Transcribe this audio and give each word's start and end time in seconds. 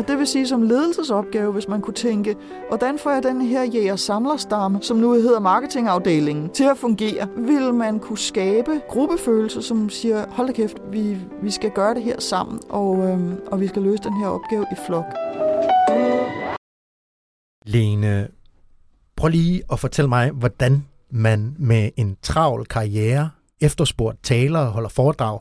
Og 0.00 0.08
det 0.08 0.18
vil 0.18 0.26
sige 0.26 0.46
som 0.46 0.62
ledelsesopgave, 0.62 1.52
hvis 1.52 1.68
man 1.68 1.80
kunne 1.80 1.94
tænke, 1.94 2.36
hvordan 2.68 2.98
får 2.98 3.10
jeg 3.10 3.22
den 3.22 3.40
her 3.40 3.64
jæger-samlerstamme, 3.64 4.82
som 4.82 4.96
nu 4.96 5.12
hedder 5.12 5.40
marketingafdelingen, 5.40 6.50
til 6.50 6.64
at 6.64 6.78
fungere? 6.78 7.28
Vil 7.36 7.74
man 7.74 7.98
kunne 7.98 8.18
skabe 8.18 8.70
gruppefølelse, 8.88 9.62
som 9.62 9.90
siger, 9.90 10.24
hold 10.30 10.46
da 10.46 10.52
kæft, 10.52 10.76
vi, 10.90 11.16
vi 11.42 11.50
skal 11.50 11.70
gøre 11.70 11.94
det 11.94 12.02
her 12.02 12.20
sammen, 12.20 12.60
og, 12.68 13.08
øhm, 13.08 13.36
og 13.46 13.60
vi 13.60 13.66
skal 13.66 13.82
løse 13.82 14.02
den 14.02 14.20
her 14.20 14.26
opgave 14.26 14.66
i 14.72 14.74
flok. 14.86 15.04
Lene, 17.66 18.28
prøv 19.16 19.28
lige 19.28 19.62
at 19.72 19.80
fortælle 19.80 20.08
mig, 20.08 20.30
hvordan 20.30 20.86
man 21.10 21.56
med 21.58 21.90
en 21.96 22.16
travl 22.22 22.66
karriere, 22.66 23.30
efterspurgt 23.60 24.22
taler 24.22 24.58
og 24.58 24.72
holder 24.72 24.88
foredrag, 24.88 25.38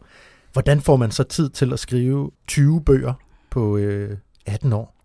hvordan 0.54 0.82
får 0.82 0.96
man 0.96 1.12
så 1.12 1.24
tid 1.24 1.50
til 1.50 1.74
at 1.74 1.80
skrive 1.80 2.32
20 2.48 2.82
bøger 2.82 3.14
på 3.50 3.78
øh, 3.78 4.18
18 4.46 4.74
år? 4.74 4.96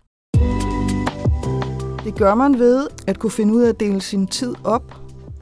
Det 2.05 2.15
gør 2.15 2.35
man 2.35 2.59
ved 2.59 2.87
at 3.07 3.19
kunne 3.19 3.31
finde 3.31 3.55
ud 3.55 3.63
af 3.63 3.69
at 3.69 3.81
dele 3.81 4.01
sin 4.01 4.27
tid 4.27 4.55
op, 4.65 4.95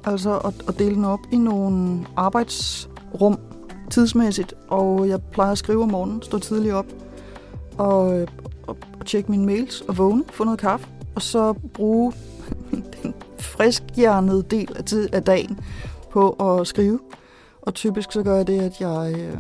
altså 0.05 0.39
at, 0.39 0.55
at 0.69 0.79
dele 0.79 0.95
den 0.95 1.05
op 1.05 1.21
i 1.33 1.37
nogle 1.37 2.07
arbejdsrum 2.17 3.39
tidsmæssigt, 3.91 4.55
og 4.69 5.09
jeg 5.09 5.23
plejer 5.23 5.53
at 5.53 5.59
skrive 5.59 5.83
om 5.83 5.91
morgenen, 5.91 6.23
stå 6.23 6.39
tidligt 6.39 6.75
op 6.75 6.87
og, 7.79 8.27
og, 8.67 8.77
og 9.01 9.07
tjekke 9.07 9.31
mine 9.31 9.47
mails 9.47 9.81
og 9.81 9.98
vågne, 9.98 10.25
få 10.31 10.45
noget 10.45 10.61
kaffe, 10.61 10.89
og 11.15 11.23
så 11.23 11.53
bruge 11.53 12.13
den 13.03 13.15
friskhjernede 13.39 14.43
del 14.43 14.77
af, 14.77 14.85
tid, 14.85 15.15
af 15.15 15.23
dagen 15.23 15.61
på 16.11 16.31
at 16.31 16.67
skrive. 16.67 17.01
Og 17.63 17.75
typisk 17.75 18.13
så 18.13 18.23
gør 18.23 18.37
jeg 18.37 18.47
det, 18.47 18.61
at 18.61 18.81
jeg, 18.81 19.15
øh, 19.19 19.39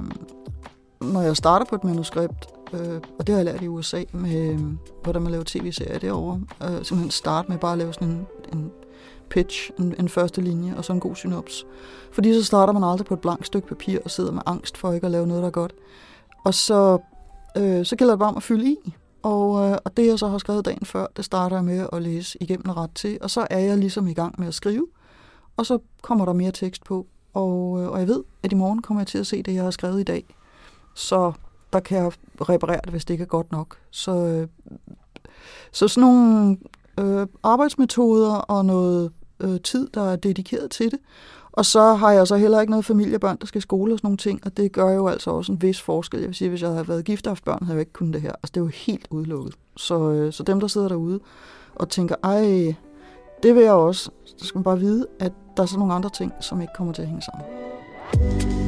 når 1.12 1.22
jeg 1.22 1.36
starter 1.36 1.66
på 1.66 1.74
et 1.74 1.84
manuskript, 1.84 2.51
øh, 2.74 3.00
og 3.18 3.26
det 3.26 3.28
har 3.28 3.36
jeg 3.36 3.44
lært 3.44 3.62
i 3.62 3.68
USA 3.68 4.02
med, 4.12 4.50
øhm, 4.50 4.78
hvordan 5.02 5.22
man 5.22 5.30
laver 5.30 5.44
tv-serier 5.46 5.98
derovre, 5.98 6.40
øh, 6.62 6.68
simpelthen 6.68 7.10
starte 7.10 7.48
med 7.48 7.58
bare 7.58 7.72
at 7.72 7.78
lave 7.78 7.92
sådan 7.92 8.08
en, 8.08 8.26
en 8.52 8.70
pitch, 9.30 9.70
en, 9.78 9.94
en 9.98 10.08
første 10.08 10.40
linje, 10.40 10.76
og 10.76 10.84
så 10.84 10.92
en 10.92 11.00
god 11.00 11.16
synops. 11.16 11.66
Fordi 12.12 12.34
så 12.34 12.44
starter 12.44 12.72
man 12.72 12.84
aldrig 12.84 13.06
på 13.06 13.14
et 13.14 13.20
blankt 13.20 13.46
stykke 13.46 13.68
papir 13.68 13.98
og 14.04 14.10
sidder 14.10 14.32
med 14.32 14.42
angst 14.46 14.76
for 14.76 14.92
ikke 14.92 15.04
at 15.04 15.10
lave 15.10 15.26
noget, 15.26 15.42
der 15.42 15.46
er 15.46 15.52
godt. 15.52 15.74
Og 16.44 16.54
så, 16.54 16.98
øh, 17.56 17.86
så 17.86 17.96
gælder 17.96 18.14
det 18.14 18.18
bare 18.18 18.28
om 18.28 18.36
at 18.36 18.42
fylde 18.42 18.70
i. 18.70 18.94
Og, 19.22 19.70
øh, 19.70 19.78
og 19.84 19.96
det, 19.96 20.06
jeg 20.06 20.18
så 20.18 20.28
har 20.28 20.38
skrevet 20.38 20.64
dagen 20.64 20.86
før, 20.86 21.06
det 21.16 21.24
starter 21.24 21.56
jeg 21.56 21.64
med 21.64 21.86
at 21.92 22.02
læse 22.02 22.38
igennem 22.40 22.70
ret 22.70 22.90
til, 22.94 23.18
og 23.20 23.30
så 23.30 23.46
er 23.50 23.58
jeg 23.58 23.78
ligesom 23.78 24.06
i 24.06 24.14
gang 24.14 24.34
med 24.38 24.48
at 24.48 24.54
skrive, 24.54 24.86
og 25.56 25.66
så 25.66 25.78
kommer 26.02 26.24
der 26.24 26.32
mere 26.32 26.52
tekst 26.52 26.84
på, 26.84 27.06
og, 27.34 27.82
øh, 27.82 27.88
og 27.88 27.98
jeg 27.98 28.08
ved, 28.08 28.22
at 28.42 28.52
i 28.52 28.54
morgen 28.54 28.82
kommer 28.82 29.00
jeg 29.00 29.06
til 29.06 29.18
at 29.18 29.26
se 29.26 29.42
det, 29.42 29.54
jeg 29.54 29.64
har 29.64 29.70
skrevet 29.70 30.00
i 30.00 30.04
dag. 30.04 30.34
Så 30.94 31.32
der 31.72 31.80
kan 31.80 31.98
jeg 31.98 32.12
reparere 32.40 32.80
det, 32.84 32.90
hvis 32.90 33.04
det 33.04 33.14
ikke 33.14 33.22
er 33.22 33.26
godt 33.26 33.52
nok. 33.52 33.76
Så, 33.90 34.16
øh, 34.16 34.48
så 35.72 35.88
sådan 35.88 36.08
nogle 36.08 36.56
øh, 37.00 37.26
arbejdsmetoder 37.42 38.34
og 38.34 38.64
noget 38.64 39.12
øh, 39.40 39.60
tid, 39.60 39.88
der 39.94 40.12
er 40.12 40.16
dedikeret 40.16 40.70
til 40.70 40.90
det. 40.90 40.98
Og 41.52 41.66
så 41.66 41.94
har 41.94 42.12
jeg 42.12 42.26
så 42.26 42.36
heller 42.36 42.60
ikke 42.60 42.70
noget 42.70 42.84
familiebørn, 42.84 43.36
der 43.40 43.46
skal 43.46 43.58
i 43.58 43.62
skole 43.62 43.92
og 43.92 43.98
sådan 43.98 44.06
nogle 44.06 44.16
ting, 44.16 44.40
og 44.44 44.56
det 44.56 44.72
gør 44.72 44.90
jo 44.90 45.08
altså 45.08 45.30
også 45.30 45.52
en 45.52 45.62
vis 45.62 45.80
forskel. 45.80 46.20
Jeg 46.20 46.28
vil 46.28 46.34
sige, 46.34 46.48
hvis 46.48 46.62
jeg 46.62 46.70
havde 46.70 46.88
været 46.88 47.04
gift 47.04 47.26
og 47.26 47.30
haft 47.30 47.44
børn, 47.44 47.64
havde 47.64 47.76
jeg 47.76 47.80
ikke 47.80 47.92
kunnet 47.92 48.14
det 48.14 48.22
her. 48.22 48.32
Altså, 48.32 48.50
det 48.54 48.56
er 48.56 48.60
jo 48.64 48.70
helt 48.74 49.06
udelukket. 49.10 49.54
Så, 49.76 50.10
øh, 50.10 50.32
så 50.32 50.42
dem, 50.42 50.60
der 50.60 50.66
sidder 50.66 50.88
derude 50.88 51.20
og 51.74 51.88
tænker, 51.88 52.14
ej, 52.22 52.74
det 53.42 53.54
vil 53.54 53.62
jeg 53.62 53.72
også, 53.72 54.10
så 54.36 54.46
skal 54.46 54.58
man 54.58 54.64
bare 54.64 54.78
vide, 54.78 55.06
at 55.20 55.32
der 55.56 55.62
er 55.62 55.66
så 55.66 55.78
nogle 55.78 55.94
andre 55.94 56.10
ting, 56.10 56.32
som 56.40 56.60
ikke 56.60 56.72
kommer 56.76 56.92
til 56.92 57.02
at 57.02 57.08
hænge 57.08 57.22
sammen. 57.22 58.61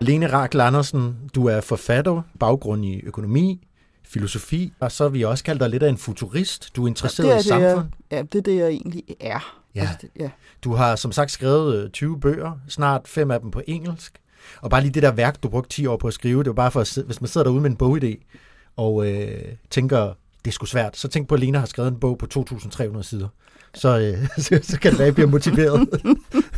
Lene 0.00 0.32
Rakel 0.32 0.60
Andersen, 0.60 1.16
du 1.34 1.46
er 1.46 1.60
forfatter, 1.60 2.22
baggrund 2.38 2.84
i 2.84 3.00
økonomi, 3.00 3.66
filosofi, 4.04 4.72
og 4.80 4.92
så 4.92 5.04
har 5.04 5.08
vi 5.08 5.22
også 5.22 5.44
kaldt 5.44 5.60
dig 5.60 5.70
lidt 5.70 5.82
af 5.82 5.88
en 5.88 5.96
futurist. 5.98 6.76
Du 6.76 6.84
er 6.84 6.88
interesseret 6.88 7.28
det 7.28 7.34
er 7.34 7.38
i 7.38 7.42
samfund. 7.42 7.88
jeg, 8.10 8.16
ja, 8.18 8.22
det 8.22 8.34
er 8.34 8.42
det, 8.42 8.56
jeg 8.56 8.68
egentlig 8.68 9.04
er. 9.20 9.60
Ja. 9.74 9.80
Altså, 9.80 9.96
det, 10.00 10.10
ja. 10.20 10.30
Du 10.64 10.74
har 10.74 10.96
som 10.96 11.12
sagt 11.12 11.30
skrevet 11.30 11.84
øh, 11.84 11.90
20 11.90 12.20
bøger, 12.20 12.60
snart 12.68 13.08
fem 13.08 13.30
af 13.30 13.40
dem 13.40 13.50
på 13.50 13.62
engelsk. 13.66 14.20
Og 14.60 14.70
bare 14.70 14.80
lige 14.80 14.92
det 14.92 15.02
der 15.02 15.12
værk, 15.12 15.42
du 15.42 15.48
brugte 15.48 15.70
10 15.70 15.86
år 15.86 15.96
på 15.96 16.06
at 16.06 16.14
skrive, 16.14 16.38
det 16.38 16.46
var 16.46 16.54
bare 16.54 16.70
for, 16.70 16.80
at, 16.80 16.98
hvis 17.06 17.20
man 17.20 17.28
sidder 17.28 17.44
derude 17.44 17.60
med 17.60 17.70
en 17.70 17.76
bogidé, 17.82 18.38
og 18.76 19.06
øh, 19.06 19.44
tænker, 19.70 20.12
det 20.44 20.50
er 20.50 20.52
sgu 20.52 20.66
svært, 20.66 20.96
så 20.96 21.08
tænk 21.08 21.28
på, 21.28 21.34
at 21.34 21.40
Lena 21.40 21.58
har 21.58 21.66
skrevet 21.66 21.88
en 21.88 22.00
bog 22.00 22.18
på 22.18 22.26
2.300 22.34 23.02
sider. 23.02 23.28
Så, 23.74 23.98
øh, 23.98 24.28
så, 24.44 24.60
så 24.62 24.80
kan 24.80 24.90
det 24.90 24.98
være, 24.98 25.06
at 25.06 25.06
jeg 25.06 25.14
bliver 25.14 25.28
motiveret. 25.28 25.88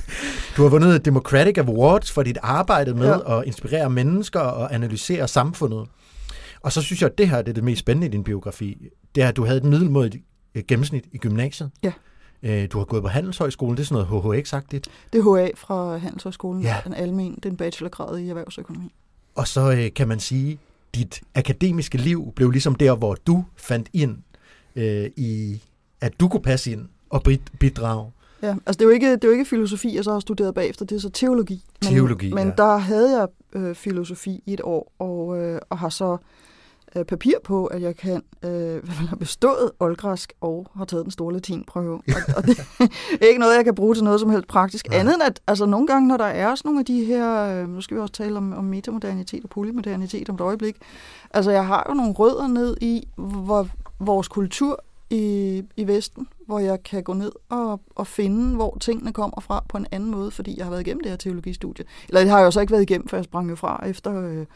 Du 0.56 0.62
har 0.62 0.68
vundet 0.68 1.04
Democratic 1.04 1.58
Awards 1.58 2.12
for 2.12 2.22
dit 2.22 2.38
arbejde 2.42 2.94
med 2.94 3.06
Ja. 3.06 3.38
at 3.38 3.46
inspirere 3.46 3.90
mennesker 3.90 4.40
og 4.40 4.74
analysere 4.74 5.28
samfundet. 5.28 5.86
Og 6.60 6.72
så 6.72 6.82
synes 6.82 7.02
jeg, 7.02 7.10
at 7.10 7.18
det 7.18 7.28
her 7.28 7.42
det 7.42 7.48
er 7.48 7.54
det 7.54 7.64
mest 7.64 7.78
spændende 7.80 8.06
i 8.06 8.10
din 8.10 8.24
biografi. 8.24 8.88
Det 9.14 9.22
er, 9.22 9.28
at 9.28 9.36
du 9.36 9.44
havde 9.44 9.58
et 9.58 9.64
middelmådigt 9.64 10.24
øh, 10.54 10.62
gennemsnit 10.68 11.04
i 11.12 11.18
gymnasiet. 11.18 11.70
Ja. 11.82 11.92
Øh, 12.42 12.68
Du 12.72 12.78
har 12.78 12.84
gået 12.84 13.02
på 13.02 13.08
Handelshøjskolen, 13.08 13.76
det 13.76 13.82
er 13.82 13.86
sådan 13.86 14.06
noget 14.10 14.22
HHX-agtigt. 14.40 14.84
Det 15.12 15.18
er 15.18 15.36
HA 15.44 15.50
fra 15.56 15.96
Handelshøjskolen, 15.96 16.62
Ja. 16.62 16.76
den 16.84 16.94
almen, 16.94 17.34
det 17.34 17.44
er 17.46 17.50
en 17.50 17.56
bachelorgrad 17.56 18.18
i 18.18 18.28
erhvervsøkonomi. 18.28 18.94
Og 19.34 19.48
så 19.48 19.72
øh, 19.72 19.94
kan 19.96 20.08
man 20.08 20.20
sige, 20.20 20.58
dit 20.94 21.20
akademiske 21.34 21.98
liv 21.98 22.32
blev 22.36 22.50
ligesom 22.50 22.74
der, 22.74 22.94
hvor 22.96 23.16
du 23.26 23.44
fandt 23.56 23.88
ind 23.92 24.18
øh, 24.76 25.10
i, 25.16 25.62
at 26.00 26.12
du 26.20 26.28
kunne 26.28 26.42
passe 26.42 26.72
ind 26.72 26.88
og 27.10 27.22
bid- 27.28 27.56
bidrage. 27.60 28.10
Ja, 28.42 28.54
altså 28.66 28.78
det 28.78 28.80
er, 28.80 28.84
jo 28.84 28.90
ikke, 28.90 29.12
det 29.12 29.24
er 29.24 29.28
jo 29.28 29.32
ikke 29.32 29.44
filosofi, 29.44 29.96
jeg 29.96 30.04
så 30.04 30.12
har 30.12 30.20
studeret 30.20 30.54
bagefter, 30.54 30.84
det 30.84 30.96
er 30.96 31.00
så 31.00 31.10
teologi. 31.10 31.64
Men, 31.82 31.92
Teologi, 31.92 32.32
Men 32.32 32.48
ja. 32.48 32.54
der 32.56 32.76
havde 32.76 33.18
jeg 33.18 33.28
øh, 33.52 33.74
filosofi 33.74 34.42
i 34.46 34.52
et 34.52 34.60
år, 34.64 34.92
og, 34.98 35.38
øh, 35.38 35.60
og 35.70 35.78
har 35.78 35.88
så 35.88 36.16
øh, 36.96 37.04
papir 37.04 37.34
på, 37.44 37.66
at 37.66 37.82
jeg 37.82 37.96
kan 37.96 38.22
øh, 38.42 38.88
have 39.08 39.18
bestået 39.18 39.70
oldgræsk 39.80 40.32
og 40.40 40.66
har 40.76 40.84
taget 40.84 41.04
den 41.04 41.10
store 41.10 41.32
latinprøve. 41.32 41.94
Og, 41.94 42.02
og 42.36 42.46
det 42.46 42.58
er 43.20 43.26
ikke 43.26 43.40
noget, 43.40 43.56
jeg 43.56 43.64
kan 43.64 43.74
bruge 43.74 43.94
til 43.94 44.04
noget 44.04 44.20
som 44.20 44.30
helst 44.30 44.48
praktisk. 44.48 44.88
Nej. 44.88 44.98
Andet 44.98 45.14
end 45.14 45.22
at 45.22 45.40
altså, 45.46 45.66
nogle 45.66 45.86
gange, 45.86 46.08
når 46.08 46.16
der 46.16 46.24
er 46.24 46.54
sådan 46.54 46.68
nogle 46.68 46.80
af 46.80 46.86
de 46.86 47.04
her, 47.04 47.60
øh, 47.62 47.68
nu 47.68 47.80
skal 47.80 47.96
vi 47.96 48.00
også 48.00 48.14
tale 48.14 48.36
om, 48.36 48.52
om 48.52 48.64
metamodernitet 48.64 49.44
og 49.44 49.50
polymodernitet 49.50 50.28
om 50.28 50.34
et 50.34 50.40
øjeblik, 50.40 50.76
altså 51.30 51.50
jeg 51.50 51.66
har 51.66 51.86
jo 51.88 51.94
nogle 51.94 52.12
rødder 52.12 52.46
ned 52.46 52.76
i 52.80 53.08
hvor, 53.16 53.68
vores 54.00 54.28
kultur 54.28 54.84
i, 55.12 55.62
i 55.76 55.86
Vesten, 55.86 56.26
hvor 56.46 56.58
jeg 56.58 56.82
kan 56.82 57.02
gå 57.02 57.12
ned 57.12 57.32
og, 57.48 57.80
og 57.96 58.06
finde, 58.06 58.54
hvor 58.54 58.76
tingene 58.80 59.12
kommer 59.12 59.40
fra 59.40 59.64
på 59.68 59.76
en 59.76 59.86
anden 59.92 60.10
måde, 60.10 60.30
fordi 60.30 60.54
jeg 60.58 60.64
har 60.66 60.70
været 60.70 60.80
igennem 60.86 61.00
det 61.02 61.10
her 61.10 61.16
teologistudie. 61.16 61.84
Eller 62.08 62.20
det 62.20 62.30
har 62.30 62.38
jeg 62.38 62.44
jo 62.46 62.50
så 62.50 62.60
ikke 62.60 62.70
været 62.70 62.82
igennem, 62.82 63.08
for 63.08 63.16
jeg 63.16 63.24
sprang 63.24 63.50
jo 63.50 63.56
fra 63.56 63.86
efter 63.88 64.22
øh, 64.28 64.46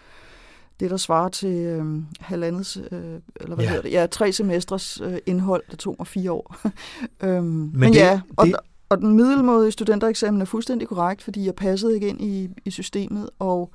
det, 0.81 0.91
der 0.91 0.97
svarer 0.97 1.29
til 1.29 1.49
øh, 1.57 2.03
halvandet, 2.21 2.89
øh, 2.93 3.21
eller 3.41 3.55
hvad 3.55 3.65
Ja. 3.65 3.69
hedder 3.71 3.83
det, 3.83 3.93
ja, 3.93 4.07
tre 4.11 4.33
semestres 4.33 5.01
øh, 5.01 5.19
indhold, 5.27 5.63
det 5.71 5.79
tog 5.79 5.95
mig 5.99 6.07
fire 6.07 6.33
år. 6.33 6.57
øhm, 7.25 7.45
men, 7.45 7.71
det- 7.73 7.79
men 7.81 7.95
ja, 7.95 8.21
og, 8.37 8.47
det- 8.47 8.57
og 8.89 8.99
den 8.99 9.13
middelmådige 9.17 9.73
studentereksamen 9.73 10.41
er 10.41 10.45
fuldstændig 10.45 10.89
korrekt, 10.89 11.23
fordi 11.23 11.47
jeg 11.47 11.55
passede 11.55 11.95
ikke 11.95 12.09
ind 12.09 12.21
i, 12.21 12.49
i 12.65 12.71
systemet, 12.71 13.31
og, 13.39 13.71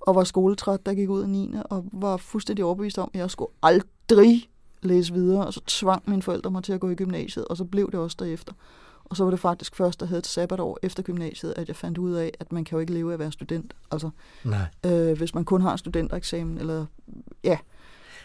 og 0.00 0.14
var 0.14 0.24
skoletræt, 0.24 0.86
der 0.86 0.94
gik 0.94 1.08
ud 1.08 1.22
af 1.22 1.28
9. 1.28 1.54
og 1.64 1.84
var 1.92 2.16
fuldstændig 2.16 2.64
overbevist 2.64 2.98
om, 2.98 3.10
at 3.14 3.20
jeg 3.20 3.30
skulle 3.30 3.50
aldrig 3.62 4.48
læse 4.82 5.12
videre, 5.12 5.46
og 5.46 5.52
så 5.52 5.60
tvang 5.66 6.02
mine 6.06 6.22
forældre 6.22 6.50
mig 6.50 6.62
til 6.64 6.72
at 6.72 6.80
gå 6.80 6.90
i 6.90 6.94
gymnasiet, 6.94 7.44
og 7.44 7.56
så 7.56 7.64
blev 7.64 7.90
det 7.90 8.00
også 8.00 8.16
derefter. 8.20 8.52
Og 9.04 9.16
så 9.16 9.24
var 9.24 9.30
det 9.30 9.40
faktisk 9.40 9.76
først, 9.76 10.00
jeg 10.00 10.08
havde 10.08 10.18
et 10.18 10.26
sabbatår 10.26 10.78
efter 10.82 11.02
gymnasiet, 11.02 11.54
at 11.56 11.68
jeg 11.68 11.76
fandt 11.76 11.98
ud 11.98 12.12
af, 12.12 12.32
at 12.40 12.52
man 12.52 12.64
kan 12.64 12.76
jo 12.76 12.80
ikke 12.80 12.92
leve 12.92 13.10
af 13.10 13.12
at 13.12 13.18
være 13.18 13.32
student. 13.32 13.74
Altså, 13.90 14.10
Nej. 14.44 14.66
øh, 14.86 15.16
hvis 15.18 15.34
man 15.34 15.44
kun 15.44 15.60
har 15.60 15.72
en 15.72 15.78
studentereksamen, 15.78 16.58
eller 16.58 16.86
ja, 17.44 17.58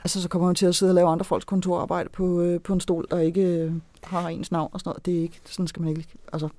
altså 0.03 0.21
så 0.21 0.29
kommer 0.29 0.45
man 0.47 0.55
til 0.55 0.65
at 0.65 0.75
sidde 0.75 0.89
og 0.89 0.95
lave 0.95 1.09
andre 1.09 1.25
folks 1.25 1.45
kontorarbejde 1.45 2.09
på, 2.09 2.41
øh, 2.41 2.61
på 2.61 2.73
en 2.73 2.79
stol, 2.79 3.05
der 3.11 3.19
ikke 3.19 3.41
øh, 3.41 3.71
har 4.03 4.27
ens 4.29 4.51
navn 4.51 4.69
og 4.73 4.79
sådan 4.79 4.89
noget. 4.89 5.05
Det 5.05 5.17
er 5.17 5.21
ikke, 5.21 5.41
sådan 5.45 5.67
skal 5.67 5.81
man 5.81 5.89
ikke 5.97 6.07
altså, 6.33 6.49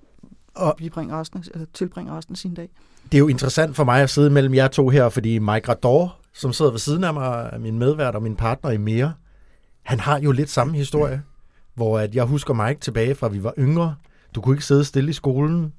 Og 0.55 0.75
bibringe 0.79 1.15
resten, 1.15 1.45
eller 1.55 1.67
tilbringe 1.75 2.13
resten 2.13 2.33
af 2.33 2.39
sin 2.39 2.55
dag. 2.55 2.69
det 3.05 3.15
er 3.15 3.19
jo 3.19 3.29
interessant 3.29 3.77
for 3.77 3.85
mig 3.85 4.03
at 4.03 4.11
sidde 4.11 4.31
mellem 4.31 4.55
jer 4.55 4.69
to 4.69 4.89
her, 4.89 5.09
fordi 5.09 5.39
Mike 5.39 5.69
Rador, 5.69 6.17
som 6.33 6.53
sidder 6.53 6.71
ved 6.71 6.79
siden 6.79 7.05
af 7.05 7.15
mig, 7.15 7.51
er 7.53 7.59
min 7.59 7.79
medvært 7.79 8.15
og 8.15 8.23
min 8.23 8.37
partner 8.37 8.71
i 8.71 8.77
mere, 8.77 9.13
han 9.89 10.01
har 10.01 10.21
jo 10.21 10.33
lidt 10.33 10.51
samme 10.51 10.77
historie, 10.77 11.23
hvor 11.75 11.99
at 11.99 12.15
jeg 12.15 12.25
husker 12.25 12.55
Mike 12.55 12.81
tilbage 12.81 13.15
fra, 13.15 13.29
vi 13.29 13.43
var 13.43 13.55
yngre. 13.59 13.95
Du 14.35 14.41
kunne 14.41 14.55
ikke 14.55 14.65
sidde 14.65 14.85
stille 14.85 15.11
i 15.11 15.13
skolen. 15.13 15.73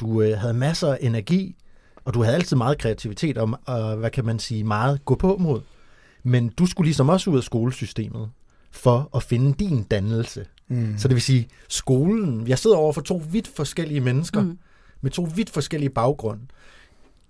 Du 0.00 0.22
øh, 0.22 0.38
havde 0.38 0.54
masser 0.54 0.92
af 0.92 0.98
energi, 1.00 1.56
og 2.04 2.14
du 2.14 2.22
havde 2.22 2.34
altid 2.34 2.56
meget 2.56 2.78
kreativitet 2.78 3.38
og, 3.38 3.58
og, 3.66 3.96
hvad 3.96 4.10
kan 4.10 4.24
man 4.24 4.38
sige, 4.38 4.64
meget 4.64 5.04
gå 5.04 5.14
på 5.14 5.36
mod. 5.40 5.60
Men 6.22 6.48
du 6.48 6.66
skulle 6.66 6.86
ligesom 6.86 7.08
også 7.08 7.30
ud 7.30 7.36
af 7.36 7.42
skolesystemet 7.42 8.30
for 8.70 9.10
at 9.16 9.22
finde 9.22 9.54
din 9.58 9.82
dannelse. 9.82 10.46
Mm. 10.68 10.94
Så 10.98 11.08
det 11.08 11.14
vil 11.14 11.22
sige, 11.22 11.48
skolen, 11.68 12.48
jeg 12.48 12.58
sidder 12.58 12.76
over 12.76 12.92
for 12.92 13.00
to 13.00 13.22
vidt 13.30 13.48
forskellige 13.56 14.00
mennesker, 14.00 14.42
mm. 14.42 14.58
med 15.00 15.10
to 15.10 15.28
vidt 15.34 15.50
forskellige 15.50 15.90
baggrunde. 15.90 16.42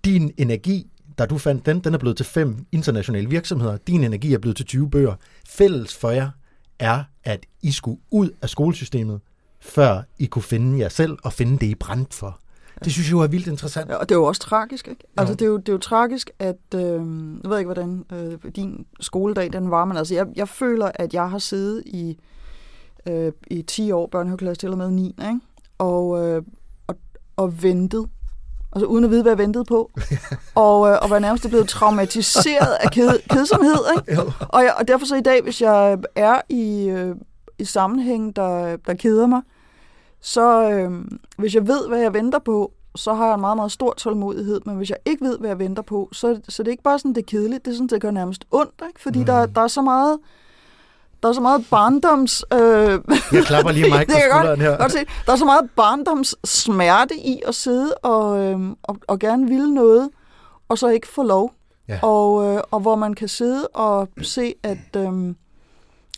Din 0.05 0.31
energi, 0.37 0.87
da 1.17 1.25
du 1.25 1.37
fandt 1.37 1.65
den, 1.65 1.79
den 1.79 1.93
er 1.93 1.97
blevet 1.97 2.17
til 2.17 2.25
fem 2.25 2.65
internationale 2.71 3.29
virksomheder. 3.29 3.77
Din 3.77 4.03
energi 4.03 4.33
er 4.33 4.37
blevet 4.37 4.57
til 4.57 4.65
20 4.65 4.89
bøger. 4.89 5.15
Fælles 5.57 5.97
for 5.97 6.09
jer 6.09 6.29
er, 6.79 7.03
at 7.23 7.45
I 7.61 7.71
skulle 7.71 7.99
ud 8.11 8.29
af 8.41 8.49
skolesystemet, 8.49 9.21
før 9.59 10.01
I 10.19 10.25
kunne 10.25 10.43
finde 10.43 10.79
jer 10.79 10.89
selv 10.89 11.17
og 11.23 11.33
finde 11.33 11.59
det, 11.59 11.65
I 11.65 11.75
brændte 11.75 12.15
for. 12.17 12.39
Det 12.83 12.93
synes 12.93 13.07
jeg 13.07 13.11
jo 13.11 13.19
er 13.19 13.27
vildt 13.27 13.47
interessant. 13.47 13.89
Ja, 13.89 13.95
og 13.95 14.09
det 14.09 14.15
er 14.15 14.19
jo 14.19 14.25
også 14.25 14.41
tragisk, 14.41 14.87
ikke? 14.87 15.03
Altså, 15.17 15.31
Jo. 15.31 15.35
det 15.35 15.41
er, 15.41 15.45
jo, 15.49 15.57
det 15.57 15.69
er 15.69 15.73
jo 15.73 15.79
tragisk, 15.79 16.29
at... 16.39 16.55
Øh, 16.75 16.81
jeg 17.43 17.49
ved 17.51 17.57
ikke, 17.57 17.67
hvordan 17.67 18.05
øh, 18.11 18.51
din 18.55 18.85
skoledag 18.99 19.53
den 19.53 19.71
var, 19.71 19.85
men 19.85 19.97
altså, 19.97 20.13
jeg, 20.13 20.27
jeg 20.35 20.49
føler, 20.49 20.91
at 20.95 21.13
jeg 21.13 21.29
har 21.29 21.37
siddet 21.37 21.83
i, 21.85 22.17
øh, 23.07 23.31
i 23.47 23.61
10 23.61 23.91
år, 23.91 24.07
børnehaveklasse 24.07 24.59
til 24.59 24.71
og 24.71 24.77
med 24.77 24.91
9, 24.91 25.07
ikke? 25.07 25.39
Og, 25.77 26.27
øh, 26.27 26.43
og, 26.87 26.95
og 27.35 27.63
ventet. 27.63 28.09
Altså 28.75 28.85
uden 28.85 29.03
at 29.03 29.09
vide, 29.11 29.21
hvad 29.21 29.31
jeg 29.31 29.37
ventede 29.37 29.65
på. 29.65 29.91
og, 30.55 30.89
øh, 30.89 30.97
og 31.01 31.09
var 31.09 31.19
nærmest 31.19 31.47
blevet 31.49 31.69
traumatiseret 31.69 32.73
af 32.81 32.91
ked, 32.91 33.09
kedsomhed, 33.29 33.75
ikke? 33.97 34.21
Og, 34.55 34.63
jeg, 34.63 34.73
og 34.77 34.87
derfor 34.87 35.05
så 35.05 35.15
i 35.15 35.21
dag, 35.21 35.43
hvis 35.43 35.61
jeg 35.61 35.97
er 36.15 36.41
i, 36.49 36.89
øh, 36.89 37.15
i 37.59 37.65
sammenhæng, 37.65 38.35
der, 38.35 38.77
der 38.87 38.93
keder 38.93 39.27
mig, 39.27 39.41
så 40.21 40.69
øh, 40.71 40.91
hvis 41.37 41.55
jeg 41.55 41.67
ved, 41.67 41.87
hvad 41.87 41.99
jeg 41.99 42.13
venter 42.13 42.39
på, 42.39 42.71
så 42.95 43.13
har 43.13 43.25
jeg 43.25 43.35
en 43.35 43.41
meget, 43.41 43.57
meget 43.57 43.71
stor 43.71 43.93
tålmodighed. 43.97 44.61
Men 44.65 44.75
hvis 44.75 44.89
jeg 44.89 44.97
ikke 45.05 45.25
ved, 45.25 45.39
hvad 45.39 45.49
jeg 45.49 45.59
venter 45.59 45.83
på, 45.83 46.09
så, 46.11 46.39
så 46.49 46.63
det 46.63 46.67
er 46.67 46.71
ikke 46.71 46.83
bare 46.83 46.99
sådan, 46.99 47.15
det 47.15 47.21
er 47.21 47.25
kedeligt. 47.25 47.65
Det 47.65 47.71
er 47.71 47.75
sådan, 47.75 47.87
det 47.87 48.01
gør 48.01 48.11
nærmest 48.11 48.45
ondt, 48.51 48.83
ikke? 48.87 49.01
Fordi 49.01 49.19
mm. 49.19 49.25
der, 49.25 49.45
der 49.45 49.61
er 49.61 49.67
så 49.67 49.81
meget... 49.81 50.19
Der 51.25 51.29
er 51.29 51.33
så 51.33 51.41
meget 51.41 51.65
barndoms... 51.71 52.45
Øh, 52.53 52.59
Jeg 53.31 53.43
klapper 53.45 53.71
lige 53.71 53.85
det 53.99 54.07
på 54.07 54.13
skulderen 54.31 54.61
her. 54.61 54.77
godt, 54.77 54.91
se. 54.91 54.97
Der 55.25 55.31
er 55.31 55.35
så 55.35 55.45
meget 55.45 55.69
barndoms 55.75 56.35
smerte 56.43 57.15
i 57.15 57.41
at 57.47 57.55
sidde 57.55 57.93
og, 57.93 58.39
øh, 58.43 58.59
og, 58.83 58.97
og 59.07 59.19
gerne 59.19 59.47
ville 59.47 59.73
noget, 59.73 60.09
og 60.69 60.77
så 60.77 60.87
ikke 60.87 61.07
få 61.07 61.23
lov. 61.23 61.53
Ja. 61.87 61.99
Og, 62.01 62.45
øh, 62.55 62.61
og 62.71 62.79
hvor 62.79 62.95
man 62.95 63.13
kan 63.13 63.27
sidde 63.27 63.67
og 63.67 64.09
se, 64.21 64.53
at... 64.63 64.77
Øh, 64.97 65.11
nu 65.13 65.35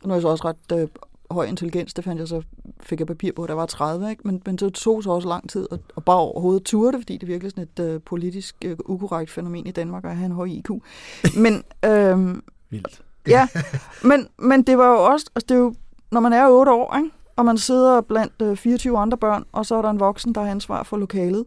er 0.10 0.14
jeg 0.14 0.22
så 0.22 0.28
også 0.28 0.48
ret 0.48 0.80
øh, 0.82 0.88
høj 1.32 1.46
intelligens, 1.46 1.94
det 1.94 2.04
fandt 2.04 2.20
jeg 2.20 2.28
så, 2.28 2.42
fik 2.82 3.00
jeg 3.00 3.08
papir 3.08 3.32
på, 3.36 3.46
jeg 3.48 3.58
var 3.58 3.66
30, 3.66 4.10
ikke? 4.10 4.22
Men, 4.26 4.42
men 4.46 4.56
det 4.56 4.74
tog 4.74 5.04
så 5.04 5.10
også 5.10 5.28
lang 5.28 5.50
tid 5.50 5.68
at, 5.72 5.80
at 5.98 6.06
bare 6.06 6.18
overhovedet 6.18 6.64
ture 6.64 6.92
det, 6.92 7.00
fordi 7.00 7.14
det 7.14 7.24
er 7.24 7.28
virkelig 7.28 7.52
sådan 7.52 7.68
et 7.78 7.80
øh, 7.94 8.02
politisk 8.06 8.56
øh, 8.66 8.78
ukorrekt 8.86 9.32
fænomen 9.32 9.68
i 9.68 9.72
Danmark 9.72 10.06
at 10.06 10.16
have 10.16 10.26
en 10.26 10.32
høj 10.32 10.46
IQ. 10.46 10.70
Men, 11.38 11.64
øh, 11.86 12.36
Vildt. 12.70 13.02
Ja, 13.28 13.48
men, 14.10 14.28
men 14.40 14.64
det 14.64 14.78
var 14.78 14.88
jo 14.88 15.04
også, 15.04 15.26
altså 15.36 15.46
det 15.50 15.56
er 15.56 15.60
jo, 15.60 15.74
når 16.12 16.20
man 16.20 16.34
er 16.34 16.48
8 16.50 16.72
år, 16.72 16.98
ikke? 16.98 17.10
og 17.36 17.46
man 17.46 17.58
sidder 17.58 18.02
blandt 18.02 18.34
øh, 18.42 18.58
24 18.58 18.98
andre 18.98 19.18
børn, 19.18 19.46
og 19.52 19.66
så 19.66 19.76
er 19.76 19.82
der 19.82 19.90
en 19.90 20.00
voksen, 20.00 20.36
der 20.36 20.42
har 20.42 20.52
ansvar 20.52 20.84
for 20.84 20.98
lokalet. 20.98 21.46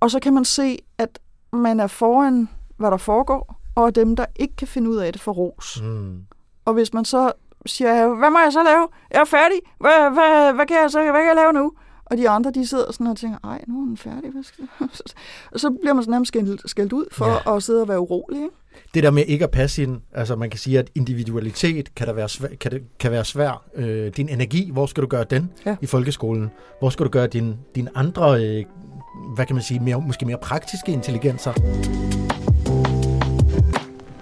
Og 0.00 0.10
så 0.10 0.20
kan 0.20 0.34
man 0.34 0.44
se, 0.44 0.78
at 0.98 1.18
man 1.52 1.80
er 1.80 1.86
foran, 1.86 2.48
hvad 2.76 2.90
der 2.90 2.96
foregår, 2.96 3.60
og 3.74 3.94
dem, 3.94 4.16
der 4.16 4.26
ikke 4.36 4.56
kan 4.56 4.68
finde 4.68 4.90
ud 4.90 4.96
af 4.96 5.12
det, 5.12 5.22
får 5.22 5.32
ros. 5.32 5.80
Mm. 5.82 6.22
Og 6.64 6.74
hvis 6.74 6.94
man 6.94 7.04
så 7.04 7.32
siger, 7.66 8.14
hvad 8.14 8.30
må 8.30 8.38
jeg 8.38 8.52
så 8.52 8.62
lave? 8.62 8.88
Jeg 9.10 9.20
er 9.20 9.24
færdig. 9.24 9.58
Hvad, 9.80 10.10
hvad, 10.10 10.52
hvad, 10.52 10.66
kan, 10.66 10.76
jeg 10.82 10.90
så, 10.90 11.02
hvad 11.02 11.12
kan 11.12 11.26
jeg 11.26 11.36
lave 11.36 11.52
nu? 11.52 11.72
Og 12.06 12.16
de 12.16 12.28
andre, 12.28 12.50
de 12.50 12.66
sidder 12.66 12.92
sådan 12.92 13.06
og 13.06 13.16
tænker, 13.16 13.38
ej, 13.44 13.64
nu 13.68 13.82
er 13.82 13.86
den 13.86 13.96
færdig. 13.96 14.30
Hvad 14.30 14.42
skal 14.42 14.64
og 15.52 15.60
så 15.60 15.70
bliver 15.80 15.94
man 15.94 16.02
sådan 16.02 16.10
nærmest 16.10 16.28
skældt, 16.28 16.70
skældt 16.70 16.92
ud 16.92 17.04
for 17.12 17.26
ja. 17.26 17.56
at 17.56 17.62
sidde 17.62 17.82
og 17.82 17.88
være 17.88 18.00
urolig. 18.00 18.38
Ikke? 18.38 18.54
Det 18.94 19.02
der 19.02 19.10
med 19.10 19.24
ikke 19.26 19.44
at 19.44 19.50
passe 19.50 19.82
ind, 19.82 20.00
altså 20.12 20.36
man 20.36 20.50
kan 20.50 20.58
sige, 20.58 20.78
at 20.78 20.90
individualitet 20.94 21.94
kan, 21.94 22.06
der 22.06 22.12
være 22.12 22.28
svær, 22.28 22.48
kan, 22.60 22.70
det, 22.70 22.82
kan 22.98 23.10
være 23.10 23.24
svær. 23.24 23.64
Øh, 23.74 24.12
din 24.16 24.28
energi, 24.28 24.70
hvor 24.72 24.86
skal 24.86 25.02
du 25.02 25.08
gøre 25.08 25.24
den 25.24 25.50
Ja. 25.66 25.76
i 25.80 25.86
folkeskolen? 25.86 26.50
Hvor 26.78 26.90
skal 26.90 27.06
du 27.06 27.10
gøre 27.10 27.26
din, 27.26 27.54
din 27.74 27.88
andre, 27.94 28.44
øh, 28.44 28.64
hvad 29.34 29.46
kan 29.46 29.56
man 29.56 29.62
sige, 29.62 29.80
mere, 29.80 30.00
måske 30.00 30.26
mere 30.26 30.38
praktiske 30.42 30.92
intelligenser? 30.92 31.52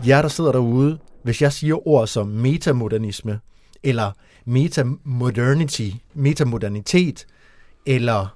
Jer, 0.07 0.23
der 0.23 0.29
sidder 0.29 0.53
derude, 0.53 0.99
hvis 1.23 1.43
jeg 1.43 1.53
siger 1.53 1.89
ord 1.89 2.07
som 2.07 2.27
metamodernisme, 2.29 3.41
eller 3.83 4.11
metamodernity, 4.45 5.91
metamodernitet, 6.15 7.27
eller 7.87 8.27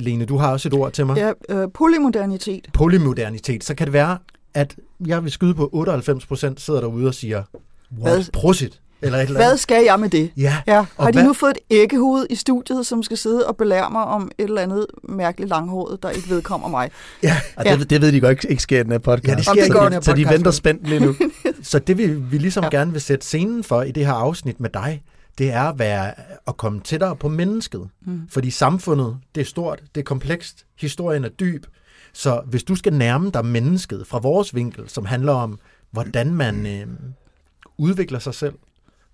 Lene, 0.00 0.24
du 0.24 0.36
har 0.36 0.52
også 0.52 0.68
et 0.68 0.74
ord 0.74 0.92
til 0.92 1.06
mig. 1.06 1.16
Ja, 1.16 1.32
øh, 1.48 1.68
polymodernitet. 1.74 2.68
polymodernitet, 2.74 3.64
så 3.64 3.74
kan 3.74 3.86
det 3.86 3.92
være, 3.92 4.18
at 4.54 4.76
jeg 5.06 5.24
vil 5.24 5.32
skyde 5.32 5.54
på 5.54 5.70
98% 5.72 6.54
sidder 6.60 6.80
derude 6.80 7.06
og 7.06 7.14
siger, 7.14 7.42
Hvad? 7.90 8.32
prosit, 8.32 8.80
eller 9.02 9.18
et 9.18 9.22
eller 9.22 9.38
Hvad 9.38 9.46
andet. 9.46 9.60
skal 9.60 9.84
jeg 9.84 10.00
med 10.00 10.08
det? 10.08 10.30
Ja, 10.36 10.56
Ja, 10.66 10.78
og 10.96 11.04
har 11.04 11.10
de 11.10 11.16
hvad- 11.16 11.24
nu 11.26 11.32
fået 11.32 11.50
et 11.50 11.76
æggehoved 11.76 12.26
i 12.30 12.34
studiet, 12.34 12.86
som 12.86 13.02
skal 13.02 13.16
sidde 13.16 13.46
og 13.46 13.56
belære 13.56 13.90
mig 13.90 14.04
om 14.04 14.30
et 14.38 14.44
eller 14.44 14.62
andet 14.62 14.86
mærkeligt 15.02 15.48
langhåret, 15.50 16.02
der 16.02 16.10
ikke 16.10 16.28
vedkommer 16.30 16.68
mig? 16.68 16.90
Ja, 17.22 17.36
Og 17.56 17.64
Ja. 17.64 17.76
det, 17.76 17.90
det 17.90 18.00
ved 18.02 18.12
de 18.12 18.20
godt 18.20 18.30
ikke, 18.30 18.50
ikke 18.50 18.62
sker 18.62 18.80
i 18.80 18.82
den 18.82 18.92
her 18.92 18.98
podcast. 18.98 19.28
Ja, 19.28 19.34
det 19.34 19.44
sker 19.44 19.52
ikke 19.52 19.66
i 19.66 19.72
så, 19.72 19.78
den 19.84 19.88
de, 19.90 19.94
her 19.94 20.00
så 20.00 20.10
de 20.12 20.14
podcast. 20.16 20.32
venter 20.34 20.50
spændt 20.50 20.88
lige 20.88 21.00
nu. 21.00 21.14
så 21.62 21.78
det 21.78 21.98
vil 21.98 22.32
vi 22.32 22.38
ligesom. 22.38 22.64
Ja. 22.64 22.70
gerne 22.70 22.92
vil 22.92 23.00
sætte 23.00 23.26
scenen 23.26 23.64
for 23.64 23.82
i 23.82 23.90
det 23.90 24.06
her 24.06 24.12
afsnit 24.12 24.60
med 24.60 24.70
dig, 24.74 25.02
det 25.40 25.50
er 25.50 25.62
at, 25.62 25.78
være, 25.78 26.14
at 26.46 26.56
komme 26.56 26.80
tættere 26.80 27.16
på 27.16 27.28
mennesket. 27.28 27.88
Mm. 28.00 28.28
Fordi 28.28 28.50
samfundet, 28.50 29.18
det 29.34 29.40
er 29.40 29.44
stort, 29.44 29.82
det 29.94 30.00
er 30.00 30.04
komplekst, 30.04 30.66
historien 30.78 31.24
er 31.24 31.28
dyb. 31.28 31.66
Så 32.12 32.42
hvis 32.46 32.62
du 32.62 32.74
skal 32.74 32.92
nærme 32.92 33.30
dig 33.30 33.46
mennesket 33.46 34.06
fra 34.06 34.18
vores 34.18 34.54
vinkel, 34.54 34.88
som 34.88 35.04
handler 35.04 35.32
om, 35.32 35.58
hvordan 35.90 36.34
man 36.34 36.66
øh, 36.66 36.86
udvikler 37.78 38.18
sig 38.18 38.34
selv, 38.34 38.54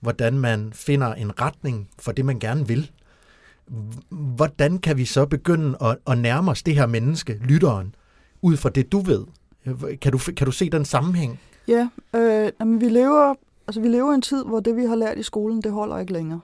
hvordan 0.00 0.38
man 0.38 0.72
finder 0.72 1.14
en 1.14 1.40
retning 1.40 1.88
for 1.98 2.12
det, 2.12 2.24
man 2.24 2.38
gerne 2.38 2.68
vil, 2.68 2.90
hvordan 4.10 4.78
kan 4.78 4.96
vi 4.96 5.04
så 5.04 5.26
begynde 5.26 5.78
at, 5.80 5.96
at 6.06 6.18
nærme 6.18 6.50
os 6.50 6.62
det 6.62 6.74
her 6.74 6.86
menneske, 6.86 7.40
lytteren, 7.44 7.94
ud 8.42 8.56
fra 8.56 8.68
det, 8.68 8.92
du 8.92 9.00
ved? 9.00 9.24
Kan 10.00 10.12
du, 10.12 10.18
kan 10.18 10.46
du 10.46 10.52
se 10.52 10.70
den 10.70 10.84
sammenhæng? 10.84 11.40
Ja, 11.68 11.88
øh, 12.14 12.52
jamen, 12.60 12.80
vi 12.80 12.88
lever 12.88 13.34
altså, 13.68 13.80
vi 13.80 13.88
lever 13.88 14.12
i 14.12 14.14
en 14.14 14.22
tid, 14.22 14.44
hvor 14.44 14.60
det, 14.60 14.76
vi 14.76 14.84
har 14.84 14.96
lært 14.96 15.18
i 15.18 15.22
skolen, 15.22 15.62
det 15.62 15.72
holder 15.72 15.98
ikke 15.98 16.12
længere. 16.12 16.40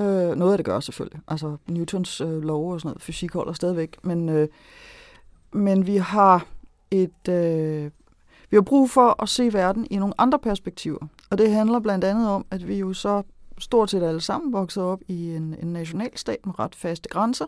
Øh, 0.00 0.34
noget 0.36 0.52
af 0.52 0.58
det 0.58 0.64
gør 0.64 0.80
selvfølgelig. 0.80 1.20
Altså 1.28 1.56
Newtons 1.68 2.20
øh, 2.20 2.42
lov 2.42 2.72
og 2.72 2.80
sådan 2.80 2.88
noget, 2.88 3.02
fysik 3.02 3.32
holder 3.32 3.52
stadigvæk. 3.52 3.96
Men, 4.02 4.28
øh, 4.28 4.48
men 5.52 5.86
vi 5.86 5.96
har 5.96 6.46
et... 6.90 7.28
Øh, 7.28 7.90
vi 8.50 8.56
har 8.56 8.62
brug 8.62 8.90
for 8.90 9.22
at 9.22 9.28
se 9.28 9.52
verden 9.52 9.86
i 9.90 9.96
nogle 9.96 10.14
andre 10.18 10.38
perspektiver. 10.38 10.98
Og 11.30 11.38
det 11.38 11.50
handler 11.50 11.80
blandt 11.80 12.04
andet 12.04 12.28
om, 12.28 12.46
at 12.50 12.68
vi 12.68 12.78
jo 12.78 12.92
så 12.92 13.22
stort 13.58 13.90
set 13.90 14.02
alle 14.02 14.20
sammen 14.20 14.52
voksede 14.52 14.84
op 14.84 15.00
i 15.08 15.34
en, 15.36 15.56
en 15.62 15.72
nationalstat 15.72 16.46
med 16.46 16.58
ret 16.58 16.74
faste 16.74 17.08
grænser, 17.08 17.46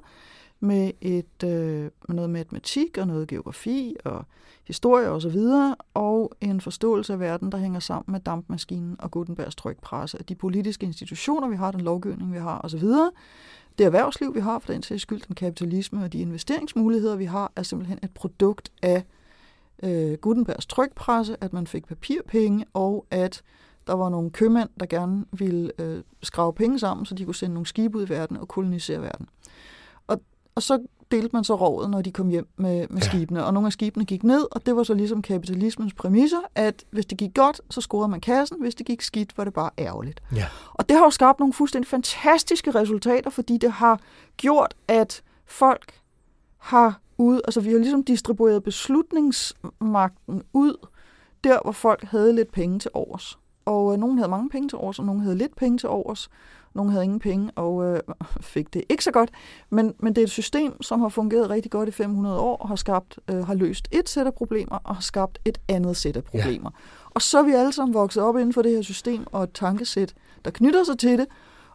med, 0.60 0.90
et, 1.00 1.42
øh, 1.44 1.90
med 2.08 2.16
noget 2.16 2.30
matematik 2.30 2.98
og 2.98 3.06
noget 3.06 3.28
geografi 3.28 3.96
og 4.04 4.25
historie 4.64 5.08
osv., 5.08 5.14
og, 5.14 5.22
så 5.22 5.28
videre, 5.28 5.76
og 5.94 6.32
en 6.40 6.60
forståelse 6.60 7.12
af 7.12 7.20
verden, 7.20 7.52
der 7.52 7.58
hænger 7.58 7.80
sammen 7.80 8.12
med 8.12 8.20
dampmaskinen 8.20 8.96
og 8.98 9.10
Gutenbergs 9.10 9.54
trykpresse, 9.54 10.18
de 10.28 10.34
politiske 10.34 10.86
institutioner, 10.86 11.48
vi 11.48 11.56
har, 11.56 11.70
den 11.70 11.80
lovgivning, 11.80 12.32
vi 12.32 12.38
har 12.38 12.60
osv., 12.64 12.84
det 13.78 13.86
erhvervsliv, 13.86 14.34
vi 14.34 14.40
har, 14.40 14.58
for 14.58 14.72
den 14.72 14.82
sags 14.82 15.02
skyld, 15.02 15.22
den 15.28 15.34
kapitalisme 15.34 16.04
og 16.04 16.12
de 16.12 16.18
investeringsmuligheder, 16.18 17.16
vi 17.16 17.25
har, 17.25 17.52
er 17.56 17.62
simpelthen 17.62 17.98
et 18.02 18.10
produkt 18.10 18.72
af 18.82 19.04
øh, 19.82 20.12
Gutenbergs 20.12 20.66
trykpresse, 20.66 21.36
at 21.40 21.52
man 21.52 21.66
fik 21.66 21.86
papirpenge, 21.86 22.64
og 22.75 23.06
at 23.10 23.42
der 23.86 23.92
var 23.92 24.08
nogle 24.08 24.30
købmænd, 24.30 24.68
der 24.80 24.86
gerne 24.86 25.25
ville 25.32 25.72
øh, 25.78 26.02
skrave 26.22 26.52
penge 26.52 26.78
sammen, 26.78 27.06
så 27.06 27.14
de 27.14 27.25
kunne 27.25 27.34
sende 27.34 27.54
nogle 27.54 27.66
skibe 27.66 27.98
ud 27.98 28.06
i 28.06 28.08
verden 28.08 28.36
og 28.36 28.48
kolonisere 28.48 29.02
verden. 29.02 29.28
Og, 30.56 30.62
så 30.62 30.78
delte 31.10 31.30
man 31.32 31.44
så 31.44 31.54
rådet, 31.54 31.90
når 31.90 32.02
de 32.02 32.12
kom 32.12 32.28
hjem 32.28 32.48
med, 32.56 32.86
med 32.90 33.02
Ja. 33.02 33.08
skibene. 33.08 33.44
Og 33.44 33.54
nogle 33.54 33.66
af 33.66 33.72
skibene 33.72 34.04
gik 34.04 34.22
ned, 34.25 34.46
og 34.50 34.66
det 34.66 34.76
var 34.76 34.82
så 34.82 34.94
ligesom 34.94 35.22
kapitalismens 35.22 35.94
præmisser, 35.94 36.40
at 36.54 36.84
hvis 36.90 37.06
det 37.06 37.18
gik 37.18 37.34
godt, 37.34 37.60
så 37.70 37.80
scorede 37.80 38.08
man 38.08 38.20
kassen. 38.20 38.60
Hvis 38.60 38.75
det 38.75 38.86
gik 38.86 39.02
skidt, 39.02 39.38
var 39.38 39.44
det 39.44 39.52
bare 39.54 39.70
ærgerligt. 39.78 40.20
Ja. 40.36 40.44
Og 40.75 40.88
det 40.88 40.96
har 40.96 41.04
jo 41.04 41.10
skabt 41.10 41.38
nogle 41.38 41.52
fuldstændig 41.52 41.88
fantastiske 41.88 42.70
resultater, 42.70 43.30
fordi 43.30 43.56
det 43.58 43.72
har 43.72 44.00
gjort, 44.36 44.75
at 44.88 45.22
folk 45.46 46.00
har 46.58 47.00
ud, 47.18 47.40
altså 47.44 47.60
vi 47.60 47.70
har 47.72 47.78
ligesom 47.78 48.04
distribueret 48.04 48.62
beslutningsmagten 48.62 50.42
ud, 50.52 50.86
der 51.44 51.58
hvor 51.64 51.72
folk 51.72 52.04
havde 52.04 52.32
lidt 52.32 52.52
penge 52.52 52.78
til 52.78 52.90
overs. 52.94 53.38
Og 53.64 53.92
øh, 53.92 53.98
nogen 53.98 54.18
havde 54.18 54.30
mange 54.30 54.48
penge 54.50 54.68
til 54.68 54.78
overs, 54.78 54.98
og 54.98 55.04
nogen 55.04 55.20
havde 55.20 55.36
lidt 55.36 55.56
penge 55.56 55.78
til 55.78 55.88
overs. 55.88 56.28
Nogen 56.76 56.92
havde 56.92 57.04
ingen 57.04 57.18
penge, 57.18 57.50
og 57.56 57.85
øh, 57.85 58.00
fik 58.40 58.75
det 58.75 58.85
ikke 58.88 59.04
så 59.04 59.11
godt. 59.11 59.30
Men, 59.71 59.95
men 59.99 60.14
det 60.14 60.23
er 60.23 60.26
et 60.26 60.30
system, 60.30 60.83
som 60.83 61.00
har 61.00 61.09
fungeret 61.09 61.50
rigtig 61.50 61.71
godt 61.71 61.88
i 61.88 61.92
500 61.92 62.38
år, 62.38 62.56
og 62.56 62.68
har, 62.68 62.76
skabt, 62.76 63.18
øh, 63.30 63.47
har 63.47 63.54
løst 63.54 63.88
et 63.92 64.09
sæt 64.09 64.26
af 64.26 64.35
problemer, 64.35 64.78
og 64.85 64.95
har 64.95 65.02
skabt 65.02 65.38
et 65.45 65.59
andet 65.68 65.97
sæt 65.97 66.16
af 66.16 66.25
problemer. 66.25 66.71
Ja. 66.75 67.11
Og 67.11 67.23
så 67.23 67.38
er 67.38 67.42
vi 67.42 67.52
alle 67.52 67.73
sammen 67.73 67.95
vokset 67.95 68.23
op 68.23 68.37
inden 68.37 68.52
for 68.52 68.62
det 68.62 68.73
her 68.73 68.83
system, 68.83 69.26
og 69.33 69.42
et 69.42 69.52
tankesæt, 69.52 70.14
der 70.45 70.50
knytter 70.50 70.85
sig 70.85 70.99
til 70.99 71.18
det. 71.18 71.26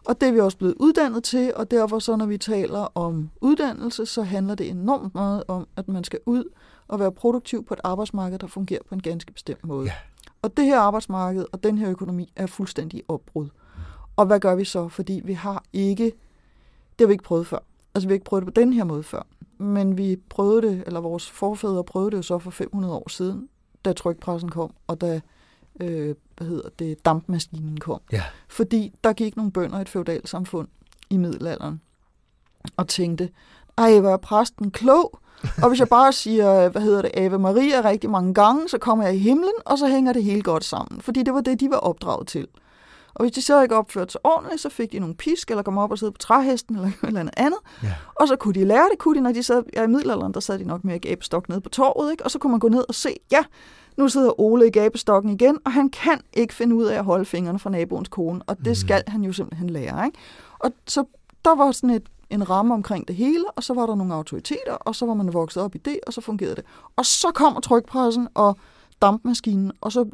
Og 0.04 0.20
det 0.20 0.28
er 0.28 0.32
vi 0.32 0.40
også 0.40 0.58
blevet 0.58 0.74
uddannet 0.80 1.24
til, 1.24 1.52
og 1.56 1.70
derfor 1.70 1.98
så, 1.98 2.16
når 2.16 2.26
vi 2.26 2.38
taler 2.38 2.88
om 2.94 3.30
uddannelse, 3.40 4.06
så 4.06 4.22
handler 4.22 4.54
det 4.54 4.70
enormt 4.70 5.14
meget 5.14 5.42
om, 5.48 5.66
at 5.76 5.88
man 5.88 6.04
skal 6.04 6.18
ud 6.26 6.44
og 6.88 7.00
være 7.00 7.12
produktiv 7.12 7.64
på 7.64 7.74
et 7.74 7.80
arbejdsmarked, 7.84 8.38
der 8.38 8.46
fungerer 8.46 8.80
på 8.88 8.94
en 8.94 9.02
ganske 9.02 9.32
bestemt 9.32 9.64
måde. 9.64 9.86
Ja. 9.86 9.92
Og 10.42 10.56
det 10.56 10.64
her 10.64 10.78
arbejdsmarked 10.78 11.44
og 11.52 11.64
den 11.64 11.78
her 11.78 11.90
økonomi 11.90 12.32
er 12.36 12.46
fuldstændig 12.46 13.02
opbrud. 13.08 13.48
Og 14.16 14.26
hvad 14.26 14.40
gør 14.40 14.54
vi 14.54 14.64
så? 14.64 14.88
Fordi 14.88 15.20
vi 15.24 15.32
har 15.32 15.64
ikke, 15.72 16.04
det 16.04 17.00
har 17.00 17.06
vi 17.06 17.12
ikke 17.12 17.24
prøvet 17.24 17.46
før. 17.46 17.58
Altså 17.94 18.08
vi 18.08 18.12
har 18.12 18.14
ikke 18.14 18.24
prøvet 18.24 18.46
det 18.46 18.54
på 18.54 18.60
den 18.60 18.72
her 18.72 18.84
måde 18.84 19.02
før. 19.02 19.26
Men 19.58 19.98
vi 19.98 20.16
prøvede 20.28 20.62
det, 20.62 20.82
eller 20.86 21.00
vores 21.00 21.30
forfædre 21.30 21.84
prøvede 21.84 22.10
det 22.10 22.16
jo 22.16 22.22
så 22.22 22.38
for 22.38 22.50
500 22.50 22.94
år 22.94 23.08
siden, 23.08 23.48
da 23.84 23.92
trykpressen 23.92 24.50
kom, 24.50 24.74
og 24.86 25.00
da 25.00 25.20
øh, 25.80 26.14
hvad 26.36 26.46
hedder 26.46 26.68
det, 26.78 27.04
dampmaskinen 27.04 27.80
kom. 27.80 28.00
Ja. 28.12 28.22
Fordi 28.48 28.92
der 29.04 29.12
gik 29.12 29.36
nogle 29.36 29.52
bønder 29.52 29.78
i 29.78 29.82
et 29.82 29.88
feudalt 29.88 30.28
samfund 30.28 30.68
i 31.10 31.16
middelalderen 31.16 31.80
og 32.76 32.88
tænkte, 32.88 33.28
ej, 33.78 34.00
hvor 34.00 34.10
er 34.10 34.16
præsten 34.16 34.70
klog, 34.70 35.18
og 35.62 35.68
hvis 35.68 35.80
jeg 35.80 35.88
bare 35.88 36.12
siger, 36.12 36.68
hvad 36.68 36.82
hedder 36.82 37.02
det, 37.02 37.10
Ave 37.14 37.38
Maria 37.38 37.88
rigtig 37.88 38.10
mange 38.10 38.34
gange, 38.34 38.68
så 38.68 38.78
kommer 38.78 39.04
jeg 39.04 39.14
i 39.14 39.18
himlen, 39.18 39.52
og 39.64 39.78
så 39.78 39.88
hænger 39.88 40.12
det 40.12 40.24
hele 40.24 40.42
godt 40.42 40.64
sammen. 40.64 41.00
Fordi 41.00 41.22
det 41.22 41.34
var 41.34 41.40
det, 41.40 41.60
de 41.60 41.70
var 41.70 41.76
opdraget 41.76 42.28
til. 42.28 42.48
Og 43.14 43.24
hvis 43.24 43.32
de 43.32 43.42
så 43.42 43.62
ikke 43.62 43.76
opførte 43.76 44.12
sig 44.12 44.20
ordentligt, 44.24 44.60
så 44.60 44.68
fik 44.68 44.92
de 44.92 44.98
nogle 44.98 45.14
pisk, 45.14 45.50
eller 45.50 45.62
kom 45.62 45.78
op 45.78 45.90
og 45.90 45.98
sidde 45.98 46.12
på 46.12 46.18
træhesten, 46.18 46.74
eller 46.76 46.88
et 46.88 46.94
eller 47.02 47.20
andet 47.20 47.34
andet. 47.36 47.58
Ja. 47.82 47.94
Og 48.14 48.28
så 48.28 48.36
kunne 48.36 48.54
de 48.54 48.64
lære 48.64 48.88
det, 48.90 48.98
kunne 48.98 49.16
de, 49.16 49.20
når 49.20 49.32
de 49.32 49.42
sad 49.42 49.62
ja, 49.74 49.82
i 49.82 49.86
middelalderen, 49.86 50.34
der 50.34 50.40
sad 50.40 50.58
de 50.58 50.64
nok 50.64 50.84
med 50.84 51.00
gabestok 51.00 51.48
nede 51.48 51.60
på 51.60 51.68
torvet, 51.68 52.10
ikke? 52.10 52.24
og 52.24 52.30
så 52.30 52.38
kunne 52.38 52.50
man 52.50 52.60
gå 52.60 52.68
ned 52.68 52.84
og 52.88 52.94
se, 52.94 53.16
ja, 53.32 53.44
nu 53.96 54.08
sidder 54.08 54.40
Ole 54.40 54.66
i 54.66 54.70
gabestokken 54.70 55.30
igen, 55.30 55.58
og 55.64 55.72
han 55.72 55.90
kan 55.90 56.20
ikke 56.32 56.54
finde 56.54 56.76
ud 56.76 56.84
af 56.84 56.98
at 56.98 57.04
holde 57.04 57.24
fingrene 57.24 57.58
fra 57.58 57.70
naboens 57.70 58.08
kone, 58.08 58.42
og 58.46 58.64
det 58.64 58.76
skal 58.76 59.02
han 59.06 59.22
jo 59.22 59.32
simpelthen 59.32 59.70
lære. 59.70 60.06
Ikke? 60.06 60.18
Og 60.58 60.72
så 60.86 61.04
der 61.44 61.54
var 61.54 61.72
sådan 61.72 61.90
et, 61.90 62.06
en 62.30 62.50
ramme 62.50 62.74
omkring 62.74 63.08
det 63.08 63.16
hele, 63.16 63.50
og 63.50 63.62
så 63.62 63.74
var 63.74 63.86
der 63.86 63.94
nogle 63.94 64.14
autoriteter, 64.14 64.72
og 64.72 64.94
så 64.94 65.06
var 65.06 65.14
man 65.14 65.32
vokset 65.32 65.62
op 65.62 65.74
i 65.74 65.78
det, 65.78 65.98
og 66.06 66.12
så 66.12 66.20
fungerede 66.20 66.54
det. 66.54 66.64
Og 66.96 67.06
så 67.06 67.28
kommer 67.34 67.60
trykpressen 67.60 68.28
og 68.34 68.56
dampmaskinen, 69.02 69.72
og 69.80 69.92
så 69.92 70.04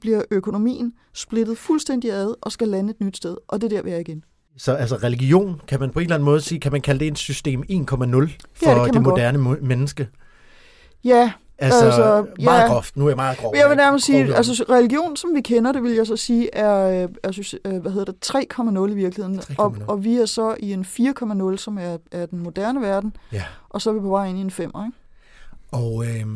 bliver 0.00 0.22
økonomien 0.30 0.92
splittet 1.12 1.58
fuldstændig 1.58 2.12
ad 2.12 2.34
og 2.42 2.52
skal 2.52 2.68
lande 2.68 2.90
et 2.90 3.00
nyt 3.00 3.16
sted, 3.16 3.36
og 3.48 3.60
det 3.60 3.72
er 3.72 3.76
der, 3.76 3.82
vi 3.82 3.90
er 3.90 3.98
igen. 3.98 4.24
Så 4.56 4.72
altså 4.74 4.96
religion, 4.96 5.60
kan 5.68 5.80
man 5.80 5.90
på 5.90 5.98
en 5.98 6.02
eller 6.04 6.14
anden 6.14 6.24
måde 6.24 6.40
sige, 6.40 6.60
kan 6.60 6.72
man 6.72 6.80
kalde 6.80 7.00
det 7.00 7.08
en 7.08 7.16
system 7.16 7.62
1,0 7.62 7.66
for 7.68 7.86
kan 7.94 8.06
det, 8.06 8.14
det 8.14 8.34
godt. 8.94 9.02
moderne 9.02 9.38
mo- 9.38 9.60
menneske? 9.64 10.08
Ja, 11.04 11.32
Altså, 11.58 11.84
Altså, 11.84 12.26
meget 12.42 12.60
ja. 12.62 12.66
groft. 12.66 12.96
Nu 12.96 13.04
er 13.04 13.08
jeg 13.08 13.16
meget 13.16 13.38
grov. 13.38 13.52
jeg 13.56 13.68
vil 13.68 13.76
nærmest 13.76 14.06
sige, 14.06 14.24
Grov- 14.26 14.34
altså 14.36 14.64
religion, 14.70 15.16
som 15.16 15.34
vi 15.34 15.40
kender 15.40 15.72
det, 15.72 15.82
vil 15.82 15.92
jeg 15.92 16.06
så 16.06 16.16
sige, 16.16 16.54
er, 16.54 17.02
øh, 17.04 17.08
er 17.22 17.32
synes- 17.32 17.54
øh, 17.64 17.76
hvad 17.76 17.92
hedder 17.92 18.12
det, 18.12 18.20
3,0 18.24 18.90
i 18.92 18.94
virkeligheden. 18.94 19.38
3,0. 19.40 19.54
Og, 19.58 19.76
og 19.88 20.04
vi 20.04 20.16
er 20.16 20.26
så 20.26 20.54
i 20.60 20.72
en 20.72 20.84
4,0, 20.84 21.56
som 21.56 21.78
er, 21.78 21.96
er 22.12 22.26
den 22.26 22.38
moderne 22.38 22.80
verden, 22.80 23.16
Ja. 23.32 23.42
og 23.68 23.82
så 23.82 23.90
er 23.90 23.94
vi 23.94 24.00
på 24.00 24.08
vej 24.08 24.26
ind 24.26 24.38
i 24.38 24.40
en 24.40 24.50
5'er, 24.50 24.86
ikke? 24.86 24.98
Og 25.72 26.04
øh, 26.06 26.26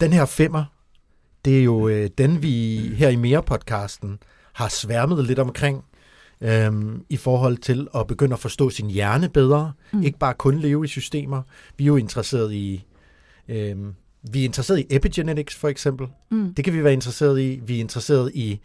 den 0.00 0.12
her 0.12 0.24
femmer, 0.24 0.64
det 1.44 1.58
er 1.58 1.64
jo 1.64 1.88
øh, 1.88 2.10
den, 2.18 2.42
vi 2.42 2.76
her 2.94 3.08
i 3.08 3.16
Mere-podcasten 3.16 4.18
har 4.52 4.68
sværmet 4.68 5.24
lidt 5.24 5.38
omkring, 5.38 5.84
øh, 6.40 6.72
i 7.08 7.16
forhold 7.16 7.56
til 7.56 7.88
at 7.94 8.06
begynde 8.06 8.32
at 8.32 8.40
forstå 8.40 8.70
sin 8.70 8.90
hjerne 8.90 9.28
bedre. 9.28 9.72
Mm. 9.92 10.02
Ikke 10.02 10.18
bare 10.18 10.34
kun 10.34 10.58
leve 10.58 10.84
i 10.84 10.88
systemer. 10.88 11.42
Vi 11.76 11.84
er 11.84 11.88
jo 11.88 11.96
interesseret 11.96 12.52
i... 12.52 12.84
Øh, 13.48 13.76
vi 14.32 14.40
er 14.40 14.44
interesseret 14.44 14.78
i 14.78 14.86
epigenetics, 14.90 15.54
for 15.54 15.68
eksempel. 15.68 16.06
Mm. 16.30 16.54
Det 16.54 16.64
kan 16.64 16.74
vi 16.74 16.84
være 16.84 16.92
interesseret 16.92 17.40
i. 17.40 17.60
Vi 17.66 17.76
er 17.76 17.80
interesseret 17.80 18.30
i 18.34 18.60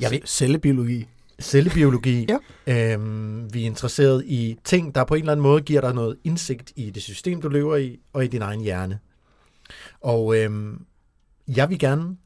jeg 0.00 0.10
ved, 0.10 0.18
Cellebiologi. 0.26 1.06
cellebiologi. 1.40 2.26
Ja. 2.66 2.92
Øhm, 2.92 3.54
vi 3.54 3.62
er 3.62 3.66
interesseret 3.66 4.24
i 4.26 4.56
ting, 4.64 4.94
der 4.94 5.04
på 5.04 5.14
en 5.14 5.20
eller 5.20 5.32
anden 5.32 5.42
måde 5.42 5.62
giver 5.62 5.80
dig 5.80 5.94
noget 5.94 6.16
indsigt 6.24 6.72
i 6.76 6.90
det 6.90 7.02
system, 7.02 7.42
du 7.42 7.48
lever 7.48 7.76
i, 7.76 7.98
og 8.12 8.24
i 8.24 8.26
din 8.26 8.42
egen 8.42 8.60
hjerne. 8.60 8.98
Og 10.00 10.36
øhm, 10.36 10.84
jeg 11.48 11.70
vil 11.70 11.78
gerne 11.78 12.16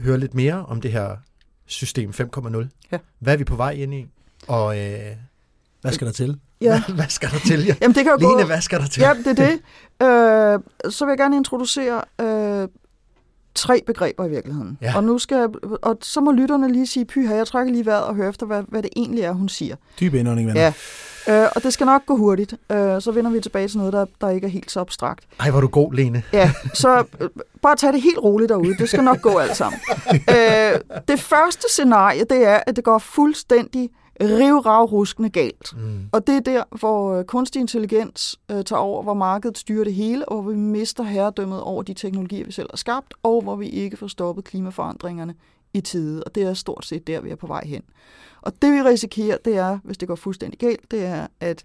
høre 0.00 0.18
lidt 0.18 0.34
mere 0.34 0.66
om 0.66 0.80
det 0.80 0.92
her 0.92 1.16
system 1.66 2.10
5.0. 2.10 2.66
Ja. 2.92 2.98
Hvad 3.18 3.32
er 3.32 3.36
vi 3.36 3.44
på 3.44 3.56
vej 3.56 3.70
ind 3.70 3.94
i? 3.94 4.06
Og 4.48 4.78
øh, 4.78 5.00
Hvad 5.80 5.92
skal 5.92 6.06
der 6.06 6.12
til? 6.12 6.38
Ja. 6.60 6.82
hvad, 6.86 6.94
hvad 6.98 7.08
skal 7.08 7.30
der 7.30 7.38
til? 7.46 7.64
Ja. 7.66 7.74
Jamen, 7.82 7.94
det 7.94 8.04
kan 8.04 8.12
jo 8.12 8.16
Lene, 8.16 8.42
gå... 8.42 8.46
hvad 8.46 8.60
skal 8.60 8.80
der 8.80 8.86
til? 8.86 9.00
Ja, 9.00 9.14
det 9.14 9.38
er 9.38 9.46
det. 9.46 9.52
Øh, 10.86 10.92
så 10.92 11.04
vil 11.04 11.10
jeg 11.12 11.18
gerne 11.18 11.36
introducere 11.36 12.02
øh, 12.20 12.68
tre 13.54 13.82
begreber 13.86 14.26
i 14.26 14.30
virkeligheden. 14.30 14.78
Ja. 14.80 14.96
Og 14.96 15.04
nu 15.04 15.18
skal 15.18 15.36
jeg, 15.36 15.48
og 15.82 15.98
så 16.02 16.20
må 16.20 16.32
lytterne 16.32 16.72
lige 16.72 16.86
sige, 16.86 17.04
pyha, 17.04 17.34
jeg 17.34 17.46
trækker 17.46 17.72
lige 17.72 17.86
vejret 17.86 18.04
og 18.04 18.14
hører 18.14 18.28
efter, 18.28 18.46
hvad, 18.46 18.62
hvad 18.68 18.82
det 18.82 18.90
egentlig 18.96 19.24
er, 19.24 19.32
hun 19.32 19.48
siger. 19.48 19.76
Dyb 20.00 20.14
indånding, 20.14 20.48
venner. 20.48 20.60
Ja. 20.62 20.72
Øh, 21.28 21.46
og 21.56 21.62
det 21.62 21.72
skal 21.72 21.86
nok 21.86 22.06
gå 22.06 22.16
hurtigt. 22.16 22.54
Øh, 22.72 23.00
så 23.00 23.12
vender 23.12 23.30
vi 23.30 23.40
tilbage 23.40 23.68
til 23.68 23.78
noget, 23.78 23.92
der, 23.92 24.06
der 24.20 24.28
ikke 24.28 24.46
er 24.46 24.50
helt 24.50 24.70
så 24.70 24.80
abstrakt. 24.80 25.24
Ej, 25.40 25.50
hvor 25.50 25.58
er 25.58 25.60
du 25.60 25.68
god, 25.68 25.94
Lene. 25.94 26.22
Ja, 26.32 26.52
så 26.74 27.04
øh, 27.20 27.28
bare 27.62 27.76
tag 27.76 27.92
det 27.92 28.02
helt 28.02 28.18
roligt 28.18 28.48
derude. 28.48 28.76
Det 28.78 28.88
skal 28.88 29.04
nok 29.04 29.20
gå 29.20 29.38
alt 29.38 29.56
sammen. 29.56 29.80
Øh, 30.12 30.80
det 31.08 31.20
første 31.20 31.66
scenarie, 31.68 32.24
det 32.24 32.46
er, 32.46 32.60
at 32.66 32.76
det 32.76 32.84
går 32.84 32.98
fuldstændig 32.98 33.90
rivravruskende 34.20 35.30
galt. 35.30 35.76
Mm. 35.76 36.08
Og 36.12 36.26
det 36.26 36.36
er 36.36 36.40
der, 36.40 36.64
hvor 36.80 37.14
øh, 37.14 37.24
kunstig 37.24 37.60
intelligens 37.60 38.40
øh, 38.50 38.64
tager 38.64 38.80
over, 38.80 39.02
hvor 39.02 39.14
markedet 39.14 39.58
styrer 39.58 39.84
det 39.84 39.94
hele, 39.94 40.28
og 40.28 40.42
hvor 40.42 40.50
vi 40.52 40.56
mister 40.56 41.04
herredømmet 41.04 41.60
over 41.60 41.82
de 41.82 41.94
teknologier, 41.94 42.44
vi 42.46 42.52
selv 42.52 42.68
har 42.70 42.76
skabt, 42.76 43.14
og 43.22 43.42
hvor 43.42 43.56
vi 43.56 43.68
ikke 43.68 43.96
får 43.96 44.06
stoppet 44.06 44.44
klimaforandringerne 44.44 45.34
i 45.74 45.80
tide. 45.80 46.24
Og 46.24 46.34
det 46.34 46.42
er 46.42 46.54
stort 46.54 46.86
set 46.86 47.06
der, 47.06 47.20
vi 47.20 47.30
er 47.30 47.36
på 47.36 47.46
vej 47.46 47.66
hen. 47.66 47.82
Og 48.42 48.62
det 48.62 48.72
vi 48.72 48.82
risikerer, 48.82 49.36
det 49.44 49.56
er, 49.56 49.78
hvis 49.84 49.98
det 49.98 50.08
går 50.08 50.14
fuldstændig 50.14 50.58
galt, 50.58 50.90
det 50.90 51.04
er, 51.04 51.26
at 51.40 51.64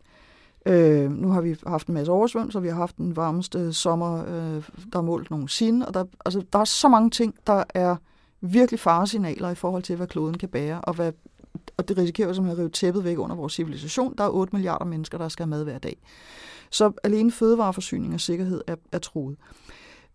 øh, 0.66 1.12
nu 1.12 1.30
har 1.30 1.42
vi 1.42 1.56
haft 1.68 1.88
en 1.88 1.94
masse 1.94 2.12
oversvømmelser, 2.12 2.60
vi 2.60 2.68
har 2.68 2.76
haft 2.76 2.98
den 2.98 3.16
varmeste 3.16 3.74
sommer, 3.74 4.26
øh, 4.26 4.64
der 4.94 5.00
er 5.00 5.02
målt 5.02 5.32
nogensinde, 5.32 5.88
og 5.88 5.94
der, 5.94 6.06
altså, 6.26 6.44
der 6.54 6.60
er 6.60 6.66
så 6.66 6.88
mange 6.88 7.10
ting, 7.10 7.36
der 7.48 7.64
er 7.74 7.96
virkelig 8.42 8.80
faresignaler 8.80 9.50
i 9.50 9.56
forhold 9.56 9.84
til, 9.84 9.96
hvad 9.96 10.08
kloden 10.08 10.38
kan 10.38 10.50
bære, 10.50 10.82
og 10.82 10.94
hvad 10.94 11.12
og 11.78 11.88
det 11.88 11.98
risikerer 11.98 12.28
jo 12.28 12.34
simpelthen 12.34 12.60
at 12.60 12.64
rive 12.64 12.70
tæppet 12.70 13.04
væk 13.04 13.20
under 13.20 13.36
vores 13.36 13.54
civilisation. 13.54 14.14
Der 14.18 14.24
er 14.24 14.30
8 14.30 14.56
milliarder 14.56 14.86
mennesker, 14.86 15.18
der 15.18 15.30
skal 15.30 15.44
have 15.44 15.50
mad 15.50 15.64
hver 15.64 15.78
dag. 15.78 15.98
Så 16.70 16.92
alene 17.04 17.32
fødevareforsyning 17.32 18.14
og 18.14 18.20
sikkerhed 18.20 18.62
er, 18.68 18.76
er 18.92 18.98
truet. 18.98 19.38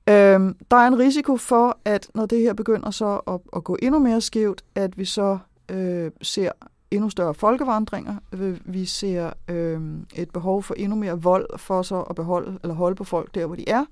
Øhm, 0.08 0.56
der 0.70 0.76
er 0.76 0.86
en 0.86 0.98
risiko 0.98 1.36
for, 1.36 1.78
at 1.84 2.08
når 2.14 2.26
det 2.26 2.40
her 2.40 2.54
begynder 2.54 2.90
så 2.90 3.16
at, 3.16 3.40
at 3.56 3.64
gå 3.64 3.76
endnu 3.82 3.98
mere 3.98 4.20
skævt, 4.20 4.62
at 4.74 4.98
vi 4.98 5.04
så 5.04 5.38
øh, 5.68 6.10
ser 6.22 6.50
endnu 6.90 7.10
større 7.10 7.34
folkevandringer. 7.34 8.16
Øh, 8.32 8.60
vi 8.64 8.84
ser 8.84 9.32
øh, 9.48 9.80
et 10.14 10.30
behov 10.30 10.62
for 10.62 10.74
endnu 10.74 10.96
mere 10.96 11.22
vold 11.22 11.58
for 11.58 11.82
så 11.82 12.00
at 12.00 12.16
beholde 12.16 12.58
eller 12.62 12.74
holde 12.74 12.94
på 12.94 13.04
folk 13.04 13.34
der, 13.34 13.46
hvor 13.46 13.56
de 13.56 13.68
er. 13.68 13.84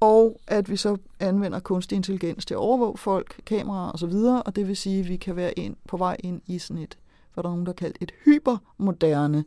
Og 0.00 0.40
at 0.46 0.70
vi 0.70 0.76
så 0.76 0.96
anvender 1.20 1.60
kunstig 1.60 1.96
intelligens 1.96 2.46
til 2.46 2.54
at 2.54 2.58
overvåge 2.58 2.98
folk, 2.98 3.40
kameraer 3.46 3.92
osv., 3.92 4.14
og 4.46 4.56
det 4.56 4.68
vil 4.68 4.76
sige, 4.76 5.00
at 5.00 5.08
vi 5.08 5.16
kan 5.16 5.36
være 5.36 5.58
ind, 5.58 5.76
på 5.88 5.96
vej 5.96 6.16
ind 6.18 6.40
i 6.46 6.58
sådan 6.58 6.82
et, 6.82 6.98
hvad 7.34 7.44
der 7.44 7.48
er 7.48 7.52
nogen, 7.52 7.66
der 7.66 7.72
kaldt 7.72 7.96
et 8.00 8.12
hypermoderne 8.24 9.44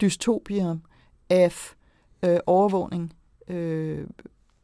dystopia 0.00 0.76
af 1.30 1.74
øh, 2.24 2.38
overvågning, 2.46 3.12
øh, 3.48 4.06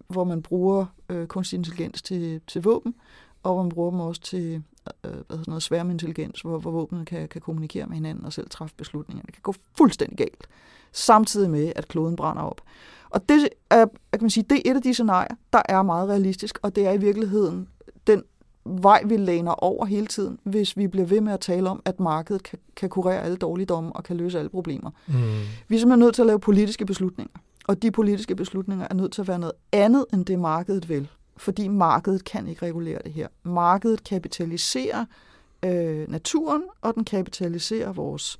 hvor 0.09 0.25
man 0.25 0.43
bruger 0.43 0.87
øh, 1.09 1.26
kunstig 1.26 1.57
intelligens 1.57 2.02
til, 2.02 2.40
til 2.47 2.62
våben, 2.62 2.95
og 3.43 3.52
hvor 3.52 3.62
man 3.62 3.69
bruger 3.69 3.90
dem 3.90 4.00
også 4.00 4.21
til 4.21 4.62
øh, 5.04 5.11
hvad 5.11 5.37
hedder 5.38 5.50
noget, 5.50 5.62
sværmintelligens, 5.62 6.40
hvor, 6.40 6.59
hvor 6.59 6.71
våbnet 6.71 7.07
kan, 7.07 7.28
kan 7.28 7.40
kommunikere 7.40 7.87
med 7.87 7.95
hinanden 7.95 8.25
og 8.25 8.33
selv 8.33 8.49
træffe 8.50 8.75
beslutninger. 8.76 9.23
Det 9.23 9.35
kan 9.35 9.42
gå 9.42 9.54
fuldstændig 9.78 10.18
galt, 10.18 10.49
samtidig 10.92 11.50
med, 11.50 11.73
at 11.76 11.88
kloden 11.88 12.16
brænder 12.16 12.42
op. 12.42 12.61
Og 13.11 13.28
det 13.28 13.49
er, 13.71 13.87
kan 14.12 14.21
man 14.21 14.30
sige, 14.30 14.45
det 14.50 14.57
er 14.57 14.71
et 14.71 14.76
af 14.76 14.83
de 14.83 14.95
scenarier, 14.95 15.37
der 15.52 15.62
er 15.68 15.83
meget 15.83 16.09
realistisk, 16.09 16.59
og 16.62 16.76
det 16.76 16.87
er 16.87 16.92
i 16.92 16.99
virkeligheden 16.99 17.68
den 18.07 18.23
vej, 18.64 19.02
vi 19.04 19.16
læner 19.16 19.52
over 19.52 19.87
hele 19.87 20.07
tiden, 20.07 20.38
hvis 20.42 20.76
vi 20.76 20.87
bliver 20.87 21.07
ved 21.07 21.21
med 21.21 21.33
at 21.33 21.40
tale 21.40 21.71
om, 21.71 21.83
at 21.85 22.00
markedet 22.00 22.42
kan, 22.42 22.59
kan 22.76 22.88
kurere 22.88 23.23
alle 23.23 23.37
dårligdomme 23.37 23.92
og 23.92 24.04
kan 24.04 24.16
løse 24.16 24.38
alle 24.38 24.50
problemer. 24.50 24.90
Mm. 25.07 25.14
Vi 25.68 25.75
er 25.75 25.78
simpelthen 25.78 25.99
nødt 25.99 26.14
til 26.14 26.23
at 26.23 26.26
lave 26.26 26.40
politiske 26.40 26.87
beslutninger. 26.87 27.35
Og 27.68 27.83
de 27.83 27.90
politiske 27.90 28.37
beslutninger 28.37 28.87
er 28.90 28.95
nødt 28.95 29.12
til 29.12 29.21
at 29.21 29.28
være 29.28 29.38
noget 29.38 29.54
andet 29.73 30.04
end 30.12 30.25
det 30.25 30.38
markedet 30.38 30.88
vil. 30.88 31.09
Fordi 31.38 31.68
markedet 31.68 32.25
kan 32.25 32.49
ikke 32.49 32.66
regulere 32.66 32.99
det 33.04 33.12
her. 33.12 33.28
Markedet 33.42 34.04
kapitaliserer 34.04 35.04
øh, 35.64 36.11
naturen, 36.11 36.62
og 36.80 36.95
den 36.95 37.04
kapitaliserer 37.04 37.92
vores 37.92 38.38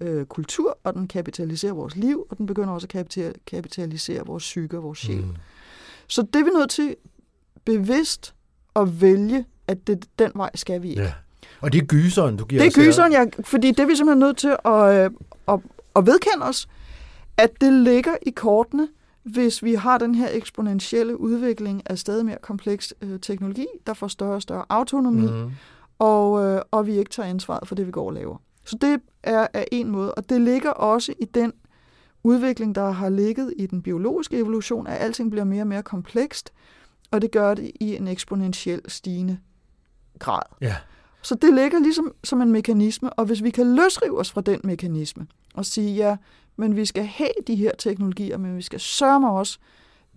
øh, 0.00 0.26
kultur, 0.26 0.78
og 0.84 0.94
den 0.94 1.08
kapitaliserer 1.08 1.72
vores 1.72 1.96
liv, 1.96 2.26
og 2.30 2.38
den 2.38 2.46
begynder 2.46 2.70
også 2.70 2.86
at 2.94 3.36
kapitalisere 3.46 4.26
vores 4.26 4.42
psyke 4.42 4.76
og 4.76 4.82
vores 4.82 4.98
sjæl. 4.98 5.20
Mm. 5.20 5.36
Så 6.06 6.22
det 6.22 6.40
er 6.40 6.44
vi 6.44 6.50
nødt 6.50 6.70
til 6.70 6.96
bevidst 7.64 8.34
at 8.76 9.00
vælge, 9.00 9.44
at 9.66 9.86
det, 9.86 10.06
den 10.18 10.30
vej 10.34 10.50
skal 10.54 10.82
vi 10.82 10.88
ikke. 10.88 11.02
Ja. 11.02 11.12
Og 11.60 11.72
det 11.72 11.82
er 11.82 11.86
gyseren, 11.86 12.36
du 12.36 12.44
giver 12.44 12.62
Det 12.62 12.76
er 12.76 12.84
gyseren, 12.84 13.12
ja, 13.12 13.24
fordi 13.44 13.68
det 13.68 13.80
er 13.80 13.86
vi 13.86 13.96
simpelthen 13.96 14.18
nødt 14.18 14.36
til 14.36 14.56
at, 14.64 15.04
øh, 15.04 15.10
at, 15.48 15.60
at 15.96 16.06
vedkende 16.06 16.46
os, 16.46 16.68
at 17.36 17.50
det 17.60 17.72
ligger 17.72 18.16
i 18.22 18.30
kortene, 18.30 18.88
hvis 19.32 19.62
vi 19.62 19.74
har 19.74 19.98
den 19.98 20.14
her 20.14 20.28
eksponentielle 20.32 21.20
udvikling 21.20 21.82
af 21.90 21.98
stadig 21.98 22.26
mere 22.26 22.38
kompleks 22.42 22.94
øh, 23.00 23.20
teknologi, 23.20 23.66
der 23.86 23.94
får 23.94 24.08
større 24.08 24.34
og 24.34 24.42
større 24.42 24.64
autonomi, 24.68 25.26
mm. 25.26 25.50
og, 25.98 26.44
øh, 26.44 26.62
og 26.70 26.86
vi 26.86 26.98
ikke 26.98 27.10
tager 27.10 27.28
ansvaret 27.28 27.68
for 27.68 27.74
det, 27.74 27.86
vi 27.86 27.90
går 27.90 28.06
og 28.06 28.12
laver. 28.12 28.36
Så 28.64 28.78
det 28.80 29.00
er, 29.22 29.46
er 29.52 29.64
en 29.72 29.90
måde, 29.90 30.14
og 30.14 30.28
det 30.28 30.40
ligger 30.40 30.70
også 30.70 31.14
i 31.20 31.24
den 31.24 31.52
udvikling, 32.24 32.74
der 32.74 32.90
har 32.90 33.08
ligget 33.08 33.54
i 33.56 33.66
den 33.66 33.82
biologiske 33.82 34.36
evolution, 34.36 34.86
at 34.86 35.02
alting 35.02 35.30
bliver 35.30 35.44
mere 35.44 35.62
og 35.62 35.66
mere 35.66 35.82
komplekst, 35.82 36.52
og 37.10 37.22
det 37.22 37.30
gør 37.30 37.54
det 37.54 37.70
i 37.80 37.96
en 37.96 38.08
eksponentiel 38.08 38.80
stigende 38.88 39.38
grad. 40.18 40.42
Ja. 40.60 40.76
Så 41.22 41.34
det 41.34 41.54
ligger 41.54 41.78
ligesom 41.78 42.12
som 42.24 42.42
en 42.42 42.52
mekanisme, 42.52 43.12
og 43.12 43.24
hvis 43.24 43.42
vi 43.42 43.50
kan 43.50 43.74
løsrive 43.74 44.18
os 44.18 44.30
fra 44.30 44.40
den 44.40 44.60
mekanisme 44.64 45.26
og 45.54 45.64
sige, 45.64 45.94
ja, 45.94 46.16
men 46.58 46.76
vi 46.76 46.84
skal 46.84 47.04
have 47.04 47.30
de 47.46 47.54
her 47.54 47.70
teknologier, 47.78 48.38
men 48.38 48.56
vi 48.56 48.62
skal 48.62 48.80
sørge 48.80 49.30
også 49.30 49.58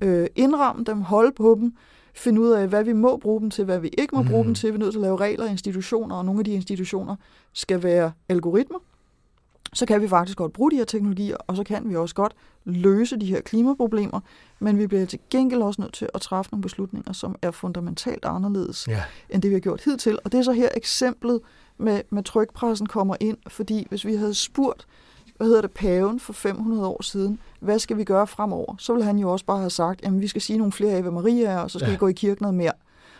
øh, 0.01 0.27
indramme 0.35 0.83
dem, 0.83 1.01
holde 1.01 1.31
på 1.31 1.57
dem, 1.59 1.75
finde 2.13 2.41
ud 2.41 2.49
af, 2.49 2.67
hvad 2.67 2.83
vi 2.83 2.93
må 2.93 3.17
bruge 3.17 3.41
dem 3.41 3.49
til, 3.49 3.65
hvad 3.65 3.79
vi 3.79 3.87
ikke 3.97 4.15
må 4.15 4.21
mm. 4.21 4.27
bruge 4.27 4.45
dem 4.45 4.55
til. 4.55 4.69
Vi 4.69 4.75
er 4.75 4.79
nødt 4.79 4.91
til 4.91 4.99
at 4.99 5.01
lave 5.01 5.17
regler 5.17 5.45
og 5.45 5.51
institutioner, 5.51 6.15
og 6.15 6.25
nogle 6.25 6.39
af 6.39 6.45
de 6.45 6.51
institutioner 6.51 7.15
skal 7.53 7.83
være 7.83 8.11
algoritmer. 8.29 8.79
Så 9.73 9.85
kan 9.85 10.01
vi 10.01 10.07
faktisk 10.07 10.37
godt 10.37 10.53
bruge 10.53 10.71
de 10.71 10.75
her 10.75 10.85
teknologier, 10.85 11.35
og 11.47 11.55
så 11.55 11.63
kan 11.63 11.89
vi 11.89 11.95
også 11.95 12.15
godt 12.15 12.33
løse 12.65 13.17
de 13.17 13.25
her 13.25 13.41
klimaproblemer, 13.41 14.19
men 14.59 14.77
vi 14.77 14.87
bliver 14.87 15.05
til 15.05 15.19
gengæld 15.29 15.61
også 15.61 15.81
nødt 15.81 15.93
til 15.93 16.09
at 16.13 16.21
træffe 16.21 16.51
nogle 16.51 16.61
beslutninger, 16.61 17.13
som 17.13 17.35
er 17.41 17.51
fundamentalt 17.51 18.25
anderledes, 18.25 18.87
ja. 18.87 19.03
end 19.29 19.41
det 19.41 19.49
vi 19.49 19.55
har 19.55 19.59
gjort 19.59 19.81
hidtil. 19.83 20.19
Og 20.23 20.31
det 20.31 20.37
er 20.37 20.43
så 20.43 20.51
her 20.51 20.69
eksemplet 20.75 21.39
med, 21.77 22.01
med 22.09 22.23
trykpressen 22.23 22.87
kommer 22.87 23.15
ind, 23.19 23.37
fordi 23.47 23.85
hvis 23.89 24.05
vi 24.05 24.15
havde 24.15 24.33
spurgt 24.33 24.87
hvad 25.41 25.47
hedder 25.47 25.61
det, 25.61 25.71
paven 25.71 26.19
for 26.19 26.33
500 26.33 26.87
år 26.87 27.03
siden, 27.03 27.39
hvad 27.59 27.79
skal 27.79 27.97
vi 27.97 28.03
gøre 28.03 28.27
fremover? 28.27 28.75
Så 28.77 28.93
ville 28.93 29.05
han 29.05 29.17
jo 29.17 29.31
også 29.31 29.45
bare 29.45 29.57
have 29.57 29.69
sagt, 29.69 30.01
jamen 30.03 30.21
vi 30.21 30.27
skal 30.27 30.41
sige 30.41 30.57
nogle 30.57 30.71
flere 30.71 30.93
Ave 30.93 31.11
Maria, 31.11 31.61
og 31.61 31.71
så 31.71 31.79
skal 31.79 31.87
ja. 31.87 31.93
vi 31.93 31.97
gå 31.97 32.07
i 32.07 32.13
kirke 32.13 32.41
noget 32.41 32.55
mere. 32.55 32.71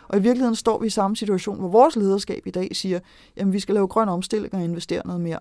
Og 0.08 0.18
i 0.18 0.22
virkeligheden 0.22 0.56
står 0.56 0.78
vi 0.78 0.86
i 0.86 0.90
samme 0.90 1.16
situation, 1.16 1.58
hvor 1.58 1.68
vores 1.68 1.96
lederskab 1.96 2.46
i 2.46 2.50
dag 2.50 2.76
siger, 2.76 3.00
jamen 3.36 3.52
vi 3.52 3.60
skal 3.60 3.74
lave 3.74 3.86
grøn 3.86 4.08
omstilling 4.08 4.54
og 4.54 4.64
investere 4.64 5.02
noget 5.04 5.20
mere. 5.20 5.38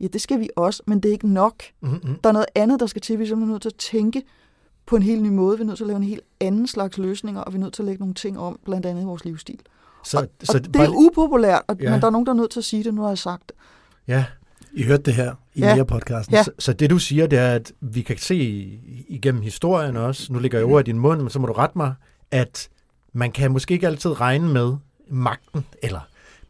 Ja, 0.00 0.06
det 0.06 0.20
skal 0.20 0.40
vi 0.40 0.48
også, 0.56 0.82
men 0.86 1.00
det 1.00 1.08
er 1.08 1.12
ikke 1.12 1.28
nok. 1.28 1.62
Mm-hmm. 1.80 2.18
Der 2.24 2.28
er 2.28 2.32
noget 2.32 2.48
andet, 2.54 2.80
der 2.80 2.86
skal 2.86 3.02
til. 3.02 3.18
Vi 3.18 3.24
er 3.24 3.28
simpelthen 3.28 3.50
nødt 3.50 3.62
til 3.62 3.68
at 3.68 3.74
tænke 3.74 4.22
på 4.86 4.96
en 4.96 5.02
helt 5.02 5.22
ny 5.22 5.28
måde. 5.28 5.58
Vi 5.58 5.62
er 5.62 5.66
nødt 5.66 5.76
til 5.76 5.84
at 5.84 5.88
lave 5.88 5.96
en 5.96 6.02
helt 6.02 6.24
anden 6.40 6.66
slags 6.66 6.98
løsninger, 6.98 7.40
og 7.40 7.52
vi 7.52 7.58
er 7.58 7.60
nødt 7.60 7.72
til 7.72 7.82
at 7.82 7.86
lægge 7.86 8.00
nogle 8.00 8.14
ting 8.14 8.38
om, 8.38 8.58
blandt 8.64 8.86
andet 8.86 9.02
i 9.02 9.04
vores 9.04 9.24
livsstil. 9.24 9.60
Så, 10.04 10.18
og, 10.18 10.28
så 10.42 10.58
og 10.58 10.74
det 10.74 10.76
er 10.76 10.88
upopulært, 10.88 11.62
og, 11.66 11.76
ja. 11.80 11.90
men 11.90 12.00
der 12.00 12.06
er 12.06 12.10
nogen, 12.10 12.26
der 12.26 12.32
er 12.32 12.36
nødt 12.36 12.50
til 12.50 12.60
at 12.60 12.64
sige 12.64 12.84
det. 12.84 12.94
Nu 12.94 13.02
har 13.02 13.08
jeg 13.08 13.18
sagt 13.18 13.42
det. 13.48 13.56
Ja, 14.08 14.24
i 14.74 14.82
hørte 14.82 15.02
det 15.02 15.14
her 15.14 15.34
i 15.54 15.60
ja. 15.60 15.74
mere 15.74 15.86
podcasten. 15.86 16.34
Ja. 16.34 16.42
Så, 16.42 16.50
så 16.58 16.72
det 16.72 16.90
du 16.90 16.98
siger, 16.98 17.26
det 17.26 17.38
er, 17.38 17.50
at 17.52 17.72
vi 17.80 18.02
kan 18.02 18.18
se 18.18 18.36
igennem 19.08 19.42
historien 19.42 19.96
også, 19.96 20.32
nu 20.32 20.38
ligger 20.38 20.58
jeg 20.58 20.66
over 20.66 20.80
i 20.80 20.82
din 20.82 20.98
mund, 20.98 21.20
men 21.20 21.30
så 21.30 21.38
må 21.38 21.46
du 21.46 21.52
rette 21.52 21.78
mig, 21.78 21.94
at 22.30 22.68
man 23.12 23.32
kan 23.32 23.50
måske 23.50 23.74
ikke 23.74 23.86
altid 23.86 24.20
regne 24.20 24.48
med 24.48 24.76
magten, 25.08 25.64
eller 25.82 26.00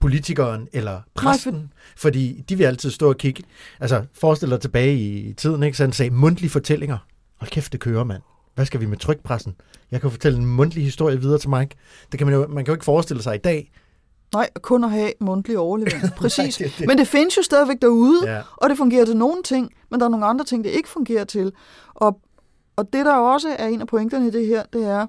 politikeren, 0.01 0.69
eller 0.73 1.01
præsten, 1.15 1.55
Nej, 1.55 1.63
for... 1.97 2.01
fordi 2.01 2.45
de 2.49 2.57
vil 2.57 2.65
altid 2.65 2.91
stå 2.91 3.09
og 3.09 3.17
kigge. 3.17 3.43
Altså, 3.81 4.05
forestil 4.15 4.51
dig 4.51 4.61
tilbage 4.61 4.97
i 4.97 5.33
tiden, 5.33 5.63
ikke? 5.63 5.77
Så 5.77 5.83
han 5.83 5.93
sagde, 5.93 6.11
mundtlige 6.11 6.51
fortællinger. 6.51 6.99
Hold 7.37 7.51
kæft, 7.51 7.73
det 7.73 7.81
kører, 7.81 8.05
mand. 8.05 8.23
Hvad 8.55 8.67
skal 8.67 8.81
vi 8.81 8.87
med 8.87 8.99
trykpressen? 8.99 9.55
Jeg 9.91 10.01
kan 10.01 10.11
fortælle 10.11 10.39
en 10.39 10.47
mundtlig 10.47 10.85
historie 10.85 11.21
videre 11.21 11.39
til 11.39 11.51
Mike. 11.51 11.77
Det 12.13 12.19
kan 12.19 12.27
man 12.27 12.35
jo, 12.35 12.47
man 12.47 12.65
kan 12.65 12.73
jo 12.73 12.75
ikke 12.75 12.85
forestille 12.85 13.23
sig 13.23 13.35
i 13.35 13.39
dag, 13.39 13.73
Nej, 14.35 14.51
kun 14.63 14.85
at 14.85 14.91
have 14.91 15.13
mundtlig 15.21 15.59
overlevering. 15.59 16.15
Præcis. 16.17 16.61
Nej, 16.61 16.69
det, 16.69 16.79
det. 16.79 16.87
Men 16.87 16.99
det 16.99 17.09
findes 17.09 17.37
jo 17.37 17.43
stadigvæk 17.43 17.83
derude, 17.83 18.33
ja. 18.33 18.43
og 18.57 18.71
det 18.71 18.79
fungerer 18.79 19.05
til 19.05 19.17
nogle 19.17 19.43
ting, 19.43 19.73
men 19.91 20.01
der 20.01 20.07
er 20.07 20.11
nogle 20.11 20.27
andre 20.27 20.45
ting, 20.45 20.65
det 20.65 20.71
ikke 20.71 20.89
fungerer 20.89 21.25
til. 21.25 21.53
Og, 21.95 22.21
og 22.77 22.93
det, 22.93 23.07
der 23.07 23.15
også 23.15 23.49
er 23.59 23.67
en 23.67 23.81
af 23.81 23.87
pointerne 23.87 24.27
i 24.27 24.31
det 24.31 24.47
her, 24.47 24.63
det 24.73 24.85
er, 24.85 25.07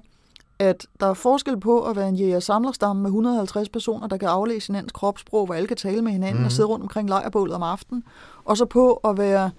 at 0.58 0.86
der 1.00 1.06
er 1.06 1.14
forskel 1.14 1.60
på 1.60 1.82
at 1.82 1.96
være 1.96 2.08
en 2.08 2.16
jæger-samlerstamme 2.16 3.02
med 3.02 3.10
150 3.10 3.68
personer, 3.68 4.06
der 4.06 4.16
kan 4.16 4.28
aflæse 4.28 4.66
hinandens 4.66 4.92
kropssprog, 4.92 5.46
hvor 5.46 5.54
alle 5.54 5.68
kan 5.68 5.76
tale 5.76 6.02
med 6.02 6.12
hinanden 6.12 6.36
mm. 6.36 6.44
og 6.44 6.48
mhm. 6.48 6.50
sidde 6.50 6.68
rundt 6.68 6.82
omkring 6.82 7.08
lejrbålet 7.08 7.54
om 7.54 7.62
aftenen, 7.62 8.04
og 8.44 8.56
så 8.56 8.64
på 8.64 8.92
at 8.92 9.18
være 9.18 9.50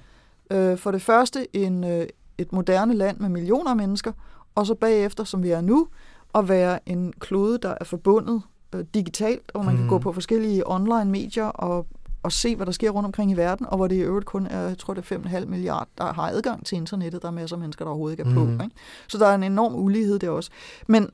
øh, 0.52 0.78
for 0.78 0.92
det 0.92 1.02
første 1.02 1.56
en, 1.56 1.84
øh, 1.84 2.08
et 2.38 2.54
moderne 2.54 2.94
land 2.94 3.18
med 3.20 3.30
millioner 3.30 3.70
af 3.70 3.76
mennesker, 3.76 4.12
og 4.56 4.66
så 4.66 4.76
bagefter, 4.76 5.24
som 5.24 5.44
vi 5.44 5.50
er 5.50 5.62
nu, 5.62 5.88
at 6.36 6.50
være 6.50 6.90
en 6.90 7.14
klode, 7.20 7.58
der 7.58 7.74
er 7.80 7.86
forbundet 7.86 8.42
øh, 8.76 8.86
digitalt, 8.94 9.52
og 9.54 9.66
man 9.66 9.74
mm. 9.74 9.80
kan 9.80 9.88
gå 9.88 9.98
mm. 9.98 10.04
på 10.04 10.14
forskellige 10.14 10.72
online 10.72 11.06
medier 11.06 11.46
og, 11.46 11.88
og 12.24 12.32
se, 12.32 12.56
hvad 12.56 12.66
der 12.66 12.72
sker 12.72 12.90
rundt 12.90 13.06
omkring 13.06 13.32
i 13.32 13.34
verden, 13.34 13.66
og 13.66 13.78
hvor 13.78 13.88
det 13.88 13.96
i 13.96 14.00
øvrigt 14.00 14.26
kun 14.26 14.48
er, 14.48 14.62
jeg 14.62 14.78
tror 14.78 14.94
det 14.94 15.12
er 15.12 15.18
5,5 15.18 15.46
milliarder, 15.46 15.90
der 15.98 16.14
har 16.14 16.30
adgang 16.30 16.66
til 16.66 16.76
internettet. 16.76 17.22
Der 17.22 17.28
er 17.28 17.32
masser 17.32 17.56
af 17.56 17.60
mennesker, 17.60 17.86
der 17.86 17.90
overhovedet 17.90 18.20
ikke 18.20 18.30
er 18.30 18.34
på. 18.34 18.46
Mm. 18.46 18.62
Ikke? 18.62 18.76
Så 19.08 19.18
der 19.18 19.28
er 19.28 19.36
en 19.36 19.44
enorm 19.44 19.76
ulighed 19.76 20.20
der 20.20 20.30
også. 20.30 20.50
Men 20.88 21.10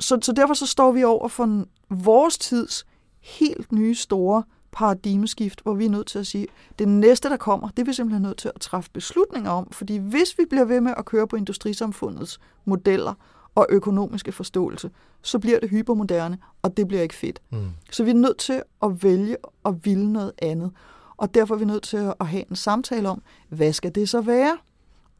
så, 0.00 0.18
så 0.22 0.32
derfor 0.32 0.54
så 0.54 0.66
står 0.66 0.92
vi 0.92 1.04
over 1.04 1.28
for 1.28 1.64
vores 1.90 2.38
tids 2.38 2.86
helt 3.20 3.72
nye 3.72 3.94
store 3.94 4.42
paradigmeskift, 4.72 5.60
hvor 5.62 5.74
vi 5.74 5.84
er 5.84 5.90
nødt 5.90 6.06
til 6.06 6.18
at 6.18 6.26
sige, 6.26 6.46
det 6.78 6.88
næste, 6.88 7.28
der 7.28 7.36
kommer, 7.36 7.68
det 7.68 7.78
er 7.78 7.86
vi 7.86 7.92
simpelthen 7.92 8.22
nødt 8.22 8.36
til 8.38 8.50
at 8.54 8.60
træffe 8.60 8.90
beslutninger 8.90 9.50
om, 9.50 9.68
fordi 9.72 9.96
hvis 9.96 10.38
vi 10.38 10.44
bliver 10.50 10.64
ved 10.64 10.80
med 10.80 10.94
at 10.96 11.04
køre 11.04 11.26
på 11.26 11.36
industrisamfundets 11.36 12.40
modeller 12.64 13.14
og 13.56 13.66
økonomiske 13.68 14.32
forståelse, 14.32 14.90
så 15.22 15.38
bliver 15.38 15.60
det 15.60 15.70
hypermoderne, 15.70 16.38
og 16.62 16.76
det 16.76 16.88
bliver 16.88 17.02
ikke 17.02 17.14
fedt. 17.14 17.42
Mm. 17.50 17.68
Så 17.90 18.04
vi 18.04 18.10
er 18.10 18.14
nødt 18.14 18.38
til 18.38 18.62
at 18.82 19.02
vælge 19.02 19.36
at 19.64 19.74
ville 19.84 20.12
noget 20.12 20.32
andet. 20.42 20.70
Og 21.16 21.34
derfor 21.34 21.54
er 21.54 21.58
vi 21.58 21.64
nødt 21.64 21.82
til 21.82 22.12
at 22.20 22.26
have 22.26 22.50
en 22.50 22.56
samtale 22.56 23.08
om, 23.08 23.22
hvad 23.48 23.72
skal 23.72 23.94
det 23.94 24.08
så 24.08 24.20
være? 24.20 24.58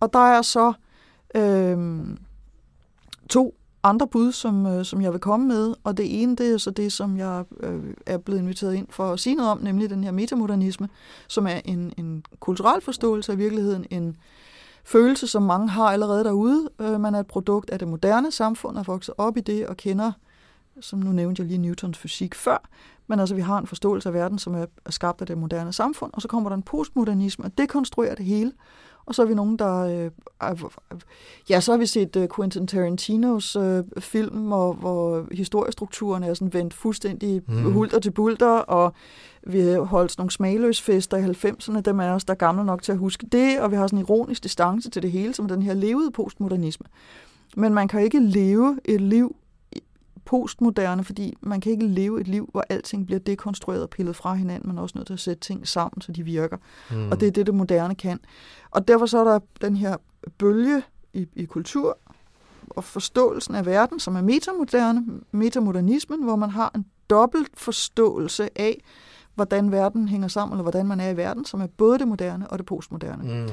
Og 0.00 0.12
der 0.12 0.18
er 0.18 0.42
så 0.42 0.72
øh, 1.34 2.06
to 3.28 3.54
andre 3.82 4.06
bud, 4.06 4.32
som, 4.32 4.66
øh, 4.66 4.84
som 4.84 5.02
jeg 5.02 5.12
vil 5.12 5.20
komme 5.20 5.48
med, 5.48 5.74
og 5.84 5.96
det 5.96 6.22
ene, 6.22 6.36
det 6.36 6.52
er 6.52 6.58
så 6.58 6.70
det, 6.70 6.92
som 6.92 7.16
jeg 7.16 7.44
øh, 7.60 7.94
er 8.06 8.18
blevet 8.18 8.40
inviteret 8.40 8.74
ind 8.74 8.86
for 8.90 9.12
at 9.12 9.20
sige 9.20 9.34
noget 9.34 9.50
om, 9.50 9.58
nemlig 9.58 9.90
den 9.90 10.04
her 10.04 10.10
metamodernisme, 10.10 10.88
som 11.28 11.46
er 11.46 11.60
en, 11.64 11.92
en 11.96 12.24
kulturel 12.40 12.80
forståelse 12.80 13.32
af 13.32 13.38
virkeligheden, 13.38 13.86
en, 13.90 14.16
følelse, 14.86 15.26
som 15.26 15.42
mange 15.42 15.68
har 15.68 15.84
allerede 15.84 16.24
derude. 16.24 16.68
Øh, 16.78 17.00
man 17.00 17.14
er 17.14 17.20
et 17.20 17.26
produkt 17.26 17.70
af 17.70 17.78
det 17.78 17.88
moderne 17.88 18.30
samfund, 18.30 18.78
er 18.78 18.82
vokset 18.82 19.14
op 19.18 19.36
i 19.36 19.40
det 19.40 19.66
og 19.66 19.76
kender, 19.76 20.12
som 20.80 20.98
nu 20.98 21.12
nævnte 21.12 21.42
jeg 21.42 21.48
lige 21.48 21.58
Newtons 21.58 21.98
fysik 21.98 22.34
før, 22.34 22.68
men 23.06 23.20
altså 23.20 23.34
vi 23.34 23.40
har 23.40 23.58
en 23.58 23.66
forståelse 23.66 24.08
af 24.08 24.14
verden, 24.14 24.38
som 24.38 24.54
er 24.54 24.66
skabt 24.90 25.20
af 25.20 25.26
det 25.26 25.38
moderne 25.38 25.72
samfund, 25.72 26.10
og 26.14 26.22
så 26.22 26.28
kommer 26.28 26.50
der 26.50 26.56
en 26.56 26.62
postmodernisme 26.62 27.44
og 27.44 27.58
dekonstruerer 27.58 28.14
det 28.14 28.24
hele. 28.24 28.52
Og 29.06 29.14
så 29.14 29.22
er 29.22 29.26
vi 29.26 29.34
nogen, 29.34 29.56
der... 29.58 29.76
Øh, 29.76 30.10
ja, 31.50 31.60
så 31.60 31.72
har 31.72 31.78
vi 31.78 31.86
set 31.86 32.16
uh, 32.16 32.24
Quentin 32.36 32.66
Tarantinos 32.66 33.56
uh, 33.56 33.80
film, 33.98 34.46
hvor, 34.46 34.72
hvor 34.72 35.26
historiestrukturen 35.32 36.22
er 36.22 36.34
sådan 36.34 36.54
vendt 36.54 36.74
fuldstændig 36.74 37.42
mm. 37.48 37.72
hulter 37.72 37.98
til 37.98 38.10
bulter, 38.10 38.58
og 38.58 38.92
vi 39.46 39.60
har 39.60 39.80
holdt 39.80 40.18
nogle 40.18 40.30
smagløsfester 40.30 41.16
i 41.16 41.24
90'erne, 41.24 41.80
dem 41.80 42.00
er 42.00 42.12
os, 42.12 42.24
der 42.24 42.32
er 42.32 42.38
gamle 42.38 42.64
nok 42.64 42.82
til 42.82 42.92
at 42.92 42.98
huske 42.98 43.26
det, 43.32 43.60
og 43.60 43.70
vi 43.70 43.76
har 43.76 43.86
sådan 43.86 43.98
en 43.98 44.04
ironisk 44.04 44.42
distance 44.42 44.90
til 44.90 45.02
det 45.02 45.12
hele, 45.12 45.34
som 45.34 45.48
den 45.48 45.62
her 45.62 45.74
levede 45.74 46.10
postmodernisme. 46.10 46.86
Men 47.56 47.74
man 47.74 47.88
kan 47.88 48.02
ikke 48.02 48.20
leve 48.20 48.78
et 48.84 49.00
liv 49.00 49.36
postmoderne, 50.26 51.04
fordi 51.04 51.34
man 51.40 51.60
kan 51.60 51.72
ikke 51.72 51.86
leve 51.86 52.20
et 52.20 52.28
liv, 52.28 52.48
hvor 52.52 52.64
alting 52.68 53.06
bliver 53.06 53.18
dekonstrueret 53.18 53.82
og 53.82 53.90
pillet 53.90 54.16
fra 54.16 54.34
hinanden. 54.34 54.68
Man 54.68 54.78
er 54.78 54.82
også 54.82 54.98
nødt 54.98 55.06
til 55.06 55.14
at 55.14 55.20
sætte 55.20 55.40
ting 55.40 55.68
sammen, 55.68 56.00
så 56.00 56.12
de 56.12 56.22
virker. 56.22 56.56
Mm. 56.90 57.10
Og 57.10 57.20
det 57.20 57.26
er 57.26 57.30
det, 57.30 57.46
det 57.46 57.54
moderne 57.54 57.94
kan. 57.94 58.18
Og 58.70 58.88
derfor 58.88 59.06
så 59.06 59.18
er 59.18 59.24
der 59.24 59.38
den 59.60 59.76
her 59.76 59.96
bølge 60.38 60.82
i, 61.12 61.26
i 61.36 61.44
kultur 61.44 61.98
og 62.70 62.84
forståelsen 62.84 63.54
af 63.54 63.66
verden, 63.66 64.00
som 64.00 64.16
er 64.16 64.22
metamoderne, 64.22 65.04
metamodernismen, 65.30 66.22
hvor 66.22 66.36
man 66.36 66.50
har 66.50 66.70
en 66.74 66.86
dobbelt 67.10 67.50
forståelse 67.54 68.48
af, 68.56 68.82
hvordan 69.34 69.72
verden 69.72 70.08
hænger 70.08 70.28
sammen, 70.28 70.52
eller 70.52 70.62
hvordan 70.62 70.86
man 70.86 71.00
er 71.00 71.10
i 71.10 71.16
verden, 71.16 71.44
som 71.44 71.60
er 71.60 71.66
både 71.66 71.98
det 71.98 72.08
moderne 72.08 72.50
og 72.50 72.58
det 72.58 72.66
postmoderne. 72.66 73.22
Mm. 73.22 73.48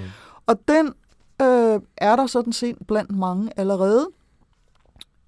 Og 0.46 0.60
den 0.68 0.88
øh, 1.42 1.80
er 1.98 2.16
der 2.16 2.28
sådan 2.28 2.54
set 2.54 2.78
blandt 2.88 3.12
mange 3.12 3.60
allerede 3.60 4.10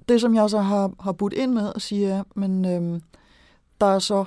det, 0.09 0.21
som 0.21 0.35
jeg 0.35 0.49
så 0.49 0.59
har, 0.59 0.91
har 0.99 1.11
budt 1.11 1.33
ind 1.33 1.53
med 1.53 1.71
at 1.75 1.81
sige, 1.81 2.07
er, 2.07 2.23
men 2.35 2.65
øhm, 2.65 3.01
der 3.81 3.87
er 3.87 3.99
så 3.99 4.25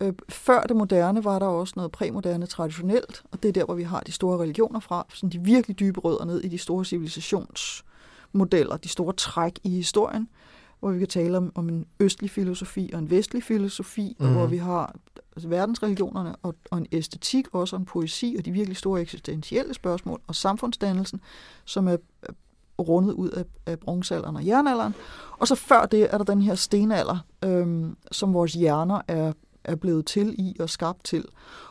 øh, 0.00 0.12
før 0.28 0.62
det 0.62 0.76
moderne 0.76 1.24
var 1.24 1.38
der 1.38 1.46
også 1.46 1.72
noget 1.76 1.92
præmoderne 1.92 2.46
traditionelt, 2.46 3.22
og 3.32 3.42
det 3.42 3.48
er 3.48 3.52
der, 3.52 3.64
hvor 3.64 3.74
vi 3.74 3.82
har 3.82 4.00
de 4.00 4.12
store 4.12 4.38
religioner 4.38 4.80
fra, 4.80 5.06
sådan 5.14 5.30
de 5.30 5.40
virkelig 5.40 5.78
dybe 5.78 6.00
rødder 6.00 6.24
ned 6.24 6.40
i 6.40 6.48
de 6.48 6.58
store 6.58 6.84
civilisationsmodeller, 6.84 8.76
de 8.76 8.88
store 8.88 9.12
træk 9.12 9.58
i 9.64 9.68
historien, 9.68 10.28
hvor 10.80 10.90
vi 10.90 10.98
kan 10.98 11.08
tale 11.08 11.36
om, 11.36 11.52
om 11.54 11.68
en 11.68 11.86
østlig 12.00 12.30
filosofi 12.30 12.90
og 12.92 12.98
en 12.98 13.10
vestlig 13.10 13.42
filosofi, 13.42 14.16
mm. 14.20 14.26
og 14.26 14.32
hvor 14.32 14.46
vi 14.46 14.56
har 14.56 14.94
altså 15.36 15.48
verdensreligionerne 15.48 16.36
og, 16.42 16.54
og 16.70 16.78
en 16.78 16.86
æstetik, 16.92 17.46
også 17.52 17.76
og 17.76 17.80
en 17.80 17.86
poesi, 17.86 18.34
og 18.38 18.44
de 18.44 18.50
virkelig 18.52 18.76
store 18.76 19.00
eksistentielle 19.00 19.74
spørgsmål, 19.74 20.20
og 20.26 20.34
samfundsdannelsen, 20.34 21.20
som 21.64 21.88
er 21.88 21.96
rundet 22.78 23.12
ud 23.12 23.30
af, 23.30 23.44
af 23.66 23.78
bronzealderen 23.78 24.36
og 24.36 24.46
jernalderen. 24.46 24.94
Og 25.38 25.48
så 25.48 25.54
før 25.54 25.86
det 25.86 26.14
er 26.14 26.18
der 26.18 26.24
den 26.24 26.42
her 26.42 26.54
stenalder, 26.54 27.18
øhm, 27.44 27.96
som 28.12 28.34
vores 28.34 28.52
hjerner 28.52 29.00
er, 29.08 29.32
er 29.64 29.74
blevet 29.74 30.06
til 30.06 30.34
i 30.38 30.56
og 30.60 30.70
skabt 30.70 31.04
til. 31.04 31.24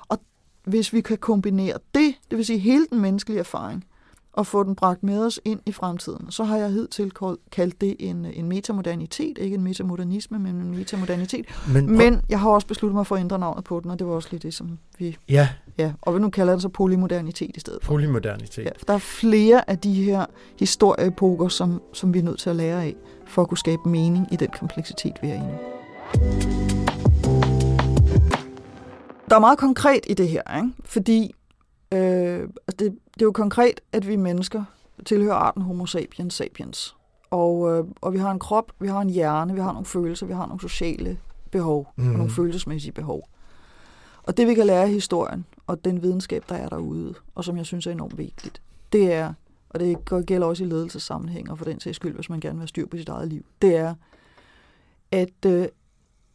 Og 0.08 0.20
hvis 0.64 0.94
vi 0.94 1.02
kan 1.02 1.18
kombinere 1.18 1.78
det, 1.96 2.16
det 2.30 2.38
vil 2.38 2.46
sige 2.46 2.60
hele 2.60 2.88
den 2.92 3.00
menneskelige 3.00 3.40
erfaring, 3.40 3.86
og 4.34 4.48
få 4.48 4.64
den 4.64 4.76
bragt 4.76 5.04
med 5.04 5.26
os 5.26 5.40
ind 5.46 5.60
i 5.66 5.72
fremtiden, 5.72 6.32
så 6.32 6.44
har 6.44 6.58
jeg 6.58 6.70
hidtil 6.70 7.12
kaldt 7.52 7.82
det 7.82 7.96
en, 8.00 8.26
en 8.26 8.48
metamodernitet, 8.48 9.38
ikke 9.38 9.54
en 9.54 9.64
metamodernisme, 9.64 10.40
men 10.40 10.56
en 10.56 10.78
metamodernitet. 10.78 11.46
Men, 11.74 11.98
men 11.98 12.22
jeg 12.30 12.40
har 12.40 12.50
også 12.50 12.68
besluttet 12.68 12.96
mig 12.96 13.08
for 13.08 13.16
at 13.16 13.22
ændre 13.22 13.40
navnet 13.40 13.64
på 13.64 13.80
den, 13.80 13.92
og 13.92 14.00
det 14.00 14.08
var 14.08 14.14
også 14.14 14.28
lidt 14.32 14.44
det, 14.44 14.54
som 14.54 14.78
vi... 15.00 15.18
Ja. 15.30 15.50
Ja, 15.78 15.94
og 16.02 16.16
vi 16.16 16.20
nu 16.20 16.30
kalder 16.30 16.54
det 16.54 16.62
så 16.62 16.70
polymodernitet 16.70 17.58
i 17.58 17.60
stedet 17.60 17.80
for. 17.84 17.94
Polymodernitet. 17.94 18.64
Ja, 18.64 18.70
der 18.88 18.94
er 18.94 18.98
flere 18.98 19.70
af 19.70 19.80
de 19.80 19.94
her 19.94 20.26
historieepoker, 20.60 21.48
som, 21.48 21.82
som 21.94 22.14
vi 22.14 22.20
er 22.20 22.24
nødt 22.24 22.40
til 22.40 22.50
at 22.50 22.56
lære 22.56 22.84
af, 22.84 22.96
for 23.28 23.42
at 23.42 23.48
kunne 23.48 23.58
skabe 23.58 23.90
mening 23.90 24.28
i 24.32 24.36
den 24.36 24.50
kompleksitet, 24.60 25.14
vi 25.22 25.28
er 25.30 25.34
i 25.34 25.40
nu. 25.40 25.58
Der 29.30 29.36
er 29.36 29.40
meget 29.40 29.58
konkret 29.58 30.00
i 30.08 30.14
det 30.14 30.30
her, 30.30 30.56
ikke? 30.56 30.70
fordi 30.86 31.36
øh, 31.94 32.50
det, 32.68 32.80
det 32.80 33.22
er 33.22 33.26
jo 33.26 33.32
konkret, 33.32 33.82
at 33.92 34.08
vi 34.08 34.16
mennesker 34.16 34.64
tilhører 35.06 35.36
arten 35.36 35.62
Homo 35.62 35.86
sapiens 35.86 36.34
sapiens. 36.34 36.96
Og, 37.32 37.72
øh, 37.72 37.86
og 38.02 38.14
vi 38.14 38.18
har 38.18 38.32
en 38.32 38.40
krop, 38.40 38.72
vi 38.80 38.88
har 38.88 39.02
en 39.02 39.10
hjerne, 39.10 39.54
vi 39.54 39.60
har 39.60 39.72
nogle 39.72 39.86
følelser, 39.86 40.26
vi 40.26 40.34
har 40.34 40.46
nogle 40.46 40.62
sociale 40.62 41.18
behov, 41.52 41.88
mm. 41.96 42.04
og 42.04 42.12
nogle 42.12 42.24
mhm. 42.24 42.34
følelsesmæssige 42.34 42.92
behov. 42.92 43.30
Og 44.24 44.38
det 44.38 44.48
vi 44.48 44.54
kan 44.54 44.66
lære 44.66 44.82
af 44.82 44.90
historien, 44.90 45.46
og 45.68 45.86
den 45.86 46.02
videnskab, 46.02 46.44
der 46.50 46.56
er 46.56 46.70
derude, 46.70 47.14
og 47.36 47.44
som 47.44 47.58
jeg 47.58 47.66
synes 47.66 47.88
er 47.88 47.92
enormt 47.92 48.18
vigtigt, 48.18 48.62
det 48.94 49.14
er, 49.14 49.34
og 49.70 49.80
det 49.80 50.26
gælder 50.26 50.48
også 50.48 50.64
i 50.64 50.68
ledelsessammenhæng, 50.68 51.52
og 51.52 51.58
for 51.58 51.66
den 51.66 51.80
sags 51.80 51.96
skyld, 51.96 52.16
hvis 52.16 52.30
man 52.30 52.40
gerne 52.40 52.56
vil 52.56 52.62
have 52.62 52.68
styr 52.68 52.88
på 52.88 52.98
sit 52.98 53.10
eget 53.10 53.28
liv, 53.28 53.46
det 53.62 53.76
er 53.76 53.96
at, 55.12 55.46
øh, 55.46 55.68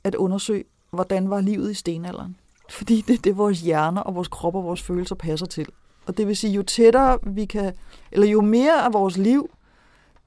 at 0.05 0.15
undersøge, 0.15 0.65
hvordan 0.91 1.31
var 1.31 1.41
livet 1.41 1.71
i 1.71 1.75
stenalderen. 1.75 2.37
Fordi 2.71 3.05
det, 3.09 3.25
det 3.25 3.31
er 3.31 3.35
vores 3.35 3.61
hjerner 3.61 4.01
og 4.01 4.15
vores 4.15 4.29
krop 4.29 4.55
og 4.55 4.65
vores 4.65 4.83
følelser 4.83 5.15
passer 5.15 5.47
til. 5.47 5.67
Og 6.07 6.17
det 6.17 6.27
vil 6.27 6.37
sige, 6.37 6.53
jo 6.53 6.63
tættere 6.63 7.19
vi 7.23 7.45
kan, 7.45 7.73
eller 8.13 8.27
jo 8.27 8.41
mere 8.41 8.85
af 8.85 8.93
vores 8.93 9.17
liv, 9.17 9.51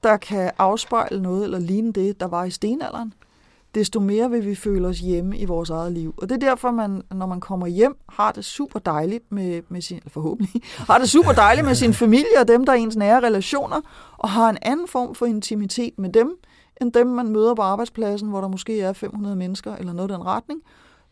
der 0.02 0.16
kan 0.16 0.50
afspejle 0.58 1.22
noget 1.22 1.44
eller 1.44 1.58
ligne 1.58 1.92
det, 1.92 2.20
der 2.20 2.26
var 2.26 2.44
i 2.44 2.50
stenalderen, 2.50 3.14
desto 3.74 4.00
mere 4.00 4.30
vil 4.30 4.46
vi 4.46 4.54
føle 4.54 4.88
os 4.88 4.98
hjemme 4.98 5.38
i 5.38 5.44
vores 5.44 5.70
eget 5.70 5.92
liv. 5.92 6.14
Og 6.16 6.28
det 6.28 6.34
er 6.34 6.48
derfor, 6.48 6.70
man, 6.70 7.02
når 7.10 7.26
man 7.26 7.40
kommer 7.40 7.66
hjem, 7.66 7.96
har 8.08 8.32
det 8.32 8.44
super 8.44 8.78
dejligt 8.78 9.32
med, 9.32 9.62
med 9.68 9.80
sin, 9.80 10.00
forhåbentlig, 10.06 10.62
har 10.90 10.98
det 10.98 11.10
super 11.10 11.32
dejligt 11.32 11.66
med 11.66 11.74
sin 11.74 11.94
familie 11.94 12.40
og 12.40 12.48
dem, 12.48 12.66
der 12.66 12.72
er 12.72 12.76
ens 12.76 12.96
nære 12.96 13.20
relationer, 13.20 13.80
og 14.18 14.30
har 14.30 14.50
en 14.50 14.58
anden 14.62 14.88
form 14.88 15.14
for 15.14 15.26
intimitet 15.26 15.98
med 15.98 16.12
dem, 16.12 16.36
end 16.80 16.92
dem, 16.92 17.06
man 17.06 17.28
møder 17.28 17.54
på 17.54 17.62
arbejdspladsen, 17.62 18.28
hvor 18.28 18.40
der 18.40 18.48
måske 18.48 18.80
er 18.80 18.92
500 18.92 19.36
mennesker 19.36 19.76
eller 19.76 19.92
noget 19.92 20.10
i 20.10 20.14
den 20.14 20.26
retning, 20.26 20.60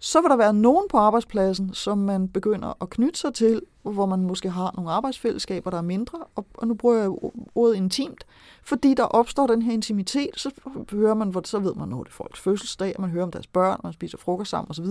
så 0.00 0.20
vil 0.20 0.30
der 0.30 0.36
være 0.36 0.54
nogen 0.54 0.86
på 0.90 0.96
arbejdspladsen, 0.96 1.74
som 1.74 1.98
man 1.98 2.28
begynder 2.28 2.82
at 2.82 2.90
knytte 2.90 3.20
sig 3.20 3.34
til, 3.34 3.62
hvor 3.82 4.06
man 4.06 4.22
måske 4.22 4.50
har 4.50 4.72
nogle 4.76 4.90
arbejdsfællesskaber, 4.90 5.70
der 5.70 5.78
er 5.78 5.82
mindre, 5.82 6.18
og, 6.36 6.46
og 6.54 6.68
nu 6.68 6.74
bruger 6.74 6.96
jeg 6.96 7.10
ordet 7.54 7.74
intimt, 7.74 8.24
fordi 8.62 8.94
der 8.94 9.02
opstår 9.02 9.46
den 9.46 9.62
her 9.62 9.72
intimitet, 9.72 10.30
så 10.36 10.50
hører 10.90 11.14
man, 11.14 11.44
så 11.44 11.58
ved 11.58 11.74
man, 11.74 11.88
når 11.88 12.02
det 12.02 12.10
er 12.10 12.14
folks 12.14 12.40
fødselsdag, 12.40 12.96
man 12.98 13.10
hører 13.10 13.24
om 13.24 13.30
deres 13.30 13.46
børn, 13.46 13.80
man 13.84 13.92
spiser 13.92 14.18
frokost 14.18 14.50
sammen 14.50 14.70
osv., 14.70 14.86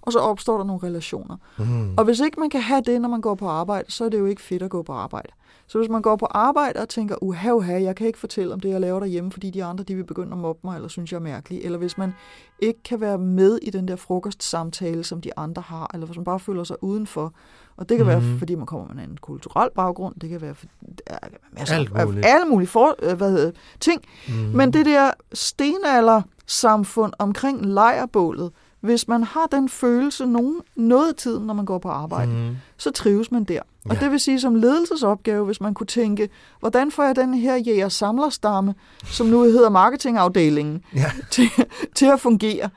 og 0.00 0.12
så 0.12 0.18
opstår 0.18 0.56
der 0.56 0.64
nogle 0.64 0.82
relationer. 0.82 1.36
Mm. 1.58 1.94
Og 1.96 2.04
hvis 2.04 2.20
ikke 2.20 2.40
man 2.40 2.50
kan 2.50 2.60
have 2.60 2.80
det, 2.80 3.00
når 3.00 3.08
man 3.08 3.20
går 3.20 3.34
på 3.34 3.48
arbejde, 3.48 3.92
så 3.92 4.04
er 4.04 4.08
det 4.08 4.18
jo 4.18 4.26
ikke 4.26 4.42
fedt 4.42 4.62
at 4.62 4.70
gå 4.70 4.82
på 4.82 4.92
arbejde. 4.92 5.28
Så 5.70 5.78
hvis 5.78 5.88
man 5.90 6.02
går 6.02 6.16
på 6.16 6.26
arbejde 6.30 6.80
og 6.80 6.88
tænker, 6.88 7.16
uha, 7.22 7.52
uha, 7.52 7.82
jeg 7.82 7.96
kan 7.96 8.06
ikke 8.06 8.18
fortælle 8.18 8.54
om 8.54 8.60
det, 8.60 8.68
jeg 8.68 8.80
laver 8.80 9.00
derhjemme, 9.00 9.32
fordi 9.32 9.50
de 9.50 9.64
andre 9.64 9.84
de 9.84 9.94
vil 9.94 10.04
begynde 10.04 10.32
at 10.32 10.38
mobbe 10.38 10.60
mig, 10.64 10.74
eller 10.74 10.88
synes 10.88 11.12
jeg 11.12 11.18
er 11.18 11.22
mærkelig, 11.22 11.62
eller 11.62 11.78
hvis 11.78 11.98
man 11.98 12.12
ikke 12.58 12.82
kan 12.82 13.00
være 13.00 13.18
med 13.18 13.58
i 13.62 13.70
den 13.70 13.88
der 13.88 13.96
frokostsamtale, 13.96 15.04
som 15.04 15.20
de 15.20 15.38
andre 15.38 15.62
har, 15.62 15.90
eller 15.94 16.06
hvis 16.06 16.16
man 16.16 16.24
bare 16.24 16.40
føler 16.40 16.64
sig 16.64 16.84
udenfor, 16.84 17.34
og 17.76 17.88
det 17.88 17.96
kan 17.96 18.06
mm-hmm. 18.06 18.22
være, 18.22 18.30
mhm. 18.30 18.38
fordi 18.38 18.54
man 18.54 18.66
kommer 18.66 18.94
med 18.94 19.04
en 19.04 19.18
kulturel 19.20 19.70
baggrund, 19.74 20.14
det 20.20 20.30
kan 20.30 20.40
være, 20.40 20.54
for, 20.54 20.66
der 21.08 21.18
kan 21.18 21.30
være 21.30 21.58
masser 21.58 21.74
Alt 21.74 22.06
muligt. 22.06 22.26
af 22.26 22.34
alle 22.34 22.46
mulige 22.46 22.68
for, 22.68 22.96
øh, 23.02 23.16
hvad 23.16 23.30
hedder, 23.30 23.50
ting, 23.80 24.02
mm-hmm. 24.28 24.56
men 24.56 24.72
det 24.72 24.86
der 24.86 25.10
stenalder 25.32 26.22
samfund 26.46 27.12
omkring 27.18 27.66
lejrbålet, 27.66 28.52
hvis 28.80 29.08
man 29.08 29.24
har 29.24 29.46
den 29.46 29.68
følelse 29.68 30.26
nogen, 30.26 30.60
noget 30.76 31.08
af 31.08 31.14
tiden, 31.14 31.46
når 31.46 31.54
man 31.54 31.64
går 31.64 31.78
på 31.78 31.88
arbejde, 31.88 32.32
mm. 32.32 32.56
så 32.76 32.90
trives 32.90 33.30
man 33.30 33.44
der. 33.44 33.60
Og 33.84 33.94
ja. 33.94 34.00
det 34.00 34.10
vil 34.10 34.20
sige 34.20 34.40
som 34.40 34.54
ledelsesopgave, 34.54 35.44
hvis 35.44 35.60
man 35.60 35.74
kunne 35.74 35.86
tænke, 35.86 36.28
hvordan 36.60 36.90
får 36.90 37.02
jeg 37.02 37.16
den 37.16 37.34
her 37.34 37.56
jæger-samlerstamme, 37.56 38.74
som 39.04 39.26
nu 39.26 39.42
hedder 39.42 39.68
marketingafdelingen, 39.68 40.82
ja. 40.94 41.10
til, 41.30 41.48
til 41.94 42.06
at 42.06 42.20
fungere, 42.20 42.70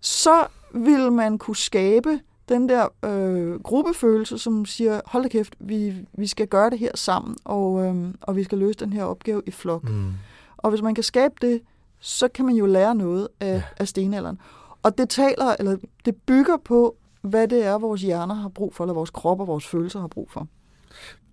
så 0.00 0.46
vil 0.74 1.12
man 1.12 1.38
kunne 1.38 1.56
skabe 1.56 2.20
den 2.48 2.68
der 2.68 2.88
øh, 3.04 3.60
gruppefølelse, 3.60 4.38
som 4.38 4.66
siger, 4.66 5.00
hold 5.06 5.22
da 5.22 5.28
kæft, 5.28 5.54
vi, 5.60 5.94
vi 6.12 6.26
skal 6.26 6.46
gøre 6.46 6.70
det 6.70 6.78
her 6.78 6.90
sammen, 6.94 7.36
og, 7.44 7.84
øh, 7.84 8.14
og 8.20 8.36
vi 8.36 8.44
skal 8.44 8.58
løse 8.58 8.78
den 8.78 8.92
her 8.92 9.04
opgave 9.04 9.42
i 9.46 9.50
flok. 9.50 9.88
Mm. 9.88 10.12
Og 10.56 10.70
hvis 10.70 10.82
man 10.82 10.94
kan 10.94 11.04
skabe 11.04 11.34
det, 11.40 11.60
så 12.00 12.28
kan 12.28 12.44
man 12.44 12.54
jo 12.54 12.66
lære 12.66 12.94
noget 12.94 13.28
af, 13.40 13.54
ja. 13.54 13.62
af 13.76 13.88
stenalderen. 13.88 14.38
Og 14.84 14.98
det 14.98 15.08
taler, 15.08 15.56
eller 15.58 15.76
det 16.04 16.14
bygger 16.26 16.56
på, 16.64 16.96
hvad 17.22 17.48
det 17.48 17.64
er, 17.66 17.78
vores 17.78 18.02
hjerner 18.02 18.34
har 18.34 18.48
brug 18.48 18.74
for, 18.74 18.84
eller 18.84 18.94
vores 18.94 19.10
krop 19.10 19.40
og 19.40 19.46
vores 19.46 19.66
følelser 19.66 20.00
har 20.00 20.08
brug 20.08 20.30
for. 20.30 20.48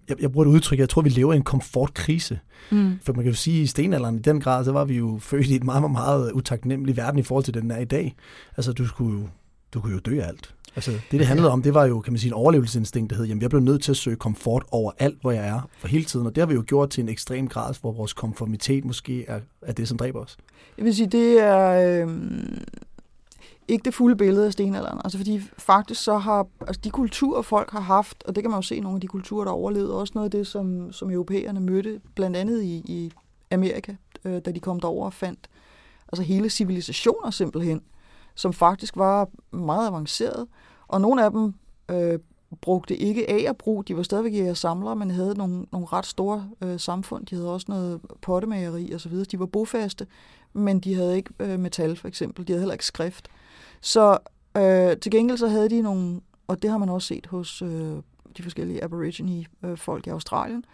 Jeg, 0.10 0.22
jeg 0.22 0.32
bruger 0.32 0.48
et 0.48 0.52
udtryk, 0.52 0.80
jeg 0.80 0.90
tror, 0.90 1.02
vi 1.02 1.10
lever 1.10 1.34
i 1.34 1.36
en 1.36 1.44
komfortkrise. 1.44 2.40
Mm. 2.72 3.00
For 3.04 3.14
man 3.14 3.24
kan 3.24 3.32
jo 3.32 3.38
sige, 3.38 3.58
at 3.58 3.64
i 3.64 3.68
stenalderen 3.68 4.16
i 4.16 4.20
den 4.20 4.40
grad, 4.40 4.66
så 4.66 4.72
var 4.72 4.86
vi 4.86 4.98
jo 4.98 5.18
født 5.22 5.48
i 5.48 5.56
et 5.56 5.64
meget, 5.64 5.82
meget, 5.82 5.92
meget 5.92 6.32
utaknemmelig 6.32 6.98
verden 6.98 7.20
i 7.20 7.24
forhold 7.24 7.44
til 7.44 7.54
den 7.54 7.72
er 7.72 7.78
i 7.78 7.86
dag. 7.86 8.16
Altså, 8.58 8.74
du, 8.74 8.88
skulle 8.88 9.20
jo, 9.20 9.28
du 9.74 9.82
kunne 9.82 9.94
jo 9.94 10.00
dø 10.00 10.20
af 10.22 10.28
alt. 10.28 10.56
Altså, 10.76 10.92
det, 10.92 11.20
det 11.20 11.26
handlede 11.28 11.52
om, 11.52 11.62
det 11.62 11.74
var 11.74 11.86
jo, 11.86 12.00
kan 12.00 12.14
man 12.14 12.20
sige, 12.20 12.30
en 12.30 12.34
overlevelsesinstinkt, 12.34 13.10
der 13.10 13.16
hed, 13.16 13.26
jamen, 13.26 13.42
jeg 13.42 13.50
blev 13.50 13.62
nødt 13.62 13.84
til 13.84 13.92
at 13.92 13.98
søge 13.98 14.16
komfort 14.16 14.64
over 14.72 14.92
alt, 15.00 15.22
hvor 15.22 15.32
jeg 15.32 15.48
er, 15.48 15.70
for 15.78 15.88
hele 15.88 16.06
tiden. 16.06 16.26
Og 16.26 16.36
det 16.36 16.42
har 16.42 16.46
vi 16.46 16.54
jo 16.54 16.64
gjort 16.68 16.90
til 16.90 17.02
en 17.02 17.10
ekstrem 17.10 17.48
grad, 17.48 17.74
hvor 17.82 17.92
vores 17.92 18.14
konformitet 18.14 18.86
måske 18.86 19.26
er, 19.28 19.40
er 19.62 19.74
det, 19.74 19.88
som 19.88 19.98
dræber 19.98 20.20
os. 20.20 20.38
Jeg 20.78 20.86
vil 20.86 20.96
sige, 20.96 21.08
det 21.08 21.40
er... 21.40 22.06
Øh 22.06 22.10
ikke 23.72 23.86
det 23.86 23.94
fulde 23.94 24.16
billede 24.16 24.46
af 24.46 24.54
stenalderen. 24.54 25.02
Altså 25.04 25.18
fordi 25.18 25.42
faktisk 25.58 26.04
så 26.04 26.18
har 26.18 26.48
altså 26.68 26.82
de 26.84 26.90
kulturer, 26.90 27.42
folk 27.42 27.72
har 27.72 27.80
haft, 27.80 28.24
og 28.24 28.36
det 28.36 28.44
kan 28.44 28.52
man 28.52 28.58
jo 28.58 28.62
se 28.62 28.76
i 28.76 28.80
nogle 28.80 28.96
af 28.96 29.02
de 29.02 29.08
kulturer, 29.08 29.46
der 29.46 29.52
overlevede, 29.52 30.00
også 30.00 30.12
noget 30.16 30.26
af 30.26 30.32
det, 30.32 30.48
som, 30.48 30.92
som 30.92 31.12
europæerne 31.12 31.60
mødte, 31.60 32.02
blandt 32.16 32.38
andet 32.38 32.64
i, 32.64 32.76
i 32.76 33.12
Amerika, 33.52 33.96
øh, 34.26 34.42
da 34.46 34.52
de 34.52 34.60
kom 34.60 34.80
derover 34.80 35.06
og 35.06 35.14
fandt 35.14 35.50
altså 36.08 36.24
hele 36.24 36.50
civilisationer 36.50 37.32
simpelthen, 37.32 37.82
som 38.36 38.54
faktisk 38.54 38.98
var 38.98 39.30
meget 39.52 39.88
avanceret. 39.88 40.48
Og 40.88 41.02
nogle 41.02 41.26
af 41.26 41.32
dem 41.32 41.54
øh, 41.92 42.20
brugte 42.62 42.98
ikke 42.98 43.30
af 43.30 43.50
at 43.50 43.58
bruge, 43.58 43.84
de 43.84 43.98
var 43.98 44.04
stadigvæk 44.04 44.34
jæger 44.34 44.54
samlere, 44.54 44.96
men 44.96 45.12
havde 45.12 45.34
nogle, 45.38 45.66
nogle 45.72 45.88
ret 45.88 46.06
store 46.06 46.50
øh, 46.62 46.80
samfund. 46.80 47.26
De 47.26 47.36
havde 47.36 47.54
også 47.54 47.66
noget 47.70 48.02
pottemageri 48.22 48.92
og 48.92 49.02
så 49.02 49.10
videre. 49.10 49.26
De 49.26 49.40
var 49.40 49.46
bofaste, 49.46 50.08
men 50.54 50.80
de 50.80 50.96
havde 50.96 51.16
ikke 51.16 51.34
øh, 51.40 51.60
metal 51.60 51.96
for 51.96 52.08
eksempel. 52.08 52.48
De 52.48 52.54
havde 52.54 52.62
heller 52.62 52.74
ikke 52.74 52.86
skrift. 52.86 53.28
Så 53.82 54.18
øh, 54.58 54.98
til 54.98 55.12
gengæld 55.12 55.38
så 55.38 55.48
havde 55.48 55.70
de 55.70 55.82
nogle, 55.82 56.22
og 56.48 56.62
det 56.62 56.70
har 56.70 56.78
man 56.78 56.90
også 56.90 57.08
set 57.08 57.26
hos 57.26 57.62
øh, 57.62 57.98
de 58.38 58.44
forskellige 58.44 58.84
aborigine-folk 58.84 60.08
øh, 60.08 60.12
i 60.12 60.14
Australien, 60.14 60.66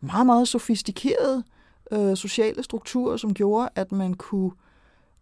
meget, 0.00 0.26
meget 0.26 0.48
sofistikerede 0.48 1.42
øh, 1.92 2.16
sociale 2.16 2.62
strukturer, 2.62 3.16
som 3.16 3.34
gjorde, 3.34 3.68
at 3.74 3.92
man 3.92 4.14
kunne 4.14 4.50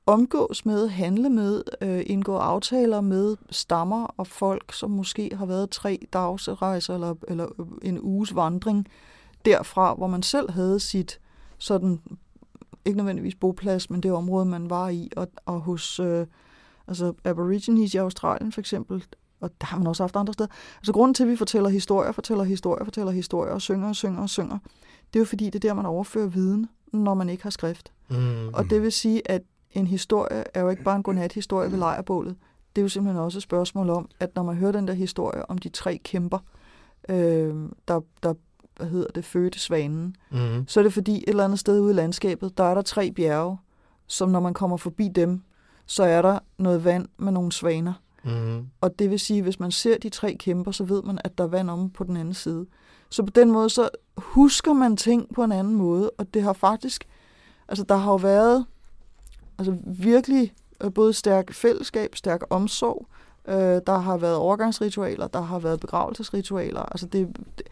omgås 0.06 0.66
med, 0.66 0.88
handle 0.88 1.30
med, 1.30 1.62
øh, 1.80 2.02
indgå 2.06 2.36
aftaler 2.36 3.00
med 3.00 3.36
stammer 3.50 4.06
og 4.16 4.26
folk, 4.26 4.72
som 4.72 4.90
måske 4.90 5.36
har 5.36 5.46
været 5.46 5.70
tre 5.70 5.98
dagsrejser 6.12 6.94
eller, 6.94 7.14
eller 7.28 7.46
øh, 7.58 7.66
en 7.82 8.00
uges 8.00 8.34
vandring 8.34 8.88
derfra, 9.44 9.94
hvor 9.94 10.06
man 10.06 10.22
selv 10.22 10.50
havde 10.50 10.80
sit 10.80 11.20
sådan, 11.58 12.00
ikke 12.84 12.96
nødvendigvis 12.96 13.34
boplads, 13.34 13.90
men 13.90 14.02
det 14.02 14.12
område, 14.12 14.44
man 14.44 14.70
var 14.70 14.88
i, 14.88 15.10
og, 15.16 15.28
og 15.46 15.60
hos 15.60 16.00
øh, 16.00 16.26
Altså 16.88 17.12
Aborigines 17.24 17.94
i 17.94 17.96
Australien 17.96 18.52
for 18.52 18.60
eksempel, 18.60 19.04
og 19.40 19.50
der 19.60 19.66
har 19.66 19.78
man 19.78 19.86
også 19.86 20.02
haft 20.02 20.16
andre 20.16 20.32
steder. 20.32 20.48
Altså 20.76 20.92
grunden 20.92 21.14
til, 21.14 21.22
at 21.22 21.28
vi 21.28 21.36
fortæller 21.36 21.68
historier, 21.70 22.12
fortæller 22.12 22.44
historier, 22.44 22.84
fortæller 22.84 23.12
historier, 23.12 23.52
og 23.52 23.62
synger 23.62 23.88
og 23.88 23.96
synger 23.96 24.22
og 24.22 24.28
synger, 24.30 24.58
det 25.12 25.18
er 25.18 25.20
jo 25.20 25.24
fordi, 25.24 25.44
det 25.44 25.54
er 25.54 25.68
der, 25.68 25.74
man 25.74 25.86
overfører 25.86 26.26
viden, 26.26 26.68
når 26.92 27.14
man 27.14 27.28
ikke 27.28 27.42
har 27.42 27.50
skrift. 27.50 27.92
Mm. 28.10 28.48
Og 28.48 28.70
det 28.70 28.82
vil 28.82 28.92
sige, 28.92 29.30
at 29.30 29.42
en 29.70 29.86
historie 29.86 30.44
er 30.54 30.60
jo 30.60 30.68
ikke 30.68 30.82
bare 30.82 30.96
en 30.96 31.02
godnat-historie 31.02 31.70
ved 31.70 31.78
lejrbålet. 31.78 32.36
det 32.76 32.82
er 32.82 32.84
jo 32.84 32.88
simpelthen 32.88 33.22
også 33.22 33.38
et 33.38 33.42
spørgsmål 33.42 33.90
om, 33.90 34.08
at 34.20 34.34
når 34.34 34.42
man 34.42 34.56
hører 34.56 34.72
den 34.72 34.88
der 34.88 34.94
historie 34.94 35.50
om 35.50 35.58
de 35.58 35.68
tre 35.68 36.00
kæmper, 36.04 36.38
øh, 37.08 37.54
der, 37.88 38.00
der 38.22 38.34
hvad 38.76 38.86
hedder 38.86 39.06
det, 39.14 39.24
fødte 39.24 39.58
svanen, 39.58 40.16
Mm. 40.30 40.64
så 40.68 40.80
er 40.80 40.84
det 40.84 40.92
fordi 40.92 41.16
et 41.16 41.24
eller 41.28 41.44
andet 41.44 41.58
sted 41.58 41.80
ude 41.80 41.90
i 41.92 41.94
landskabet, 41.94 42.58
der 42.58 42.64
er 42.64 42.74
der 42.74 42.82
tre 42.82 43.12
bjerge, 43.12 43.58
som 44.06 44.28
når 44.28 44.40
man 44.40 44.54
kommer 44.54 44.76
forbi 44.76 45.08
dem, 45.08 45.42
så 45.86 46.02
er 46.02 46.22
der 46.22 46.38
noget 46.58 46.84
vand 46.84 47.08
med 47.18 47.32
nogle 47.32 47.52
svaner. 47.52 47.92
Mm. 48.24 48.66
Og 48.80 48.98
det 48.98 49.10
vil 49.10 49.20
sige, 49.20 49.42
hvis 49.42 49.60
man 49.60 49.70
ser 49.70 49.98
de 49.98 50.08
tre 50.08 50.34
kæmper, 50.34 50.70
så 50.70 50.84
ved 50.84 51.02
man, 51.02 51.18
at 51.24 51.38
der 51.38 51.44
er 51.44 51.48
vand 51.48 51.70
om 51.70 51.90
på 51.90 52.04
den 52.04 52.16
anden 52.16 52.34
side. 52.34 52.66
Så 53.10 53.22
på 53.22 53.30
den 53.30 53.50
måde, 53.50 53.70
så 53.70 53.88
husker 54.16 54.72
man 54.72 54.96
ting 54.96 55.34
på 55.34 55.44
en 55.44 55.52
anden 55.52 55.74
måde, 55.74 56.10
og 56.18 56.34
det 56.34 56.42
har 56.42 56.52
faktisk, 56.52 57.08
altså 57.68 57.84
der 57.84 57.96
har 57.96 58.10
jo 58.10 58.16
været 58.16 58.66
altså 59.58 59.76
virkelig 59.86 60.52
øh, 60.80 60.92
både 60.92 61.12
stærk 61.12 61.52
fællesskab, 61.52 62.16
stærk 62.16 62.40
omsorg, 62.50 63.06
øh, 63.48 63.80
der 63.86 63.98
har 63.98 64.16
været 64.16 64.36
overgangsritualer, 64.36 65.26
der 65.26 65.40
har 65.40 65.58
været 65.58 65.80
begravelsesritualer, 65.80 66.80
altså 66.80 67.06
det, 67.06 67.36
det 67.58 67.66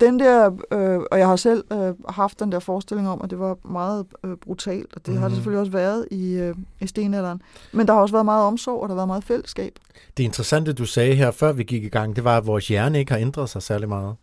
den 0.00 0.18
der, 0.18 0.50
øh, 0.72 0.98
og 1.10 1.18
jeg 1.18 1.26
har 1.28 1.36
selv 1.36 1.64
øh, 1.72 1.94
haft 2.08 2.40
den 2.40 2.52
der 2.52 2.58
forestilling 2.58 3.08
om, 3.08 3.20
at 3.24 3.30
det 3.30 3.38
var 3.38 3.56
meget 3.68 4.06
øh, 4.24 4.36
brutalt, 4.36 4.94
og 4.96 5.06
det 5.06 5.14
mm. 5.14 5.20
har 5.20 5.28
det 5.28 5.30
Mhm. 5.32 5.36
selvfølgelig 5.36 5.60
også 5.60 5.72
været 5.72 6.08
i, 6.10 6.32
øh, 6.34 6.54
i 6.80 6.86
stenalderen. 6.86 7.42
Men 7.72 7.86
der 7.86 7.92
har 7.94 8.00
også 8.00 8.14
været 8.14 8.24
meget 8.24 8.44
omsorg, 8.44 8.82
og 8.82 8.88
der 8.88 8.94
har 8.94 8.98
været 8.98 9.08
meget 9.08 9.24
fællesskab. 9.24 9.72
Det 10.16 10.22
interessante, 10.24 10.72
du 10.72 10.84
sagde 10.84 11.14
her, 11.14 11.30
før 11.30 11.52
vi 11.52 11.62
gik 11.62 11.84
i 11.84 11.88
gang, 11.88 12.16
det 12.16 12.24
var, 12.24 12.36
at 12.36 12.46
vores 12.46 12.68
hjerne 12.68 12.98
ikke 12.98 13.12
har 13.12 13.18
ændret 13.20 13.48
sig 13.50 13.62
særlig 13.62 13.88
meget. 13.88 14.14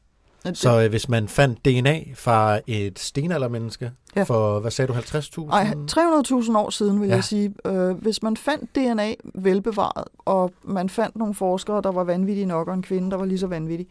Det- 0.46 0.58
Så 0.58 0.82
øh, 0.84 0.90
hvis 0.90 1.10
man 1.10 1.28
fandt 1.28 1.66
DNA 1.66 2.00
fra 2.16 2.60
et 2.68 3.00
stenaldermenneske 3.00 3.92
Ja. 4.16 4.24
for, 4.24 4.60
hvad 4.60 4.72
sagde 4.72 4.88
du, 4.88 4.94
50.000? 4.94 5.52
Ej, 5.52 5.74
300.000 5.92 6.58
år 6.58 6.70
siden, 6.70 7.02
vil 7.02 7.08
Ja. 7.10 7.16
jeg 7.16 7.24
sige. 7.24 7.54
Øh, 7.66 7.90
hvis 7.92 8.24
man 8.24 8.38
fandt 8.38 8.76
DNA 8.76 9.14
velbevaret, 9.36 10.08
og 10.26 10.52
man 10.64 10.90
fandt 10.90 11.16
nogle 11.16 11.34
forskere, 11.34 11.82
der 11.82 11.92
var 11.92 12.04
vanvittige 12.04 12.46
nok, 12.46 12.68
og 12.68 12.74
en 12.74 12.82
kvinde, 12.82 13.12
der 13.12 13.18
var 13.18 13.26
lige 13.26 13.40
så 13.40 13.48
vanvittig, 13.48 13.88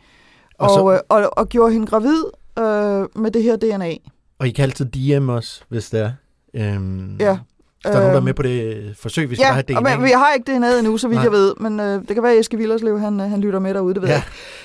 Og 0.59 0.69
og, 0.71 0.71
så- 0.71 0.81
og, 0.81 0.93
øh, 0.95 1.27
og, 1.27 1.39
og 1.39 1.49
gjorde 1.49 1.73
hende 1.73 1.87
gravid 1.87 2.23
øh, 2.59 3.23
med 3.23 3.31
det 3.31 3.43
her 3.43 3.57
DNA. 3.57 3.95
Og 4.39 4.47
I 4.47 4.51
kan 4.51 4.63
altid 4.63 4.85
DM 4.87 5.29
os, 5.29 5.65
hvis 5.69 5.91
det 5.91 6.01
er. 6.01 6.11
Øhm, 6.55 7.17
Ja. 7.21 7.39
Hvis 7.83 7.91
der 7.93 7.99
er 7.99 8.01
nogen, 8.01 8.07
der 8.07 8.11
er 8.13 8.17
Øhm, 8.17 8.25
med 8.25 8.35
på 8.35 8.43
det 8.43 8.97
forsøg, 8.97 9.31
vi 9.31 9.35
skal 9.35 9.43
ja, 9.45 9.49
bare 9.49 9.55
have 9.69 9.79
og 9.79 9.83
DNA. 9.85 9.97
men, 9.97 10.05
vi 10.05 10.11
har 10.11 10.33
ikke 10.33 10.53
DNA 10.59 10.79
endnu, 10.79 10.97
så 10.99 11.09
vidt 11.09 11.17
Nej. 11.17 11.25
jeg 11.25 11.33
ved, 11.33 11.55
men 11.61 11.81
øh, 11.81 12.01
det 12.09 12.15
kan 12.15 12.23
være, 12.23 12.33
at 12.33 12.39
Eske 12.41 12.57
Villerslev, 12.57 12.99
han, 13.01 13.21
øh, 13.21 13.31
han 13.31 13.41
lytter 13.41 13.59
med 13.59 13.75
derude, 13.75 13.95
det 13.95 14.03
ved 14.03 14.09
Ja. 14.09 14.15
jeg. 14.15 14.23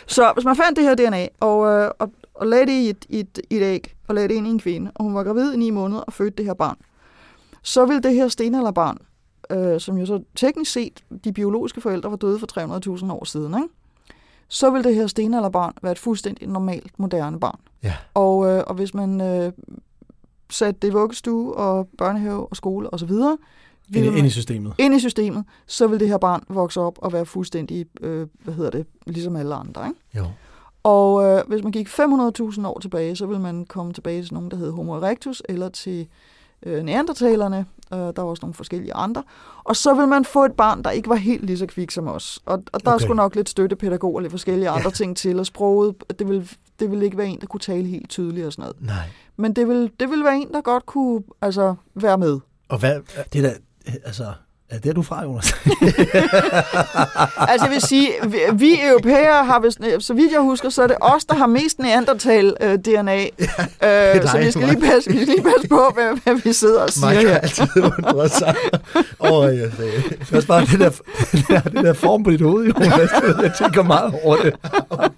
Så 0.07 0.31
hvis 0.35 0.45
man 0.45 0.55
fandt 0.55 0.75
det 0.77 0.83
her 0.85 0.95
DNA, 0.95 1.27
og, 1.39 1.67
øh, 1.67 1.91
og, 1.99 2.11
og 2.33 2.47
lagde 2.47 2.65
det 2.65 2.71
i 2.71 2.89
et, 2.89 3.05
i, 3.09 3.19
et, 3.19 3.39
i 3.49 3.55
et 3.57 3.61
æg, 3.63 3.95
og 4.07 4.15
lagde 4.15 4.27
det 4.29 4.35
ind 4.35 4.47
i 4.47 4.49
en 4.49 4.59
kvinde, 4.59 4.91
og 4.95 5.03
hun 5.03 5.15
var 5.15 5.23
gravid 5.23 5.53
i 5.53 5.57
ni 5.57 5.69
måneder 5.69 6.01
og 6.01 6.13
fødte 6.13 6.37
det 6.37 6.45
her 6.45 6.53
barn, 6.53 6.75
så 7.63 7.85
ville 7.85 8.01
det 8.01 8.13
her 8.13 8.27
stenalderbarn, 8.27 8.97
øh, 9.51 9.79
som 9.79 9.97
jo 9.97 10.05
så 10.05 10.19
teknisk 10.35 10.71
set, 10.71 11.03
de 11.23 11.33
biologiske 11.33 11.81
forældre 11.81 12.09
var 12.11 12.17
døde 12.17 12.39
for 12.39 12.47
300.000 12.97 13.11
år 13.11 13.25
siden, 13.25 13.53
ikke? 13.53 13.67
Så 14.49 14.69
vil 14.69 14.83
det 14.83 14.95
her 14.95 15.07
stenalderbarn 15.07 15.73
være 15.81 15.91
et 15.91 15.99
fuldstændig 15.99 16.47
normalt, 16.47 16.99
moderne 16.99 17.39
barn. 17.39 17.59
Ja. 17.83 17.93
Og, 18.13 18.47
øh, 18.47 18.63
og 18.67 18.75
hvis 18.75 18.93
man 18.93 19.21
øh, 19.21 19.51
satte 20.49 20.79
det 20.81 20.87
i 20.87 20.91
vuggestue 20.91 21.53
og 21.55 21.87
børnehave 21.97 22.47
og 22.47 22.55
skole 22.55 22.93
osv., 22.93 23.11
Ind, 23.95 24.05
ind 24.05 24.27
i 24.27 24.29
systemet. 24.29 24.73
ind 24.77 24.95
i 24.95 24.99
systemet, 24.99 25.43
så 25.67 25.87
vil 25.87 25.99
det 25.99 26.07
her 26.07 26.17
barn 26.17 26.43
vokse 26.49 26.81
op 26.81 26.97
og 27.01 27.13
være 27.13 27.25
fuldstændig, 27.25 27.85
øh, 28.01 28.27
hvad 28.43 28.53
hedder 28.53 28.69
det, 28.69 28.85
ligesom 29.07 29.35
alle 29.35 29.55
andre. 29.55 29.87
Ikke? 29.87 29.99
Jo. 30.17 30.25
Og 30.83 31.23
øh, 31.23 31.43
hvis 31.47 31.63
man 31.63 31.71
gik 31.71 31.87
500.000 31.87 32.67
år 32.67 32.79
tilbage, 32.79 33.15
så 33.15 33.25
vil 33.25 33.39
man 33.39 33.65
komme 33.65 33.93
tilbage 33.93 34.23
til 34.23 34.33
nogen, 34.33 34.51
der 34.51 34.57
hed 34.57 34.71
Homo 34.71 34.93
erectus, 34.93 35.43
eller 35.49 35.69
til 35.69 36.07
øh, 36.63 36.83
neandertalerne. 36.83 37.65
Øh, 37.93 37.99
der 37.99 38.21
var 38.21 38.29
også 38.29 38.41
nogle 38.41 38.53
forskellige 38.53 38.93
andre. 38.93 39.23
Og 39.63 39.75
så 39.75 39.93
vil 39.93 40.07
man 40.07 40.25
få 40.25 40.45
et 40.45 40.53
barn, 40.53 40.83
der 40.83 40.91
ikke 40.91 41.09
var 41.09 41.15
helt 41.15 41.45
lige 41.45 41.57
så 41.57 41.65
kvik 41.65 41.91
som 41.91 42.07
os. 42.07 42.39
Og, 42.45 42.63
og 42.73 42.85
der 42.85 42.93
okay. 42.93 43.05
Sgu 43.05 43.13
nok 43.13 43.35
lidt 43.35 43.49
støttepædagog 43.49 44.15
og 44.15 44.21
lidt 44.21 44.31
forskellige 44.31 44.69
andre 44.69 44.91
ting 44.91 45.17
til, 45.17 45.39
og 45.39 45.45
sproget, 45.45 45.95
det 46.19 46.29
vil, 46.29 46.51
det 46.79 46.91
vil 46.91 47.03
ikke 47.03 47.17
være 47.17 47.27
en, 47.27 47.41
der 47.41 47.47
kunne 47.47 47.59
tale 47.59 47.87
helt 47.87 48.09
tydeligt 48.09 48.45
og 48.45 48.53
sådan 48.53 48.63
noget. 48.63 48.81
Nej. 48.81 49.09
Men 49.37 49.53
det 49.53 49.67
vil, 49.67 49.91
det 49.99 50.09
vil 50.09 50.23
være 50.23 50.37
en, 50.37 50.53
der 50.53 50.61
godt 50.61 50.85
kunne 50.85 51.23
altså, 51.41 51.75
være 51.95 52.17
med. 52.17 52.39
Og 52.69 52.79
hvad, 52.79 52.99
Det 53.33 53.45
er 53.45 53.49
da, 53.49 53.55
altså, 54.05 54.33
er 54.69 54.77
det 54.79 54.89
er 54.89 54.93
du 54.93 55.01
fra, 55.01 55.23
Jonas? 55.23 55.55
Altså 57.51 57.65
jeg 57.65 57.71
vil 57.73 57.81
sige, 57.81 58.09
vi, 58.27 58.37
vi 58.53 58.79
europæere 58.89 59.45
har, 59.45 59.59
vist, 59.59 59.79
så 60.05 60.13
vidt 60.13 60.31
jeg 60.31 60.41
husker, 60.41 60.69
så 60.69 60.83
er 60.83 60.87
det 60.87 60.95
os, 61.01 61.25
der 61.25 61.35
har 61.35 61.47
mest 61.47 61.79
Neandertal-DNA. 61.79 63.21
Øh, 63.23 63.29
så 63.79 64.29
dig, 64.33 64.45
vi 64.45 64.51
skal, 64.51 64.67
lige 64.67 64.81
passe, 64.81 65.09
vi 65.11 65.15
skal 65.15 65.27
lige 65.27 65.41
passe 65.43 65.67
på, 65.69 65.91
hvad, 65.93 66.17
hvad 66.23 66.35
vi 66.43 66.53
sidder 66.53 66.81
og 66.81 66.89
siger 66.89 67.09
Mike 67.09 67.29
har 67.29 67.37
altid 67.39 67.67
undret 67.75 68.31
sig 68.31 68.55
over, 69.19 69.47
jeg 69.49 69.71
sagde. 69.77 69.91
Det 70.19 70.31
er 70.31 70.35
også 70.35 70.47
bare 70.47 70.61
det 70.65 70.79
der, 70.79 70.89
det 71.69 71.73
der, 71.83 71.93
form 71.93 72.23
på 72.23 72.31
dit 72.31 72.41
hoved, 72.41 72.65
Jonas. 72.67 72.91
Jeg 73.43 73.51
tænker 73.57 73.83
meget 73.83 74.13
over 74.23 74.35
det. 74.35 74.53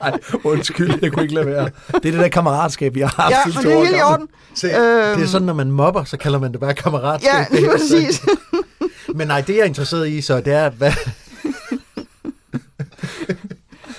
Nej, 0.01 0.19
undskyld, 0.43 0.99
jeg 1.01 1.11
kunne 1.11 1.23
ikke 1.23 1.35
lade 1.35 1.45
være. 1.45 1.63
Det 1.87 1.95
er 1.95 1.99
det 1.99 2.13
der 2.13 2.27
kammeratskab, 2.27 2.95
vi 2.95 2.99
har 3.01 3.13
haft 3.17 3.31
Ja, 3.31 3.37
sidste 3.43 3.61
men 3.61 3.71
det 3.71 3.77
er 3.79 3.83
helt 3.85 3.97
i 3.97 4.01
orden. 4.01 4.27
Se, 4.55 4.67
Øhm. 4.67 5.15
det 5.17 5.23
er 5.23 5.27
sådan, 5.27 5.45
når 5.45 5.53
man 5.53 5.71
mobber, 5.71 6.03
så 6.03 6.17
kalder 6.17 6.39
man 6.39 6.51
det 6.51 6.59
bare 6.59 6.73
kammeratskab. 6.73 7.31
Ja, 7.33 7.45
lige 7.59 7.69
præcis. 7.71 8.21
Men 9.15 9.27
nej, 9.27 9.41
det 9.41 9.53
jeg 9.55 9.61
er 9.61 9.65
interesseret 9.65 10.09
i, 10.09 10.21
så 10.21 10.41
det 10.41 10.53
er, 10.53 10.69
hvad, 10.69 10.91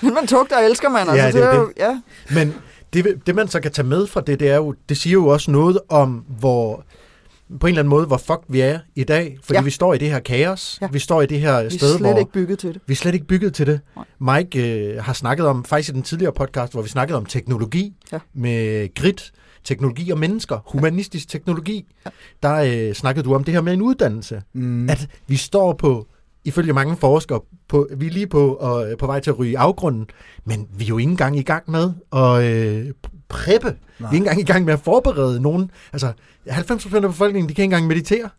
Men 0.01 0.13
man 0.13 0.27
tugter 0.27 0.57
og 0.57 0.63
elsker 0.65 0.89
man. 0.89 1.01
Altså, 1.09 1.15
Ja, 1.15 1.25
det 1.25 1.33
det 1.33 1.43
er 1.43 1.55
jo 1.55 1.71
ja. 1.77 2.01
Men 2.35 2.53
det, 2.93 3.21
det, 3.27 3.35
man 3.35 3.47
så 3.47 3.59
kan 3.59 3.71
tage 3.71 3.87
med 3.87 4.07
fra 4.07 4.21
det, 4.21 4.39
det 4.39 4.49
er 4.49 4.55
jo, 4.55 4.75
det 4.89 4.97
siger 4.97 5.13
jo 5.13 5.27
også 5.27 5.51
noget 5.51 5.79
om, 5.89 6.25
hvor, 6.39 6.83
på 7.59 7.67
en 7.67 7.71
eller 7.71 7.79
anden 7.81 7.89
måde, 7.89 8.05
hvor 8.05 8.17
fuck 8.17 8.39
vi 8.47 8.61
er 8.61 8.79
i 8.95 9.03
dag. 9.03 9.37
Fordi 9.43 9.57
ja. 9.57 9.63
Vi 9.63 9.69
står 9.71 9.93
i 9.93 9.97
det 9.97 10.09
her 10.11 10.19
kaos. 10.19 10.77
Ja. 10.81 10.87
Vi 10.91 10.99
står 10.99 11.21
i 11.21 11.25
det 11.25 11.39
her 11.39 11.59
Vi 11.59 11.65
er 11.65 11.69
sted, 11.69 11.97
slet 11.97 12.09
hvor 12.11 12.19
ikke 12.19 12.31
bygget 12.31 12.59
til 12.59 12.73
det. 12.73 12.81
vi 12.87 12.91
er 12.91 12.95
slet 12.95 13.13
ikke 13.13 13.25
bygget 13.27 13.53
til 13.53 13.67
det. 13.67 13.79
Nej. 14.19 14.35
Mike 14.37 14.77
øh, 14.77 15.03
har 15.03 15.13
snakket 15.13 15.45
om, 15.47 15.65
faktisk 15.65 15.89
i 15.89 15.93
den 15.93 16.03
tidligere 16.03 16.33
podcast, 16.33 16.73
hvor 16.73 16.81
vi 16.81 16.89
snakkede 16.89 17.17
om 17.17 17.25
teknologi 17.25 17.93
Ja. 18.11 18.19
med 18.33 18.93
grit, 18.95 19.31
teknologi 19.63 20.11
og 20.11 20.19
mennesker, 20.19 20.59
humanistisk 20.65 21.29
teknologi. 21.29 21.85
Der 22.43 22.55
øh, 22.55 22.93
snakkede 22.93 23.25
du 23.25 23.35
om 23.35 23.43
det 23.43 23.53
her 23.53 23.61
med 23.61 23.73
en 23.73 23.81
uddannelse. 23.81 24.41
Mm. 24.53 24.89
At 24.89 25.09
vi 25.27 25.35
står 25.35 25.73
på, 25.73 26.07
ifølge 26.43 26.73
mange 26.73 26.95
forskere, 26.97 27.41
på, 27.67 27.87
vi 27.97 28.07
er 28.07 28.11
lige 28.11 28.27
på, 28.27 28.53
og, 28.53 28.97
på 28.99 29.05
vej 29.05 29.19
til 29.19 29.31
at 29.31 29.39
ryge 29.39 29.59
afgrunden, 29.59 30.07
men 30.45 30.67
vi 30.77 30.83
er 30.83 30.87
jo 30.87 30.97
ikke 30.97 31.11
engang 31.11 31.37
i 31.37 31.41
gang 31.41 31.71
med 31.71 31.91
at 32.13 32.43
øh, 32.43 32.91
preppe. 33.29 33.75
Nej. 33.99 34.11
Vi 34.11 34.17
er 34.17 34.21
ikke 34.21 34.29
engang 34.29 34.39
i 34.39 34.43
gang 34.43 34.65
med 34.65 34.73
at 34.73 34.79
forberede 34.79 35.41
nogen. 35.41 35.71
Altså, 35.93 36.13
90% 36.49 36.95
af 36.95 37.01
befolkningen, 37.01 37.49
de 37.49 37.53
kan 37.53 37.63
ikke 37.63 37.73
engang 37.73 37.87
meditere. 37.87 38.29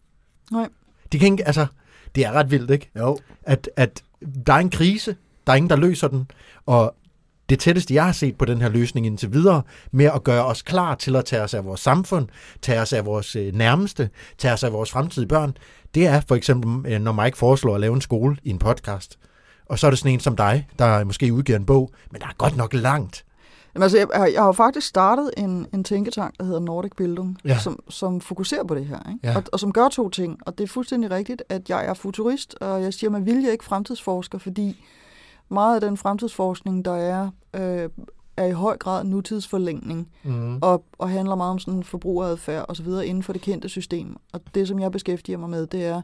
Nej. 0.52 0.68
De 1.12 1.18
kan 1.18 1.32
ikke, 1.32 1.46
altså, 1.46 1.66
det 2.14 2.24
er 2.24 2.32
ret 2.32 2.50
vildt, 2.50 2.70
ikke? 2.70 2.90
Jo. 2.98 3.18
At, 3.42 3.70
at 3.76 4.02
der 4.46 4.52
er 4.52 4.58
en 4.58 4.70
krise, 4.70 5.16
der 5.46 5.52
er 5.52 5.56
ingen, 5.56 5.70
der 5.70 5.76
løser 5.76 6.08
den, 6.08 6.30
og 6.66 6.94
det 7.48 7.58
tætteste, 7.58 7.94
jeg 7.94 8.04
har 8.04 8.12
set 8.12 8.38
på 8.38 8.44
den 8.44 8.60
her 8.60 8.68
løsning 8.68 9.06
indtil 9.06 9.32
videre, 9.32 9.62
med 9.92 10.04
at 10.14 10.24
gøre 10.24 10.44
os 10.44 10.62
klar 10.62 10.94
til 10.94 11.16
at 11.16 11.24
tage 11.24 11.42
os 11.42 11.54
af 11.54 11.64
vores 11.64 11.80
samfund, 11.80 12.28
tage 12.62 12.80
os 12.80 12.92
af 12.92 13.04
vores 13.06 13.36
øh, 13.36 13.54
nærmeste, 13.54 14.10
tage 14.38 14.54
os 14.54 14.64
af 14.64 14.72
vores 14.72 14.90
fremtidige 14.90 15.28
børn, 15.28 15.56
det 15.94 16.06
er 16.06 16.20
for 16.28 16.34
eksempel, 16.34 16.92
øh, 16.92 17.00
når 17.00 17.12
Mike 17.12 17.36
foreslår 17.38 17.74
at 17.74 17.80
lave 17.80 17.94
en 17.94 18.00
skole 18.00 18.36
i 18.44 18.50
en 18.50 18.58
podcast. 18.58 19.18
Og 19.66 19.78
så 19.78 19.86
er 19.86 19.90
det 19.90 19.98
sådan 19.98 20.12
en 20.12 20.20
som 20.20 20.36
dig, 20.36 20.68
der 20.78 21.04
måske 21.04 21.32
udgiver 21.32 21.58
en 21.58 21.66
bog, 21.66 21.90
men 22.12 22.20
der 22.20 22.26
er 22.26 22.32
godt 22.38 22.56
nok 22.56 22.72
langt. 22.74 23.24
Jamen, 23.74 23.82
altså, 23.82 23.98
jeg, 23.98 24.06
har- 24.14 24.26
jeg 24.26 24.40
har 24.40 24.46
jo 24.46 24.52
faktisk 24.52 24.86
startet 24.86 25.30
en, 25.36 25.66
en 25.74 25.84
tænketank, 25.84 26.34
der 26.38 26.44
hedder 26.44 26.60
Nordic 26.60 26.92
Bildung, 26.96 27.38
ja. 27.44 27.58
som, 27.58 27.78
som 27.88 28.20
fokuserer 28.20 28.64
på 28.64 28.74
det 28.74 28.86
her. 28.86 28.98
Ikke? 29.08 29.18
Ja. 29.28 29.36
Og, 29.36 29.42
og 29.52 29.60
som 29.60 29.72
gør 29.72 29.88
to 29.88 30.08
ting. 30.08 30.38
Og 30.46 30.58
det 30.58 30.64
er 30.64 30.68
fuldstændig 30.68 31.10
rigtigt, 31.10 31.42
at 31.48 31.68
jeg 31.68 31.86
er 31.86 31.94
futurist, 31.94 32.54
og 32.60 32.82
jeg 32.82 32.94
siger 32.94 33.10
med 33.10 33.20
vilje 33.20 33.52
ikke 33.52 33.64
fremtidsforsker, 33.64 34.38
fordi 34.38 34.84
meget 35.48 35.74
af 35.74 35.80
den 35.80 35.96
fremtidsforskning, 35.96 36.84
der 36.84 36.96
er, 36.96 37.30
øh, 37.54 37.88
er 38.36 38.44
i 38.44 38.52
høj 38.52 38.76
grad 38.76 39.04
nutidsforlængning, 39.04 40.10
Mm. 40.22 40.58
og, 40.62 40.84
og 40.98 41.10
handler 41.10 41.34
meget 41.34 41.50
om 41.50 41.58
sådan 41.58 41.84
forbrugeradfærd 41.84 42.64
osv. 42.68 42.86
inden 42.86 43.22
for 43.22 43.32
det 43.32 43.42
kendte 43.42 43.68
system. 43.68 44.16
Og 44.32 44.40
det, 44.54 44.68
som 44.68 44.78
jeg 44.78 44.92
beskæftiger 44.92 45.38
mig 45.38 45.50
med, 45.50 45.66
det 45.66 45.84
er, 45.84 46.02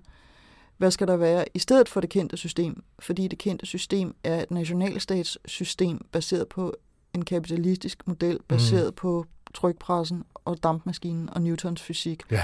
hvad 0.76 0.90
skal 0.90 1.06
der 1.08 1.16
være 1.16 1.44
i 1.54 1.58
stedet 1.58 1.88
for 1.88 2.00
det 2.00 2.10
kendte 2.10 2.36
system? 2.36 2.82
Fordi 2.98 3.28
det 3.28 3.38
kendte 3.38 3.66
system 3.66 4.14
er 4.24 4.42
et 4.42 4.50
nationalstatssystem 4.50 6.04
baseret 6.12 6.48
på 6.48 6.74
en 7.14 7.24
kapitalistisk 7.24 8.02
model, 8.06 8.38
baseret 8.48 8.86
mm. 8.86 8.94
på 8.96 9.24
trykpressen 9.54 10.24
og 10.34 10.62
dampmaskinen 10.62 11.30
og 11.30 11.42
Newtons 11.42 11.82
fysik. 11.82 12.22
Ja. 12.30 12.42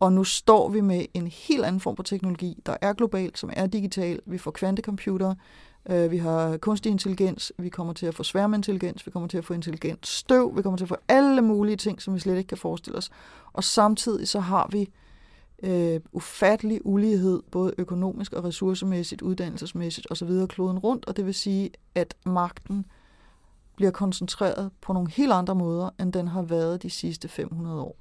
Og 0.00 0.12
nu 0.12 0.24
står 0.24 0.68
vi 0.68 0.80
med 0.80 1.04
en 1.14 1.26
helt 1.26 1.64
anden 1.64 1.80
form 1.80 1.96
for 1.96 2.02
teknologi, 2.02 2.62
der 2.66 2.76
er 2.82 2.92
global, 2.92 3.30
som 3.34 3.50
er 3.52 3.66
digital. 3.66 4.20
Vi 4.26 4.38
får 4.38 4.50
kvantecomputere, 4.50 5.36
øh, 5.90 6.10
vi 6.10 6.18
har 6.18 6.56
kunstig 6.56 6.90
intelligens, 6.90 7.52
vi 7.58 7.68
kommer 7.68 7.92
til 7.92 8.06
at 8.06 8.14
få 8.14 8.22
sværmintelligens, 8.22 9.06
vi 9.06 9.10
kommer 9.10 9.28
til 9.28 9.38
at 9.38 9.44
få 9.44 9.54
intelligent 9.54 10.06
støv, 10.06 10.56
vi 10.56 10.62
kommer 10.62 10.76
til 10.76 10.84
at 10.84 10.88
få 10.88 10.96
alle 11.08 11.42
mulige 11.42 11.76
ting, 11.76 12.02
som 12.02 12.14
vi 12.14 12.20
slet 12.20 12.36
ikke 12.36 12.48
kan 12.48 12.58
forestille 12.58 12.98
os. 12.98 13.10
Og 13.52 13.64
samtidig 13.64 14.28
så 14.28 14.40
har 14.40 14.68
vi 14.72 14.90
øh, 15.62 16.00
ufattelig 16.12 16.86
ulighed, 16.86 17.42
både 17.50 17.74
økonomisk 17.78 18.32
og 18.32 18.44
ressourcemæssigt, 18.44 19.22
uddannelsesmæssigt 19.22 20.06
osv. 20.10 20.46
kloden 20.48 20.78
rundt, 20.78 21.04
og 21.04 21.16
det 21.16 21.26
vil 21.26 21.34
sige, 21.34 21.70
at 21.94 22.14
magten 22.26 22.86
bliver 23.76 23.90
koncentreret 23.90 24.70
på 24.80 24.92
nogle 24.92 25.10
helt 25.10 25.32
andre 25.32 25.54
måder, 25.54 25.90
end 26.00 26.12
den 26.12 26.28
har 26.28 26.42
været 26.42 26.82
de 26.82 26.90
sidste 26.90 27.28
500 27.28 27.80
år. 27.80 27.96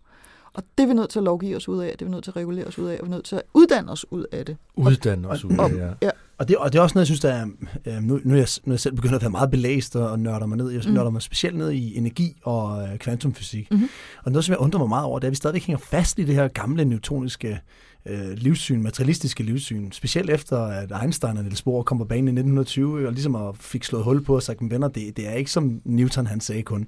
Og 0.53 0.63
det 0.77 0.83
er 0.83 0.87
vi 0.87 0.93
nødt 0.93 1.09
til 1.09 1.19
at 1.19 1.23
lovgive 1.23 1.55
os 1.55 1.67
ud 1.69 1.79
af, 1.79 1.91
det 1.91 2.01
er 2.01 2.05
vi 2.05 2.11
nødt 2.11 2.23
til 2.23 2.31
at 2.31 2.35
regulere 2.35 2.65
os 2.65 2.79
ud 2.79 2.87
af, 2.87 2.97
og 2.99 3.05
vi 3.05 3.11
er 3.11 3.15
nødt 3.15 3.25
til 3.25 3.35
at 3.35 3.41
uddanne 3.53 3.91
os 3.91 4.11
ud 4.11 4.25
af 4.31 4.45
det. 4.45 4.57
Uddanne 4.75 5.29
os 5.29 5.45
ud 5.45 5.51
af, 5.51 5.69
ja. 5.77 5.89
ja, 6.01 6.09
Og 6.37 6.47
det, 6.47 6.57
og 6.57 6.73
det 6.73 6.79
er 6.79 6.83
også 6.83 6.93
noget, 6.95 7.09
jeg 7.09 7.17
synes, 7.17 7.19
der 7.19 7.33
er, 7.33 7.47
øh, 7.85 8.03
nu, 8.03 8.19
nu, 8.23 8.33
er 8.33 8.37
jeg, 8.37 8.47
nu 8.63 8.71
er 8.71 8.73
jeg 8.73 8.79
selv 8.79 8.95
begyndt 8.95 9.15
at 9.15 9.21
være 9.21 9.31
meget 9.31 9.51
belæst 9.51 9.95
og, 9.95 10.09
og 10.09 10.19
nørder 10.19 10.45
mig 10.45 10.57
ned. 10.57 10.69
Jeg 10.69 10.81
mm. 10.85 10.93
nørder 10.93 11.09
mig 11.09 11.21
specielt 11.21 11.57
ned 11.57 11.71
i 11.71 11.97
energi 11.97 12.35
og 12.43 12.83
øh, 12.83 12.97
kvantumfysik. 12.97 13.71
Mm-hmm. 13.71 13.89
Og 14.23 14.31
noget, 14.31 14.45
som 14.45 14.51
jeg 14.51 14.59
undrer 14.59 14.79
mig 14.79 14.89
meget 14.89 15.05
over, 15.05 15.19
det 15.19 15.23
er, 15.23 15.29
at 15.29 15.31
vi 15.31 15.35
stadigvæk 15.35 15.63
hænger 15.63 15.79
fast 15.79 16.19
i 16.19 16.23
det 16.23 16.35
her 16.35 16.47
gamle 16.47 16.85
newtoniske 16.85 17.59
øh, 18.05 18.31
livssyn, 18.31 18.81
materialistiske 18.81 19.43
livssyn. 19.43 19.91
Specielt 19.91 20.29
efter, 20.29 20.65
at 20.65 20.91
Einstein 21.01 21.37
og 21.37 21.43
Niels 21.43 21.61
Bohr 21.61 21.83
kom 21.83 21.97
på 21.97 22.05
banen 22.05 22.27
i 22.27 22.39
1920 22.39 23.07
og 23.07 23.13
ligesom 23.13 23.53
fik 23.55 23.83
slået 23.83 24.03
hul 24.03 24.23
på 24.23 24.35
og 24.35 24.43
sagt, 24.43 24.59
venner, 24.61 24.87
det, 24.87 25.17
det 25.17 25.27
er 25.27 25.33
ikke 25.33 25.51
som 25.51 25.81
Newton 25.85 26.27
han 26.27 26.41
sagde 26.41 26.63
kun. 26.63 26.87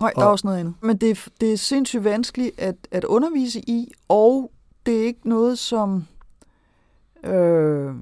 Nej, 0.00 0.12
der 0.16 0.22
er 0.22 0.26
også 0.26 0.46
noget 0.46 0.58
andet. 0.58 0.74
Men 0.80 0.96
det, 0.96 1.28
det 1.40 1.52
er 1.52 1.56
sindssygt 1.56 2.04
vanskeligt 2.04 2.60
at, 2.60 2.76
at 2.90 3.04
undervise 3.04 3.60
i, 3.60 3.92
og 4.08 4.50
det 4.86 5.00
er 5.00 5.04
ikke 5.04 5.28
noget, 5.28 5.58
som... 5.58 6.04
Øh, 7.24 7.94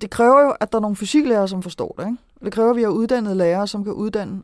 det 0.00 0.10
kræver 0.10 0.40
jo, 0.42 0.54
at 0.60 0.72
der 0.72 0.78
er 0.78 0.82
nogle 0.82 0.96
fysiklærere, 0.96 1.48
som 1.48 1.62
forstår 1.62 1.94
det. 1.98 2.06
Ikke? 2.06 2.16
Det 2.44 2.52
kræver, 2.52 2.70
at 2.70 2.76
vi 2.76 2.82
har 2.82 2.88
uddannede 2.88 3.34
lærere, 3.34 3.66
som 3.66 3.84
kan 3.84 3.92
uddanne 3.92 4.42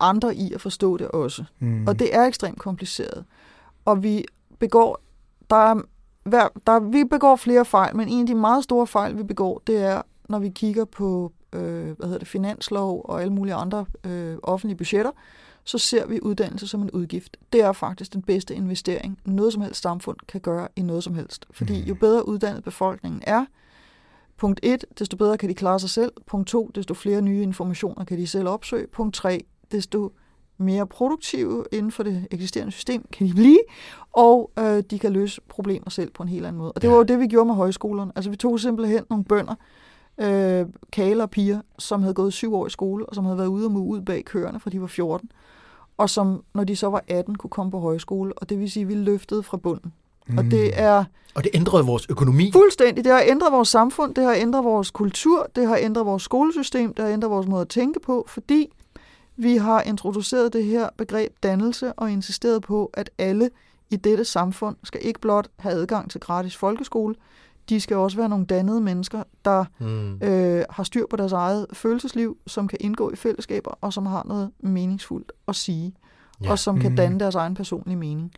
andre 0.00 0.34
i 0.34 0.52
at 0.52 0.60
forstå 0.60 0.96
det 0.96 1.08
også. 1.08 1.44
Mm. 1.58 1.86
Og 1.86 1.98
det 1.98 2.14
er 2.14 2.24
ekstremt 2.24 2.58
kompliceret. 2.58 3.24
Og 3.84 4.02
vi 4.02 4.24
begår, 4.58 5.00
der 5.52 5.58
er, 5.58 5.80
hver, 6.24 6.48
der, 6.66 6.80
vi 6.80 7.04
begår 7.04 7.36
flere 7.36 7.64
fejl, 7.64 7.96
men 7.96 8.08
en 8.08 8.20
af 8.20 8.26
de 8.26 8.34
meget 8.34 8.64
store 8.64 8.86
fejl, 8.86 9.18
vi 9.18 9.22
begår, 9.22 9.62
det 9.66 9.82
er, 9.82 10.02
når 10.28 10.38
vi 10.38 10.48
kigger 10.48 10.84
på 10.84 11.32
øh, 11.52 11.84
hvad 11.84 12.06
hedder 12.06 12.18
det, 12.18 12.28
finanslov 12.28 13.02
og 13.04 13.20
alle 13.20 13.32
mulige 13.32 13.54
andre 13.54 13.86
øh, 14.04 14.36
offentlige 14.42 14.76
budgetter, 14.76 15.10
så 15.64 15.78
ser 15.78 16.06
vi 16.06 16.20
uddannelse 16.22 16.68
som 16.68 16.82
en 16.82 16.90
udgift. 16.90 17.36
Det 17.52 17.62
er 17.62 17.72
faktisk 17.72 18.12
den 18.12 18.22
bedste 18.22 18.54
investering, 18.54 19.18
noget 19.24 19.52
som 19.52 19.62
helst 19.62 19.82
samfund 19.82 20.16
kan 20.28 20.40
gøre 20.40 20.68
i 20.76 20.82
noget 20.82 21.04
som 21.04 21.14
helst. 21.14 21.46
Fordi 21.50 21.80
mm. 21.80 21.88
jo 21.88 21.94
bedre 21.94 22.28
uddannet 22.28 22.64
befolkningen 22.64 23.22
er, 23.26 23.44
punkt 24.36 24.60
1, 24.62 24.84
desto 24.98 25.16
bedre 25.16 25.38
kan 25.38 25.48
de 25.48 25.54
klare 25.54 25.80
sig 25.80 25.90
selv. 25.90 26.12
Punkt 26.26 26.48
2, 26.48 26.70
desto 26.74 26.94
flere 26.94 27.22
nye 27.22 27.42
informationer 27.42 28.04
kan 28.04 28.18
de 28.18 28.26
selv 28.26 28.48
opsøge. 28.48 28.86
Punkt 28.86 29.14
3, 29.14 29.44
desto 29.72 30.12
mere 30.58 30.86
produktive 30.86 31.64
inden 31.72 31.92
for 31.92 32.02
det 32.02 32.26
eksisterende 32.30 32.72
system 32.72 33.04
kan 33.12 33.26
de 33.26 33.32
blive, 33.34 33.60
og 34.12 34.50
øh, 34.58 34.82
de 34.90 34.98
kan 34.98 35.12
løse 35.12 35.40
problemer 35.48 35.90
selv 35.90 36.10
på 36.10 36.22
en 36.22 36.28
helt 36.28 36.46
anden 36.46 36.58
måde. 36.58 36.72
Og 36.72 36.82
det 36.82 36.90
var 36.90 36.96
jo 36.96 37.02
det, 37.02 37.18
vi 37.18 37.26
gjorde 37.26 37.46
med 37.46 37.54
højskolerne. 37.54 38.12
Altså 38.16 38.30
vi 38.30 38.36
tog 38.36 38.60
simpelthen 38.60 39.04
nogle 39.10 39.24
bønder, 39.24 39.54
øh, 40.20 40.66
kaler 40.92 41.24
og 41.24 41.30
piger, 41.30 41.60
som 41.78 42.02
havde 42.02 42.14
gået 42.14 42.32
syv 42.32 42.54
år 42.54 42.66
i 42.66 42.70
skole, 42.70 43.06
og 43.06 43.14
som 43.14 43.24
havde 43.24 43.38
været 43.38 43.48
ude 43.48 43.66
og 43.66 43.72
ud 43.72 44.00
bag 44.00 44.24
køerne, 44.24 44.60
fra 44.60 44.70
de 44.70 44.80
var 44.80 44.86
14, 44.86 45.30
og 45.98 46.10
som, 46.10 46.44
når 46.54 46.64
de 46.64 46.76
så 46.76 46.86
var 46.86 47.04
18, 47.08 47.34
kunne 47.34 47.50
komme 47.50 47.70
på 47.70 47.78
højskole, 47.78 48.32
og 48.36 48.48
det 48.48 48.60
vil 48.60 48.70
sige, 48.70 48.82
at 48.82 48.88
vi 48.88 48.94
løftede 48.94 49.42
fra 49.42 49.56
bunden. 49.56 49.92
Mm. 50.26 50.38
Og 50.38 50.44
det 50.44 50.80
er... 50.80 51.04
Og 51.34 51.44
det 51.44 51.50
ændrede 51.54 51.86
vores 51.86 52.06
økonomi. 52.10 52.52
Fuldstændig. 52.52 53.04
Det 53.04 53.12
har 53.12 53.22
ændret 53.26 53.52
vores 53.52 53.68
samfund, 53.68 54.14
det 54.14 54.24
har 54.24 54.34
ændret 54.34 54.64
vores 54.64 54.90
kultur, 54.90 55.50
det 55.56 55.66
har 55.66 55.78
ændret 55.80 56.06
vores 56.06 56.22
skolesystem, 56.22 56.94
det 56.94 57.04
har 57.04 57.12
ændret 57.12 57.30
vores 57.30 57.46
måde 57.46 57.60
at 57.60 57.68
tænke 57.68 58.00
på, 58.00 58.24
fordi 58.28 58.72
vi 59.36 59.56
har 59.56 59.82
introduceret 59.82 60.52
det 60.52 60.64
her 60.64 60.88
begreb 60.96 61.32
dannelse 61.42 61.92
og 61.92 62.10
insisteret 62.10 62.62
på, 62.62 62.90
at 62.94 63.10
alle 63.18 63.50
i 63.90 63.96
dette 63.96 64.24
samfund 64.24 64.76
skal 64.84 65.00
ikke 65.02 65.20
blot 65.20 65.48
have 65.56 65.74
adgang 65.74 66.10
til 66.10 66.20
gratis 66.20 66.56
folkeskole, 66.56 67.14
de 67.68 67.80
skal 67.80 67.96
også 67.96 68.16
være 68.16 68.28
nogle 68.28 68.46
dannede 68.46 68.80
mennesker, 68.80 69.22
der 69.44 69.64
mm. 69.78 70.18
øh, 70.22 70.64
har 70.70 70.82
styr 70.82 71.06
på 71.10 71.16
deres 71.16 71.32
eget 71.32 71.66
følelsesliv, 71.72 72.36
som 72.46 72.68
kan 72.68 72.78
indgå 72.80 73.10
i 73.10 73.16
fællesskaber, 73.16 73.70
og 73.80 73.92
som 73.92 74.06
har 74.06 74.24
noget 74.26 74.50
meningsfuldt 74.60 75.32
at 75.48 75.56
sige, 75.56 75.94
ja. 76.42 76.50
og 76.50 76.58
som 76.58 76.74
mm. 76.74 76.80
kan 76.80 76.96
danne 76.96 77.20
deres 77.20 77.34
egen 77.34 77.54
personlige 77.54 77.96
mening. 77.96 78.32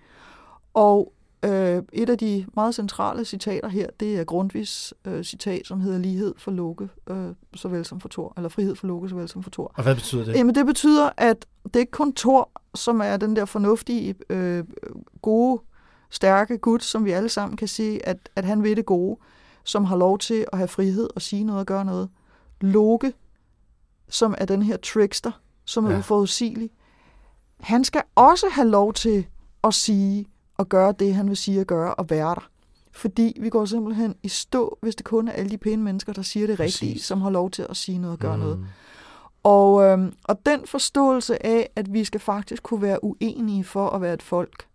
Og 0.74 1.12
øh, 1.44 1.82
et 1.92 2.10
af 2.10 2.18
de 2.18 2.46
meget 2.54 2.74
centrale 2.74 3.24
citater 3.24 3.68
her, 3.68 3.86
det 4.00 4.20
er 4.20 4.24
Grundtvigs 4.24 4.94
øh, 5.04 5.24
citat, 5.24 5.66
som 5.66 5.80
hedder 5.80 5.98
lighed 5.98 6.34
for 6.38 6.50
Loke, 6.50 6.88
øh, 7.10 7.34
såvel 7.54 7.84
som 7.84 8.00
for 8.00 8.08
Thor, 8.08 8.32
eller 8.36 8.48
frihed 8.48 8.76
for 8.76 8.86
Loke, 8.86 9.08
såvel 9.08 9.28
som 9.28 9.42
for 9.42 9.50
Thor. 9.50 9.72
Og 9.74 9.82
hvad 9.82 9.94
betyder 9.94 10.24
det? 10.24 10.34
Jamen 10.34 10.54
det 10.54 10.66
betyder, 10.66 11.10
at 11.16 11.46
det 11.64 11.76
er 11.76 11.80
ikke 11.80 11.90
kun 11.90 12.14
Thor, 12.14 12.50
som 12.74 13.00
er 13.00 13.16
den 13.16 13.36
der 13.36 13.44
fornuftige, 13.44 14.14
øh, 14.30 14.64
gode 15.22 15.60
stærke 16.10 16.58
Gud, 16.58 16.80
som 16.80 17.04
vi 17.04 17.10
alle 17.10 17.28
sammen 17.28 17.56
kan 17.56 17.68
sige, 17.68 18.08
at, 18.08 18.28
at 18.36 18.44
han 18.44 18.62
ved 18.62 18.76
det 18.76 18.86
gode, 18.86 19.20
som 19.64 19.84
har 19.84 19.96
lov 19.96 20.18
til 20.18 20.46
at 20.52 20.58
have 20.58 20.68
frihed 20.68 21.08
og 21.16 21.22
sige 21.22 21.44
noget 21.44 21.60
og 21.60 21.66
gøre 21.66 21.84
noget. 21.84 22.08
Loke, 22.60 23.12
som 24.08 24.34
er 24.38 24.44
den 24.44 24.62
her 24.62 24.76
trickster, 24.76 25.30
som 25.64 25.84
er 25.84 25.90
ja. 25.90 25.98
uforudsigelig, 25.98 26.70
han 27.60 27.84
skal 27.84 28.02
også 28.14 28.46
have 28.50 28.68
lov 28.68 28.92
til 28.92 29.26
at 29.64 29.74
sige 29.74 30.26
og 30.58 30.68
gøre 30.68 30.94
det, 30.98 31.14
han 31.14 31.28
vil 31.28 31.36
sige 31.36 31.60
at 31.60 31.66
gøre, 31.66 31.94
og 31.94 32.10
være 32.10 32.34
der. 32.34 32.48
Fordi 32.92 33.36
vi 33.40 33.48
går 33.48 33.64
simpelthen 33.64 34.14
i 34.22 34.28
stå, 34.28 34.78
hvis 34.82 34.94
det 34.94 35.04
kun 35.04 35.28
er 35.28 35.32
alle 35.32 35.50
de 35.50 35.58
pæne 35.58 35.82
mennesker, 35.82 36.12
der 36.12 36.22
siger 36.22 36.46
det 36.46 36.56
Præcis. 36.56 36.82
rigtige, 36.82 37.02
som 37.02 37.20
har 37.20 37.30
lov 37.30 37.50
til 37.50 37.66
at 37.70 37.76
sige 37.76 37.98
noget 37.98 38.12
og 38.12 38.18
gøre 38.18 38.36
mm. 38.36 38.42
noget. 38.42 38.66
Og, 39.42 39.82
øhm, 39.82 40.12
og 40.24 40.46
den 40.46 40.66
forståelse 40.66 41.46
af, 41.46 41.70
at 41.76 41.92
vi 41.92 42.04
skal 42.04 42.20
faktisk 42.20 42.62
kunne 42.62 42.82
være 42.82 43.04
uenige 43.04 43.64
for 43.64 43.88
at 43.90 44.00
være 44.00 44.14
et 44.14 44.22
folk, 44.22 44.66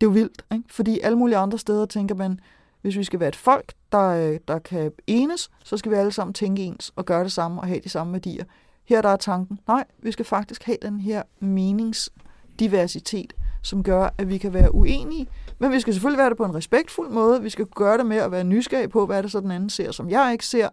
det 0.00 0.06
er 0.06 0.10
jo 0.10 0.12
vildt, 0.12 0.44
ikke? 0.52 0.64
fordi 0.70 1.00
alle 1.00 1.18
mulige 1.18 1.36
andre 1.36 1.58
steder 1.58 1.86
tænker 1.86 2.14
man, 2.14 2.40
hvis 2.82 2.96
vi 2.96 3.04
skal 3.04 3.20
være 3.20 3.28
et 3.28 3.36
folk, 3.36 3.72
der, 3.92 4.38
der 4.48 4.58
kan 4.58 4.92
enes, 5.06 5.50
så 5.64 5.76
skal 5.76 5.92
vi 5.92 5.96
alle 5.96 6.12
sammen 6.12 6.34
tænke 6.34 6.62
ens 6.62 6.92
og 6.96 7.04
gøre 7.04 7.24
det 7.24 7.32
samme 7.32 7.60
og 7.60 7.66
have 7.66 7.80
de 7.84 7.88
samme 7.88 8.12
værdier. 8.12 8.44
Her 8.84 9.02
der 9.02 9.08
er 9.08 9.16
tanken, 9.16 9.58
nej, 9.68 9.84
vi 10.02 10.12
skal 10.12 10.24
faktisk 10.24 10.62
have 10.62 10.78
den 10.82 11.00
her 11.00 11.22
meningsdiversitet, 11.40 13.32
som 13.64 13.82
gør, 13.82 14.08
at 14.18 14.28
vi 14.28 14.38
kan 14.38 14.52
være 14.52 14.74
uenige, 14.74 15.28
men 15.58 15.72
vi 15.72 15.80
skal 15.80 15.94
selvfølgelig 15.94 16.18
være 16.18 16.30
det 16.30 16.36
på 16.36 16.44
en 16.44 16.54
respektfuld 16.54 17.10
måde. 17.10 17.42
Vi 17.42 17.50
skal 17.50 17.66
gøre 17.66 17.98
det 17.98 18.06
med 18.06 18.16
at 18.16 18.30
være 18.30 18.44
nysgerrige 18.44 18.88
på, 18.88 19.06
hvad 19.06 19.22
det 19.22 19.32
så 19.32 19.40
den 19.40 19.50
anden 19.50 19.70
ser, 19.70 19.92
som 19.92 20.10
jeg 20.10 20.32
ikke 20.32 20.46
ser. 20.46 20.68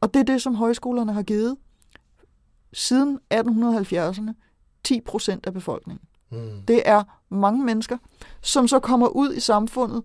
Og 0.00 0.14
det 0.14 0.20
er 0.20 0.24
det, 0.24 0.42
som 0.42 0.54
højskolerne 0.54 1.12
har 1.12 1.22
givet 1.22 1.56
siden 2.72 3.18
1870'erne 3.34 4.32
10 4.84 5.00
procent 5.00 5.46
af 5.46 5.52
befolkningen. 5.52 6.08
Mm. 6.30 6.62
Det 6.68 6.82
er 6.84 7.02
mange 7.28 7.64
mennesker, 7.64 7.98
som 8.40 8.68
så 8.68 8.78
kommer 8.78 9.08
ud 9.08 9.34
i 9.34 9.40
samfundet, 9.40 10.02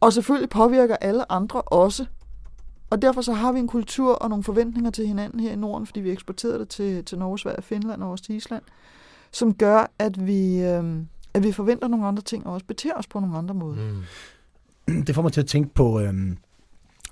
og 0.00 0.12
selvfølgelig 0.12 0.50
påvirker 0.50 0.96
alle 0.96 1.32
andre 1.32 1.62
også. 1.62 2.06
Og 2.90 3.02
derfor 3.02 3.20
så 3.20 3.32
har 3.32 3.52
vi 3.52 3.58
en 3.58 3.68
kultur 3.68 4.14
og 4.14 4.28
nogle 4.28 4.44
forventninger 4.44 4.90
til 4.90 5.06
hinanden 5.06 5.40
her 5.40 5.52
i 5.52 5.56
Norden, 5.56 5.86
fordi 5.86 6.00
vi 6.00 6.10
eksporterer 6.10 6.58
det 6.58 6.68
til, 6.68 7.04
til 7.04 7.18
Norge, 7.18 7.38
Sverige, 7.38 7.62
Finland 7.62 8.02
og 8.02 8.10
også 8.10 8.24
til 8.24 8.34
Island, 8.34 8.62
som 9.30 9.54
gør, 9.54 9.92
at 9.98 10.26
vi, 10.26 10.62
øh, 10.62 10.96
at 11.34 11.42
vi 11.42 11.52
forventer 11.52 11.88
nogle 11.88 12.06
andre 12.06 12.22
ting 12.22 12.46
og 12.46 12.52
også 12.52 12.66
beter 12.66 12.94
os 12.94 13.06
på 13.06 13.20
nogle 13.20 13.36
andre 13.36 13.54
måder. 13.54 13.92
Mm. 14.88 15.02
Det 15.06 15.14
får 15.14 15.22
mig 15.22 15.32
til 15.32 15.40
at 15.40 15.46
tænke 15.46 15.74
på... 15.74 16.00
Øh 16.00 16.14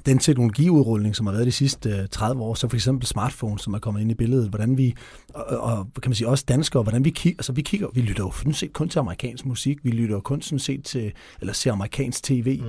den 0.07 0.19
teknologiudrulning, 0.19 1.17
som 1.17 1.27
har 1.27 1.33
været 1.33 1.47
de 1.47 1.53
sidste 1.53 2.07
30 2.07 2.41
øh, 2.41 2.47
år, 2.47 2.55
så 2.55 2.69
for 2.69 2.77
eksempel 2.77 3.07
smartphones, 3.07 3.63
som 3.63 3.75
er 3.75 3.79
kommet 3.79 4.01
ind 4.01 4.11
i 4.11 4.15
billedet, 4.15 4.49
hvordan 4.49 4.79
vi, 4.79 4.95
og, 5.35 5.45
og 5.59 5.87
kan 6.03 6.11
man 6.11 6.15
sige 6.15 6.29
også 6.29 6.45
danskere, 6.49 6.83
hvordan 6.83 7.05
vi 7.05 7.11
kigger, 7.11 7.39
altså 7.39 7.53
vi 7.53 7.63
kigger, 7.63 7.89
vi 7.95 8.01
lytter 8.01 8.25
jo 8.25 8.33
sådan 8.33 8.53
set 8.53 8.73
kun 8.73 8.89
til 8.89 8.99
amerikansk 8.99 9.47
musik, 9.47 9.79
vi 9.85 9.91
lytter 9.91 10.15
jo 10.15 10.21
kun 10.21 10.43
sådan 10.43 10.59
set 10.59 10.85
til, 10.85 11.13
eller 11.41 11.53
ser 11.53 11.73
amerikansk 11.73 12.23
tv. 12.23 12.61
Mm. 12.63 12.69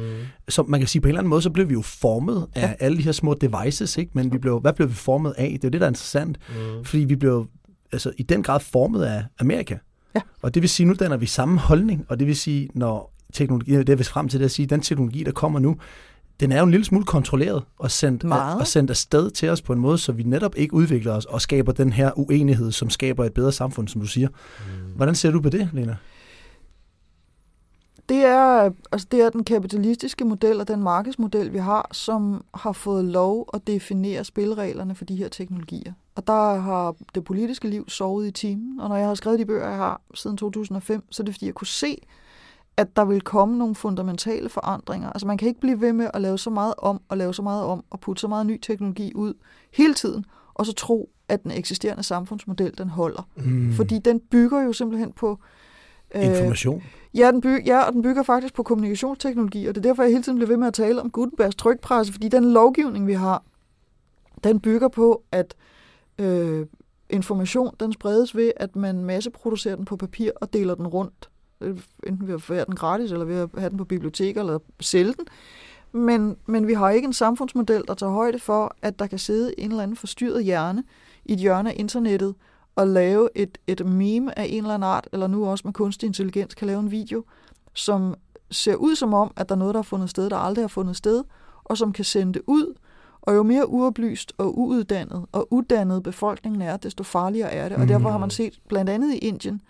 Så 0.50 0.64
man 0.64 0.80
kan 0.80 0.88
sige, 0.88 1.02
på 1.02 1.08
en 1.08 1.10
eller 1.10 1.20
anden 1.20 1.30
måde, 1.30 1.42
så 1.42 1.50
blev 1.50 1.70
vi 1.70 1.74
jo 1.74 1.82
formet 1.82 2.48
af 2.56 2.62
ja. 2.62 2.74
alle 2.80 2.98
de 2.98 3.04
her 3.04 3.12
små 3.12 3.34
devices, 3.34 3.98
ikke? 3.98 4.12
men 4.14 4.34
vi 4.34 4.38
blev, 4.38 4.60
hvad 4.60 4.74
blev 4.74 4.90
vi 4.90 4.94
formet 4.94 5.34
af? 5.38 5.50
Det 5.50 5.64
er 5.64 5.68
jo 5.68 5.72
det, 5.72 5.82
der 5.82 5.88
er 5.88 5.92
interessant, 5.92 6.38
mm. 6.50 6.86
fordi 6.86 7.04
vi 7.04 7.16
blev 7.16 7.48
altså, 7.92 8.12
i 8.18 8.24
den 8.24 8.44
grad 8.44 8.60
formet 8.60 9.04
af 9.04 9.26
Amerika. 9.40 9.78
Ja. 10.16 10.22
Og 10.42 10.54
det 10.54 10.62
vil 10.62 10.70
sige, 10.70 10.88
nu 10.88 10.94
danner 10.94 11.18
vi 11.18 11.26
samme 11.26 11.60
holdning, 11.60 12.06
og 12.10 12.20
det 12.20 12.28
vil 12.28 12.36
sige, 12.36 12.70
når 12.74 13.14
teknologi, 13.34 13.72
det 13.72 13.90
er 13.90 13.96
vi 13.96 14.04
frem 14.04 14.28
til 14.28 14.40
det 14.40 14.46
at 14.46 14.52
sige, 14.52 14.66
den 14.66 14.82
teknologi, 14.82 15.24
der 15.24 15.32
kommer 15.32 15.60
nu, 15.60 15.78
den 16.40 16.52
er 16.52 16.58
jo 16.58 16.64
en 16.64 16.72
lille 16.72 16.86
smule 16.86 17.06
kontrolleret 17.06 17.64
og 17.78 17.92
sendt, 17.92 18.24
Meget. 18.24 18.60
og 18.60 18.68
sendt 18.68 18.90
afsted 18.90 19.32
til 19.32 19.50
os 19.50 19.62
på 19.62 19.74
en 19.74 19.80
måde, 19.80 19.98
så 19.98 20.12
vi 20.12 20.24
netop 20.24 20.56
ikke 20.58 20.74
udvikler 20.74 21.14
os 21.14 21.26
og 21.26 21.42
skaber 21.42 21.72
den 21.72 21.94
her 21.94 22.20
uenighed, 22.20 22.72
som 22.72 22.90
skaber 22.90 23.26
et 23.26 23.34
bedre 23.34 23.52
samfund, 23.52 23.88
som 23.88 24.02
du 24.02 24.08
siger. 24.08 24.28
Mm. 24.28 24.96
Hvordan 24.96 25.16
ser 25.16 25.32
du 25.32 25.42
på 25.42 25.50
det, 25.50 25.70
Lena? 25.74 25.96
Det 28.10 28.26
er, 28.26 28.70
altså 28.92 29.08
det 29.12 29.22
er 29.22 29.30
den 29.30 29.44
kapitalistiske 29.44 30.26
model 30.26 30.60
og 30.60 30.68
den 30.68 30.84
markedsmodel, 30.84 31.54
vi 31.54 31.58
har, 31.58 31.90
som 31.92 32.44
har 32.54 32.72
fået 32.72 33.06
lov 33.06 33.50
at 33.54 33.68
definere 33.68 34.24
spillereglerne 34.24 34.96
for 34.96 35.06
de 35.06 35.16
her 35.16 35.28
teknologier. 35.28 35.94
Og 36.16 36.28
der 36.28 36.56
har 36.56 36.96
det 37.16 37.24
politiske 37.24 37.68
liv 37.68 37.90
sovet 37.90 38.28
i 38.28 38.32
timen, 38.32 38.80
og 38.80 38.90
når 38.90 38.96
jeg 38.96 39.08
har 39.08 39.16
skrevet 39.16 39.40
de 39.40 39.46
bøger, 39.46 39.68
jeg 39.68 39.78
har 39.78 40.02
siden 40.14 40.38
2005, 40.38 41.04
så 41.10 41.24
er 41.24 41.26
det 41.26 41.34
fordi, 41.34 41.46
jeg 41.46 41.54
kunne 41.54 41.68
se, 41.68 41.98
at 42.78 42.96
der 42.96 43.06
vil 43.06 43.22
komme 43.22 43.58
nogle 43.58 43.76
fundamentale 43.76 44.50
forandringer. 44.50 45.10
Altså 45.10 45.28
man 45.28 45.38
kan 45.38 45.48
ikke 45.48 45.60
blive 45.60 45.82
ved 45.82 45.94
med 45.94 46.10
at 46.14 46.22
lave 46.22 46.38
så 46.38 46.50
meget 46.50 46.74
om, 46.78 47.02
og 47.10 47.18
lave 47.18 47.34
så 47.34 47.42
meget 47.42 47.64
om, 47.64 47.84
og 47.90 48.00
putte 48.00 48.20
så 48.20 48.28
meget 48.28 48.46
ny 48.46 48.60
teknologi 48.62 49.12
ud 49.16 49.34
hele 49.74 49.94
tiden, 49.94 50.26
og 50.54 50.66
så 50.66 50.74
tro, 50.74 51.10
at 51.30 51.44
den 51.44 51.52
eksisterende 51.52 52.04
samfundsmodel, 52.04 52.78
den 52.78 52.90
holder. 52.90 53.28
Mm. 53.36 53.74
Fordi 53.74 54.00
den 54.00 54.20
bygger 54.20 54.62
jo 54.62 54.74
simpelthen 54.74 55.12
på... 55.12 55.40
Øh, 56.16 56.26
Information. 56.26 56.84
Ja, 57.14 57.32
den 57.32 57.42
bygger, 57.42 57.62
ja, 57.66 57.82
og 57.82 57.94
den 57.94 58.02
bygger 58.02 58.24
faktisk 58.24 58.54
på 58.54 58.64
kommunikationsteknologi, 58.64 59.66
og 59.68 59.76
det 59.76 59.86
er 59.86 59.90
derfor, 59.90 60.04
jeg 60.04 60.12
hele 60.12 60.24
tiden 60.24 60.38
bliver 60.38 60.48
ved 60.48 60.58
med 60.58 60.68
at 60.68 60.74
tale 60.74 61.02
om 61.02 61.10
Gutenbergs 61.10 61.56
trykpresse, 61.56 62.14
fordi 62.14 62.30
den 62.30 62.54
lovgivning, 62.54 63.08
vi 63.08 63.14
har, 63.14 63.44
den 64.44 64.60
bygger 64.60 64.88
på, 64.88 65.24
at 65.32 65.56
øh, 65.60 65.71
Øh, 66.22 66.68
information, 67.10 67.76
den 67.80 67.94
spredes 67.94 68.36
ved, 68.36 68.52
at 68.56 68.76
man 68.76 69.04
masseproducerer 69.04 69.76
den 69.76 69.86
på 69.86 69.98
papir 69.98 70.32
og 70.36 70.54
deler 70.54 70.76
den 70.76 70.88
rundt. 70.88 71.30
Øh, 71.62 71.80
enten 72.08 72.28
ved 72.28 72.34
at 72.34 72.42
få 72.42 72.54
den 72.54 72.76
gratis, 72.76 73.12
eller 73.12 73.26
ved 73.26 73.36
at 73.36 73.50
have 73.58 73.70
den 73.70 73.78
på 73.78 73.86
biblioteker, 73.86 74.42
eller 74.42 74.60
sælge 74.80 75.14
den. 75.14 75.26
men, 75.92 76.38
men 76.46 76.68
vi 76.68 76.74
har 76.74 76.90
ikke 76.90 77.06
en 77.06 77.14
samfundsmodel, 77.14 77.84
der 77.88 77.94
tager 77.94 78.12
højde 78.12 78.40
for, 78.40 78.76
at 78.82 79.00
der 79.00 79.08
kan 79.08 79.20
sidde 79.20 79.60
en 79.60 79.70
eller 79.70 79.84
anden 79.84 79.98
forstyrret 79.98 80.44
hjerne 80.44 80.84
i 81.26 81.34
et 81.34 81.40
hjørne 81.40 81.72
af 81.72 81.76
internettet 81.80 82.36
og 82.76 82.88
lave 82.88 83.30
et, 83.36 83.58
et 83.68 83.86
meme 83.86 84.40
af 84.40 84.46
en 84.50 84.64
eller 84.64 84.74
anden 84.74 84.90
art, 84.90 85.10
eller 85.14 85.28
nu 85.28 85.48
også 85.48 85.62
med 85.66 85.74
kunstig 85.74 86.08
intelligens 86.08 86.56
kan 86.56 86.68
lave 86.68 86.80
en 86.80 86.92
video, 86.92 87.24
som 87.74 88.16
ser 88.52 88.76
ud 88.76 88.96
som 88.96 89.14
om, 89.14 89.32
at 89.36 89.50
der 89.50 89.56
er 89.56 89.60
noget, 89.60 89.74
der 89.74 89.78
har 89.80 89.84
fundet 89.84 90.10
sted, 90.10 90.30
der 90.30 90.38
aldrig 90.38 90.64
har 90.64 90.68
fundet 90.68 90.96
sted, 90.96 91.24
og 91.64 91.78
som 91.78 91.94
kan 91.94 92.06
sende 92.06 92.34
det 92.34 92.42
ud. 92.48 92.74
Og 93.22 93.36
jo 93.36 93.44
mere 93.44 93.70
uoplyst 93.70 94.34
og 94.38 94.60
uuddannet 94.60 95.26
og 95.32 95.54
uddannet 95.54 96.04
befolkningen 96.04 96.62
er, 96.62 96.78
desto 96.78 97.04
farligere 97.04 97.52
er 97.52 97.70
det. 97.70 97.78
Og 97.78 97.88
derfor 97.88 98.10
har 98.10 98.18
man 98.18 98.30
set, 98.30 98.60
blandt 98.68 98.90
andet 98.90 99.14
i 99.14 99.18
Indien, 99.18 99.62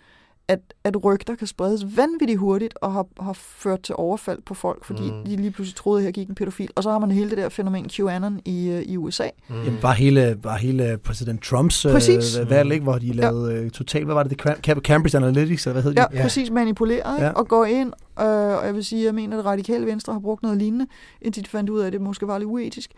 at, 0.48 0.74
at 0.84 1.04
rygter 1.04 1.34
kan 1.34 1.46
spredes 1.46 1.96
vanvittigt 1.96 2.38
hurtigt 2.38 2.74
og 2.80 2.92
har, 2.92 3.06
har 3.20 3.32
ført 3.32 3.82
til 3.82 3.94
overfald 3.98 4.38
på 4.46 4.54
folk, 4.54 4.84
fordi 4.84 5.10
mm. 5.10 5.24
de 5.24 5.36
lige 5.36 5.50
pludselig 5.50 5.76
troede, 5.76 6.00
at 6.00 6.04
her 6.04 6.10
gik 6.10 6.28
en 6.28 6.34
pædofil. 6.34 6.70
Og 6.74 6.82
så 6.82 6.90
har 6.90 6.98
man 6.98 7.10
hele 7.10 7.30
det 7.30 7.38
der 7.38 7.48
fænomen 7.48 7.88
QAnon 7.88 8.40
i, 8.44 8.68
øh, 8.68 8.82
i 8.82 8.96
USA. 8.96 9.28
Mm. 9.48 9.62
Jamen, 9.64 9.78
var 9.82 9.92
hele, 9.92 10.38
var 10.42 10.56
hele 10.56 10.98
præsident 11.04 11.42
Trumps 11.42 11.84
øh, 11.84 12.50
valg, 12.50 12.72
ikke, 12.72 12.82
hvor 12.82 12.98
de 12.98 13.12
lavede 13.12 13.52
ja. 13.52 13.60
øh, 13.60 13.70
totalt, 13.70 14.04
hvad 14.04 14.14
var 14.14 14.22
det, 14.22 14.30
det 14.30 14.82
Cambridge 14.84 15.16
Analytics, 15.16 15.66
eller 15.66 15.72
hvad 15.72 15.82
hed 15.82 15.94
de? 15.94 16.00
Ja, 16.00 16.06
ja. 16.12 16.22
præcis 16.22 16.50
manipuleret, 16.50 17.20
ja. 17.20 17.30
og 17.30 17.48
går 17.48 17.64
ind, 17.64 17.92
øh, 18.20 18.26
og 18.26 18.66
jeg 18.66 18.74
vil 18.74 18.84
sige, 18.84 19.04
jeg 19.04 19.14
mener, 19.14 19.38
at 19.38 19.44
radikale 19.44 19.86
venstre 19.86 20.12
har 20.12 20.20
brugt 20.20 20.42
noget 20.42 20.58
lignende, 20.58 20.86
indtil 21.22 21.44
de 21.44 21.48
fandt 21.48 21.70
ud 21.70 21.80
af, 21.80 21.86
at 21.86 21.92
det 21.92 22.00
måske 22.00 22.26
var 22.26 22.38
lidt 22.38 22.50
uetisk. 22.50 22.90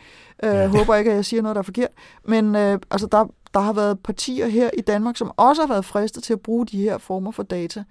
Øh, 0.44 0.50
ja. 0.50 0.66
håber 0.66 0.94
ikke, 0.94 1.10
at 1.10 1.16
jeg 1.16 1.24
siger 1.24 1.42
noget, 1.42 1.54
der 1.54 1.60
er 1.60 1.64
forkert. 1.64 1.90
Men 2.28 2.56
øh, 2.56 2.78
altså, 2.90 3.06
der, 3.12 3.26
der 3.54 3.60
har 3.60 3.72
været 3.72 4.00
partier 4.00 4.48
her 4.48 4.70
i 4.78 4.80
Danmark, 4.80 5.16
som 5.16 5.32
også 5.36 5.62
har 5.62 5.68
været 5.68 5.84
fristet 5.84 6.22
til 6.22 6.32
at 6.32 6.40
bruge 6.40 6.66
de 6.66 6.78
her 6.78 6.98
former 6.98 7.30
for 7.30 7.42
data. 7.42 7.84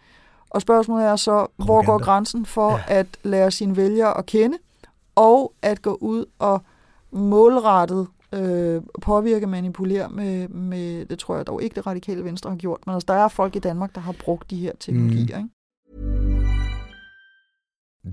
Og 0.50 0.62
spørgsmålet 0.62 1.06
er 1.06 1.16
så, 1.16 1.32
Propaganda. 1.32 1.66
hvor 1.66 1.84
går 1.86 2.04
grænsen 2.04 2.46
for 2.46 2.72
ja. 2.72 2.84
at 2.88 3.08
lære 3.24 3.52
sine 3.52 3.76
vælgere 3.76 4.18
at 4.18 4.26
kende, 4.26 4.58
og 5.16 5.54
at 5.62 5.82
gå 5.82 5.98
ud 6.02 6.26
og 6.40 6.62
målrettet 7.12 8.08
øh, 8.34 8.82
påvirke, 9.02 9.48
manipulere 9.48 10.10
med, 10.10 10.48
med, 10.48 11.06
det 11.06 11.20
tror 11.20 11.36
jeg 11.36 11.48
dog 11.48 11.64
ikke 11.64 11.76
det 11.76 11.88
radikale 11.88 12.24
venstre 12.24 12.50
har 12.50 12.58
gjort, 12.58 12.80
men 12.86 12.94
altså, 12.96 13.06
der 13.08 13.14
er 13.14 13.28
folk 13.28 13.56
i 13.56 13.60
Danmark, 13.60 13.96
der 13.96 14.02
har 14.02 14.12
brugt 14.20 14.50
de 14.50 14.56
her 14.56 14.72
teknologier. 14.80 15.40
Mm. 15.40 15.44
Ikke? 15.44 15.50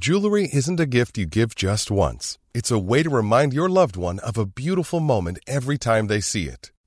Jewelry 0.09 0.47
isn't 0.53 0.81
a 0.81 0.85
gift 0.85 1.17
you 1.17 1.27
give 1.27 1.49
just 1.63 1.91
once. 1.91 2.39
It's 2.59 2.71
a 2.71 2.79
way 2.79 3.03
to 3.03 3.11
remind 3.11 3.53
your 3.53 3.69
loved 3.69 3.97
one 3.97 4.21
of 4.23 4.39
a 4.39 4.45
beautiful 4.45 5.01
moment 5.01 5.39
every 5.49 5.77
time 5.77 6.07
they 6.09 6.21
see 6.21 6.45
it. 6.45 6.73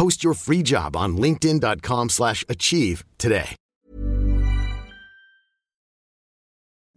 Post 0.00 0.22
your 0.22 0.34
free 0.34 0.62
job 0.72 0.96
on 0.96 1.22
linkedin.com/achieve 1.22 2.98
today. 3.18 3.54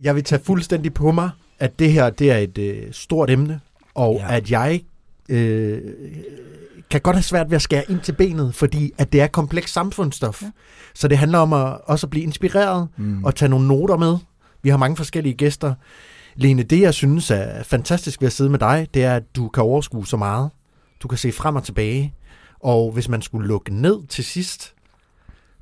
Jeg 0.03 0.15
vil 0.15 0.23
tage 0.23 0.43
fuldstændig 0.43 0.93
på 0.93 1.11
mig, 1.11 1.29
at 1.59 1.79
det 1.79 1.91
her 1.91 2.09
det 2.09 2.31
er 2.31 2.37
et 2.37 2.57
øh, 2.57 2.91
stort 2.91 3.29
emne, 3.29 3.59
og 3.93 4.15
ja. 4.15 4.35
at 4.35 4.51
jeg 4.51 4.83
øh, 5.29 5.81
kan 6.89 7.01
godt 7.01 7.15
have 7.15 7.23
svært 7.23 7.49
ved 7.49 7.55
at 7.55 7.61
skære 7.61 7.91
ind 7.91 7.99
til 7.99 8.13
benet, 8.13 8.55
fordi 8.55 8.91
at 8.97 9.13
det 9.13 9.21
er 9.21 9.27
kompleks 9.27 9.71
samfundsstof. 9.71 10.41
Ja. 10.41 10.51
Så 10.95 11.07
det 11.07 11.17
handler 11.17 11.37
om 11.37 11.53
at 11.53 11.77
også 11.85 12.05
at 12.05 12.09
blive 12.09 12.23
inspireret 12.23 12.87
mm. 12.97 13.23
og 13.23 13.35
tage 13.35 13.49
nogle 13.49 13.67
noter 13.67 13.97
med. 13.97 14.17
Vi 14.61 14.69
har 14.69 14.77
mange 14.77 14.97
forskellige 14.97 15.35
gæster. 15.35 15.73
Lene, 16.35 16.63
det 16.63 16.81
jeg 16.81 16.93
synes 16.93 17.31
er 17.31 17.63
fantastisk 17.63 18.21
ved 18.21 18.27
at 18.27 18.33
sidde 18.33 18.49
med 18.49 18.59
dig, 18.59 18.87
det 18.93 19.03
er, 19.03 19.15
at 19.15 19.23
du 19.35 19.47
kan 19.47 19.63
overskue 19.63 20.07
så 20.07 20.17
meget. 20.17 20.49
Du 21.01 21.07
kan 21.07 21.17
se 21.17 21.31
frem 21.31 21.55
og 21.55 21.63
tilbage. 21.63 22.13
Og 22.63 22.91
hvis 22.91 23.09
man 23.09 23.21
skulle 23.21 23.47
lukke 23.47 23.73
ned 23.73 24.07
til 24.07 24.23
sidst, 24.23 24.73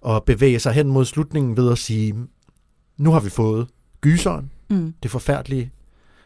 og 0.02 0.24
bevæge 0.24 0.60
sig 0.60 0.74
hen 0.74 0.88
mod 0.88 1.06
slutningen 1.06 1.58
ved 1.58 1.72
at 1.72 1.78
sige, 1.78 2.16
nu 2.97 3.12
har 3.12 3.20
vi 3.20 3.30
fået 3.30 3.68
gyseren, 4.02 4.52
mm. 4.70 4.93
det 5.04 5.12
forfærdelige. 5.12 5.72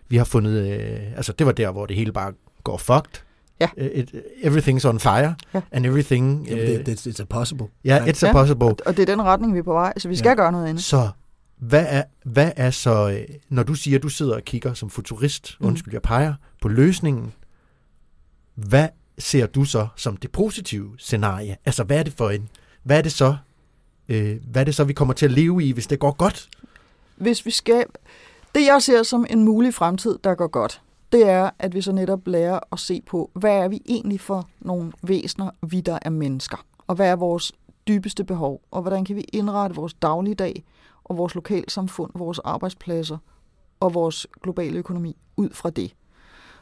Vi 0.07 0.17
har 0.17 0.23
fundet, 0.23 0.71
øh, 0.71 0.99
altså 1.15 1.33
det 1.33 1.47
var 1.47 1.51
der, 1.53 1.71
hvor 1.71 1.85
det 1.85 1.95
hele 1.95 2.11
bare 2.11 2.33
går 2.63 2.77
fucked. 2.77 3.21
Ja. 3.59 3.69
It, 3.77 4.15
everything's 4.43 4.87
on 4.87 4.99
fire, 4.99 5.35
ja. 5.53 5.61
and 5.71 5.85
everything... 5.85 6.41
Uh, 6.41 6.57
it, 6.57 6.89
it's, 6.89 7.07
it's 7.07 7.21
a 7.21 7.25
possible. 7.25 7.67
Ja, 7.85 7.97
yeah, 7.97 8.07
it's 8.07 8.27
a 8.27 8.31
possible. 8.31 8.65
Og, 8.65 8.77
og 8.85 8.97
det 8.97 9.09
er 9.09 9.15
den 9.15 9.21
retning, 9.21 9.53
vi 9.53 9.59
er 9.59 9.63
på 9.63 9.73
vej, 9.73 9.93
så 9.97 10.07
vi 10.07 10.15
skal 10.15 10.29
ja. 10.29 10.35
gøre 10.35 10.51
noget 10.51 10.67
andet. 10.67 10.83
Så 10.83 11.09
hvad 11.57 11.85
er, 11.89 12.03
hvad 12.23 12.51
er 12.55 12.69
så, 12.69 13.09
øh, 13.09 13.35
når 13.49 13.63
du 13.63 13.73
siger, 13.73 13.97
at 13.97 14.03
du 14.03 14.09
sidder 14.09 14.35
og 14.35 14.41
kigger 14.41 14.73
som 14.73 14.89
futurist, 14.89 15.57
mm. 15.59 15.67
undskyld, 15.67 15.93
jeg 15.93 16.01
peger 16.01 16.33
på 16.61 16.67
løsningen, 16.67 17.33
hvad 18.55 18.87
ser 19.17 19.45
du 19.45 19.63
så 19.63 19.87
som 19.95 20.17
det 20.17 20.31
positive 20.31 20.95
scenarie? 20.97 21.57
Altså, 21.65 21.83
hvad 21.83 21.99
er 21.99 22.03
det 22.03 22.13
for 22.13 22.29
en, 22.29 22.49
hvad 22.83 22.97
er 22.97 23.01
det 23.01 23.11
så, 23.11 23.35
øh, 24.09 24.37
hvad 24.51 24.61
er 24.61 24.65
det 24.65 24.75
så, 24.75 24.83
vi 24.83 24.93
kommer 24.93 25.13
til 25.13 25.25
at 25.25 25.31
leve 25.31 25.63
i, 25.63 25.71
hvis 25.71 25.87
det 25.87 25.99
går 25.99 26.11
godt? 26.11 26.49
Hvis 27.15 27.45
vi 27.45 27.51
skal, 27.51 27.85
det 28.55 28.65
jeg 28.65 28.81
ser 28.81 29.03
som 29.03 29.25
en 29.29 29.43
mulig 29.43 29.73
fremtid, 29.73 30.17
der 30.23 30.35
går 30.35 30.47
godt, 30.47 30.81
det 31.11 31.29
er, 31.29 31.49
at 31.59 31.75
vi 31.75 31.81
så 31.81 31.91
netop 31.91 32.27
lærer 32.27 32.59
at 32.71 32.79
se 32.79 33.01
på, 33.07 33.31
hvad 33.33 33.57
er 33.57 33.67
vi 33.67 33.81
egentlig 33.85 34.21
for 34.21 34.49
nogle 34.59 34.91
væsener, 35.01 35.49
vi 35.67 35.81
der 35.81 35.99
er 36.01 36.09
mennesker? 36.09 36.65
Og 36.87 36.95
hvad 36.95 37.09
er 37.09 37.15
vores 37.15 37.51
dybeste 37.87 38.23
behov? 38.23 38.61
Og 38.71 38.81
hvordan 38.81 39.05
kan 39.05 39.15
vi 39.15 39.21
indrette 39.21 39.75
vores 39.75 39.93
dagligdag 39.93 40.63
og 41.03 41.17
vores 41.17 41.35
lokalsamfund, 41.35 42.11
vores 42.15 42.39
arbejdspladser 42.39 43.17
og 43.79 43.93
vores 43.93 44.27
globale 44.43 44.77
økonomi 44.79 45.17
ud 45.37 45.49
fra 45.53 45.69
det? 45.69 45.95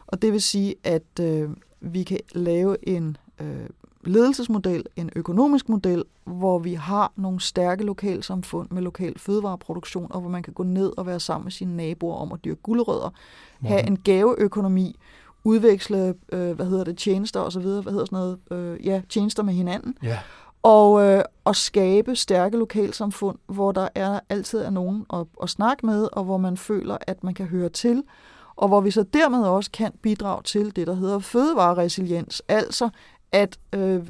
Og 0.08 0.22
det 0.22 0.32
vil 0.32 0.41
sige, 0.41 0.76
at 0.84 1.20
øh, 1.22 1.49
vi 1.84 2.03
kan 2.03 2.19
lave 2.36 2.89
en 2.89 3.17
øh, 3.41 3.69
ledelsesmodel, 4.03 4.86
en 4.95 5.09
økonomisk 5.15 5.69
model, 5.69 6.03
hvor 6.23 6.59
vi 6.59 6.73
har 6.73 7.11
nogle 7.15 7.41
stærke 7.41 7.84
lokalsamfund 7.84 8.69
med 8.71 8.81
lokal 8.81 9.19
fødevareproduktion, 9.19 10.11
og 10.11 10.21
hvor 10.21 10.29
man 10.29 10.43
kan 10.43 10.53
gå 10.53 10.63
ned 10.63 10.93
og 10.97 11.05
være 11.05 11.19
sammen 11.19 11.45
med 11.45 11.51
sine 11.51 11.75
naboer 11.75 12.15
om 12.15 12.31
at 12.31 12.45
dyrke 12.45 12.61
guldrødder, 12.61 13.09
mm. 13.09 13.67
have 13.67 13.88
en 13.88 13.97
gaveøkonomi, 13.97 14.95
udveksle, 15.43 16.13
øh, 16.31 16.51
hvad 16.51 16.65
hedder 16.65 16.84
det, 16.84 16.97
tjenester 16.97 17.39
osv., 17.39 17.61
hvad 17.61 17.91
hedder 17.91 18.05
sådan 18.05 18.17
noget, 18.19 18.39
øh, 18.51 18.86
ja, 18.86 19.01
tjenester 19.09 19.43
med 19.43 19.53
hinanden, 19.53 19.97
ja. 20.03 20.19
og, 20.63 21.01
øh, 21.01 21.23
og 21.43 21.55
skabe 21.55 22.15
stærke 22.15 22.57
lokalsamfund, 22.57 23.38
hvor 23.45 23.71
der 23.71 23.88
er 23.95 24.19
altid 24.29 24.59
er 24.59 24.69
nogen 24.69 25.05
at, 25.13 25.25
at 25.43 25.49
snakke 25.49 25.86
med, 25.86 26.07
og 26.11 26.23
hvor 26.23 26.38
man 26.38 26.57
føler, 26.57 26.97
at 27.07 27.23
man 27.23 27.34
kan 27.34 27.45
høre 27.45 27.69
til, 27.69 28.03
og 28.56 28.68
hvor 28.68 28.82
vi 28.82 28.91
så 28.91 29.04
dermed 29.04 29.43
også 29.43 29.72
kan 29.72 29.91
bidrage 30.01 30.43
til 30.43 30.76
det, 30.76 30.88
der 30.88 30.93
hedder 30.93 31.20
fødevareresiliens, 31.20 32.41
altså 32.47 32.89
at 33.32 33.60
øh, 33.74 34.08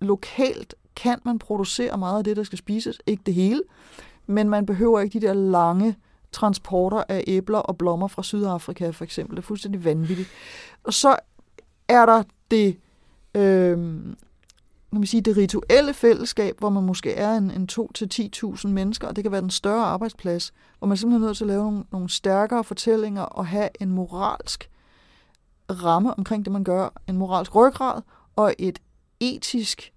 lokalt 0.00 0.74
kan 0.96 1.18
man 1.24 1.38
producere 1.38 1.98
meget 1.98 2.18
af 2.18 2.24
det, 2.24 2.36
der 2.36 2.42
skal 2.42 2.58
spises, 2.58 2.98
ikke 3.06 3.22
det 3.26 3.34
hele, 3.34 3.62
men 4.26 4.48
man 4.48 4.66
behøver 4.66 5.00
ikke 5.00 5.20
de 5.20 5.26
der 5.26 5.32
lange 5.32 5.96
transporter 6.32 7.04
af 7.08 7.24
æbler 7.26 7.58
og 7.58 7.78
blommer 7.78 8.08
fra 8.08 8.22
Sydafrika 8.22 8.90
for 8.90 9.04
eksempel. 9.04 9.36
Det 9.36 9.42
er 9.42 9.46
fuldstændig 9.46 9.84
vanvittigt. 9.84 10.28
Og 10.84 10.94
så 10.94 11.16
er 11.88 12.06
der 12.06 12.22
det 12.50 12.76
øh, 13.34 13.78
kan 14.90 15.00
man 15.00 15.06
sige, 15.06 15.20
det 15.20 15.36
rituelle 15.36 15.94
fællesskab, 15.94 16.58
hvor 16.58 16.70
man 16.70 16.84
måske 16.84 17.12
er 17.12 17.36
en, 17.36 17.50
en 17.50 17.68
2-10.000 17.72 18.68
mennesker, 18.68 19.08
og 19.08 19.16
det 19.16 19.24
kan 19.24 19.32
være 19.32 19.40
den 19.40 19.50
større 19.50 19.84
arbejdsplads, 19.84 20.52
hvor 20.78 20.88
man 20.88 20.96
simpelthen 20.96 21.22
er 21.22 21.26
nødt 21.26 21.36
til 21.36 21.44
at 21.44 21.48
lave 21.48 21.62
nogle, 21.62 21.84
nogle 21.92 22.08
stærkere 22.08 22.64
fortællinger 22.64 23.22
og 23.22 23.46
have 23.46 23.68
en 23.80 23.90
moralsk 23.90 24.70
ramme 25.70 26.18
omkring 26.18 26.44
det, 26.44 26.52
man 26.52 26.64
gør, 26.64 26.88
en 27.08 27.16
moralsk 27.16 27.54
ryggrad 27.54 28.02
og 28.36 28.54
et 28.58 28.78
etisk, 29.20 29.92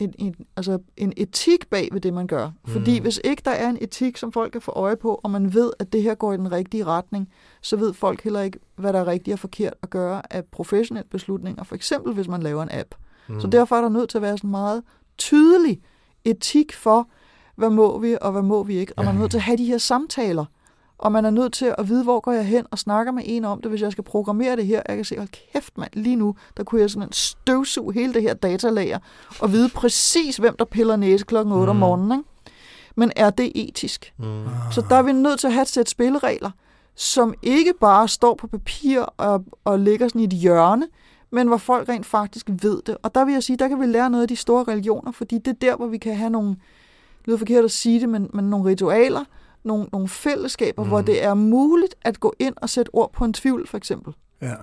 en, 0.00 0.14
en, 0.18 0.34
altså 0.56 0.78
en 0.96 1.12
etik 1.16 1.70
bag 1.70 1.88
ved 1.92 2.00
det, 2.00 2.14
man 2.14 2.26
gør. 2.26 2.50
Fordi 2.64 2.98
mm. 2.98 3.02
hvis 3.02 3.20
ikke 3.24 3.42
der 3.44 3.50
er 3.50 3.68
en 3.68 3.78
etik, 3.80 4.16
som 4.16 4.32
folk 4.32 4.52
kan 4.52 4.60
få 4.60 4.72
øje 4.72 4.96
på, 4.96 5.20
og 5.22 5.30
man 5.30 5.54
ved, 5.54 5.72
at 5.78 5.92
det 5.92 6.02
her 6.02 6.14
går 6.14 6.32
i 6.32 6.36
den 6.36 6.52
rigtige 6.52 6.84
retning, 6.84 7.28
så 7.60 7.76
ved 7.76 7.92
folk 7.94 8.22
heller 8.22 8.40
ikke, 8.40 8.58
hvad 8.76 8.92
der 8.92 9.00
er 9.00 9.06
rigtigt 9.06 9.32
og 9.32 9.38
forkert 9.38 9.74
at 9.82 9.90
gøre 9.90 10.34
af 10.34 10.44
professionelle 10.44 11.08
beslutninger. 11.08 11.64
For 11.64 11.74
eksempel, 11.74 12.14
hvis 12.14 12.28
man 12.28 12.42
laver 12.42 12.62
en 12.62 12.70
app. 12.72 12.94
Mm. 12.94 13.11
Så 13.40 13.46
derfor 13.46 13.76
er 13.76 13.80
der 13.80 13.88
nødt 13.88 14.10
til 14.10 14.18
at 14.18 14.22
være 14.22 14.38
sådan 14.38 14.50
meget 14.50 14.82
tydelig 15.18 15.80
etik 16.24 16.72
for, 16.72 17.08
hvad 17.56 17.70
må 17.70 17.98
vi, 17.98 18.16
og 18.20 18.32
hvad 18.32 18.42
må 18.42 18.62
vi 18.62 18.78
ikke. 18.78 18.92
Og 18.96 19.04
man 19.04 19.14
er 19.14 19.18
nødt 19.18 19.30
til 19.30 19.38
at 19.38 19.42
have 19.42 19.56
de 19.56 19.64
her 19.64 19.78
samtaler. 19.78 20.44
Og 20.98 21.12
man 21.12 21.24
er 21.24 21.30
nødt 21.30 21.52
til 21.52 21.74
at 21.78 21.88
vide, 21.88 22.04
hvor 22.04 22.20
går 22.20 22.32
jeg 22.32 22.46
hen 22.46 22.66
og 22.70 22.78
snakker 22.78 23.12
med 23.12 23.22
en 23.26 23.44
om 23.44 23.60
det, 23.60 23.70
hvis 23.70 23.82
jeg 23.82 23.92
skal 23.92 24.04
programmere 24.04 24.56
det 24.56 24.66
her. 24.66 24.82
Jeg 24.88 24.96
kan 24.96 25.04
se, 25.04 25.16
hold 25.16 25.28
kæft 25.52 25.78
mand, 25.78 25.90
lige 25.92 26.16
nu, 26.16 26.36
der 26.56 26.64
kunne 26.64 26.80
jeg 26.80 26.90
sådan 26.90 27.12
støvsuge 27.12 27.94
hele 27.94 28.14
det 28.14 28.22
her 28.22 28.34
datalager, 28.34 28.98
og 29.40 29.52
vide 29.52 29.68
præcis, 29.68 30.36
hvem 30.36 30.56
der 30.56 30.64
piller 30.64 30.96
næse 30.96 31.24
klokken 31.24 31.52
8 31.54 31.64
mm. 31.64 31.70
om 31.70 31.76
morgenen. 31.76 32.18
Ikke? 32.18 32.30
Men 32.96 33.12
er 33.16 33.30
det 33.30 33.52
etisk? 33.54 34.14
Mm. 34.18 34.44
Så 34.72 34.84
der 34.88 34.96
er 34.96 35.02
vi 35.02 35.12
nødt 35.12 35.40
til 35.40 35.46
at 35.46 35.52
have 35.52 35.62
et 35.62 35.68
sæt 35.68 35.88
spilleregler, 35.88 36.50
som 36.94 37.34
ikke 37.42 37.72
bare 37.80 38.08
står 38.08 38.34
på 38.34 38.46
papir 38.46 39.00
og, 39.00 39.44
og 39.64 39.78
ligger 39.78 40.08
sådan 40.08 40.20
i 40.20 40.24
et 40.24 40.32
hjørne, 40.32 40.86
men 41.32 41.48
hvor 41.48 41.56
folk 41.56 41.88
rent 41.88 42.06
faktisk 42.06 42.50
ved 42.62 42.82
det. 42.86 42.96
Og 43.02 43.14
der 43.14 43.24
vil 43.24 43.32
jeg 43.32 43.42
sige, 43.42 43.56
der 43.56 43.68
kan 43.68 43.80
vi 43.80 43.86
lære 43.86 44.10
noget 44.10 44.22
af 44.22 44.28
de 44.28 44.36
store 44.36 44.64
religioner, 44.64 45.12
fordi 45.12 45.38
det 45.38 45.48
er 45.48 45.58
der, 45.60 45.76
hvor 45.76 45.86
vi 45.86 45.98
kan 45.98 46.16
have 46.16 46.30
nogle, 46.30 46.48
det 46.48 47.26
lyder 47.26 47.38
forkert 47.38 47.64
at 47.64 47.70
sige 47.70 48.00
det, 48.00 48.08
men, 48.08 48.30
men 48.32 48.44
nogle 48.44 48.70
ritualer, 48.70 49.24
nogle, 49.64 49.86
nogle 49.92 50.08
fællesskaber, 50.08 50.82
mm. 50.82 50.88
hvor 50.88 51.00
det 51.00 51.24
er 51.24 51.34
muligt 51.34 51.94
at 52.02 52.20
gå 52.20 52.34
ind 52.38 52.54
og 52.56 52.68
sætte 52.68 52.94
ord 52.94 53.12
på 53.12 53.24
en 53.24 53.32
tvivl, 53.32 53.66
for 53.66 53.76
eksempel. 53.76 54.14
Ja. 54.42 54.54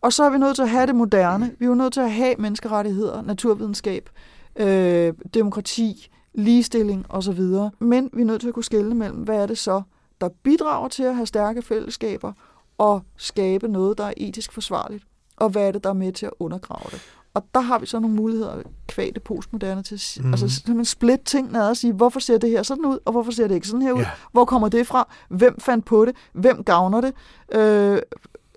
Og 0.00 0.12
så 0.12 0.24
er 0.24 0.30
vi 0.30 0.38
nødt 0.38 0.54
til 0.54 0.62
at 0.62 0.70
have 0.70 0.86
det 0.86 0.94
moderne. 0.94 1.56
Vi 1.58 1.64
er 1.64 1.68
jo 1.68 1.74
nødt 1.74 1.92
til 1.92 2.00
at 2.00 2.12
have 2.12 2.34
menneskerettigheder, 2.38 3.22
naturvidenskab, 3.22 4.10
øh, 4.56 5.12
demokrati, 5.34 6.08
ligestilling 6.34 7.06
osv. 7.08 7.40
Men 7.78 8.10
vi 8.12 8.20
er 8.20 8.24
nødt 8.24 8.40
til 8.40 8.48
at 8.48 8.54
kunne 8.54 8.64
skelne 8.64 8.94
mellem, 8.94 9.18
hvad 9.18 9.36
er 9.36 9.46
det 9.46 9.58
så, 9.58 9.82
der 10.20 10.28
bidrager 10.42 10.88
til 10.88 11.02
at 11.02 11.14
have 11.14 11.26
stærke 11.26 11.62
fællesskaber 11.62 12.32
og 12.78 13.02
skabe 13.16 13.68
noget, 13.68 13.98
der 13.98 14.04
er 14.04 14.12
etisk 14.16 14.52
forsvarligt, 14.52 15.04
og 15.36 15.48
hvad 15.48 15.68
er 15.68 15.72
det, 15.72 15.84
der 15.84 15.90
er 15.90 15.94
med 15.94 16.12
til 16.12 16.26
at 16.26 16.32
undergrave 16.38 16.90
det. 16.90 17.00
Og 17.34 17.44
der 17.54 17.60
har 17.60 17.78
vi 17.78 17.86
så 17.86 18.00
nogle 18.00 18.16
muligheder 18.16 18.62
kvæg 18.88 19.14
det 19.14 19.22
postmoderne 19.22 19.82
til 19.82 19.94
at 19.94 20.18
mm. 20.24 20.32
altså 20.32 20.48
simpelthen 20.48 20.84
split 20.84 21.20
tingene 21.20 21.62
ad 21.62 21.68
og 21.68 21.76
sige, 21.76 21.92
hvorfor 21.92 22.20
ser 22.20 22.38
det 22.38 22.50
her 22.50 22.62
sådan 22.62 22.86
ud, 22.86 22.98
og 23.04 23.12
hvorfor 23.12 23.32
ser 23.32 23.48
det 23.48 23.54
ikke 23.54 23.66
sådan 23.66 23.82
her 23.82 23.92
ud? 23.92 24.00
Yeah. 24.00 24.10
Hvor 24.32 24.44
kommer 24.44 24.68
det 24.68 24.86
fra? 24.86 25.08
Hvem 25.28 25.60
fandt 25.60 25.84
på 25.84 26.04
det? 26.04 26.16
Hvem 26.32 26.64
gavner 26.64 27.00
det? 27.00 27.14
Øh, 27.52 27.98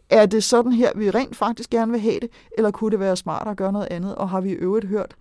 er 0.10 0.26
det 0.26 0.44
sådan 0.44 0.72
her, 0.72 0.92
vi 0.96 1.10
rent 1.10 1.36
faktisk 1.36 1.70
gerne 1.70 1.92
vil 1.92 2.02
have 2.02 2.20
det, 2.20 2.30
eller 2.58 2.72
kunne 2.72 2.92
det 2.92 3.00
være 3.00 3.16
smartere 3.16 3.52
at 3.52 3.58
gøre 3.58 3.72
noget 3.72 3.88
andet? 3.92 4.16
Og 4.16 4.30
har 4.30 4.42
vi 4.42 4.50
i 4.50 4.54
øvrigt 4.54 4.88
hørt 4.88 5.16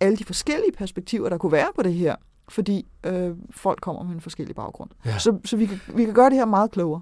alle 0.00 0.16
de 0.16 0.24
forskellige 0.24 0.72
perspektiver, 0.72 1.28
der 1.28 1.38
kunne 1.38 1.52
være 1.52 1.68
på 1.76 1.82
det 1.82 1.94
her? 1.94 2.16
Fordi 2.48 2.86
øh, 3.04 3.30
folk 3.50 3.80
kommer 3.80 4.02
med 4.02 4.14
en 4.14 4.20
forskellig 4.20 4.56
baggrund. 4.56 4.90
Ja. 5.04 5.18
Så, 5.18 5.38
så 5.44 5.56
vi, 5.56 5.66
kan, 5.66 5.80
vi 5.94 6.04
kan 6.04 6.14
gøre 6.14 6.30
det 6.30 6.38
her 6.38 6.44
meget 6.44 6.70
klogere. 6.70 7.00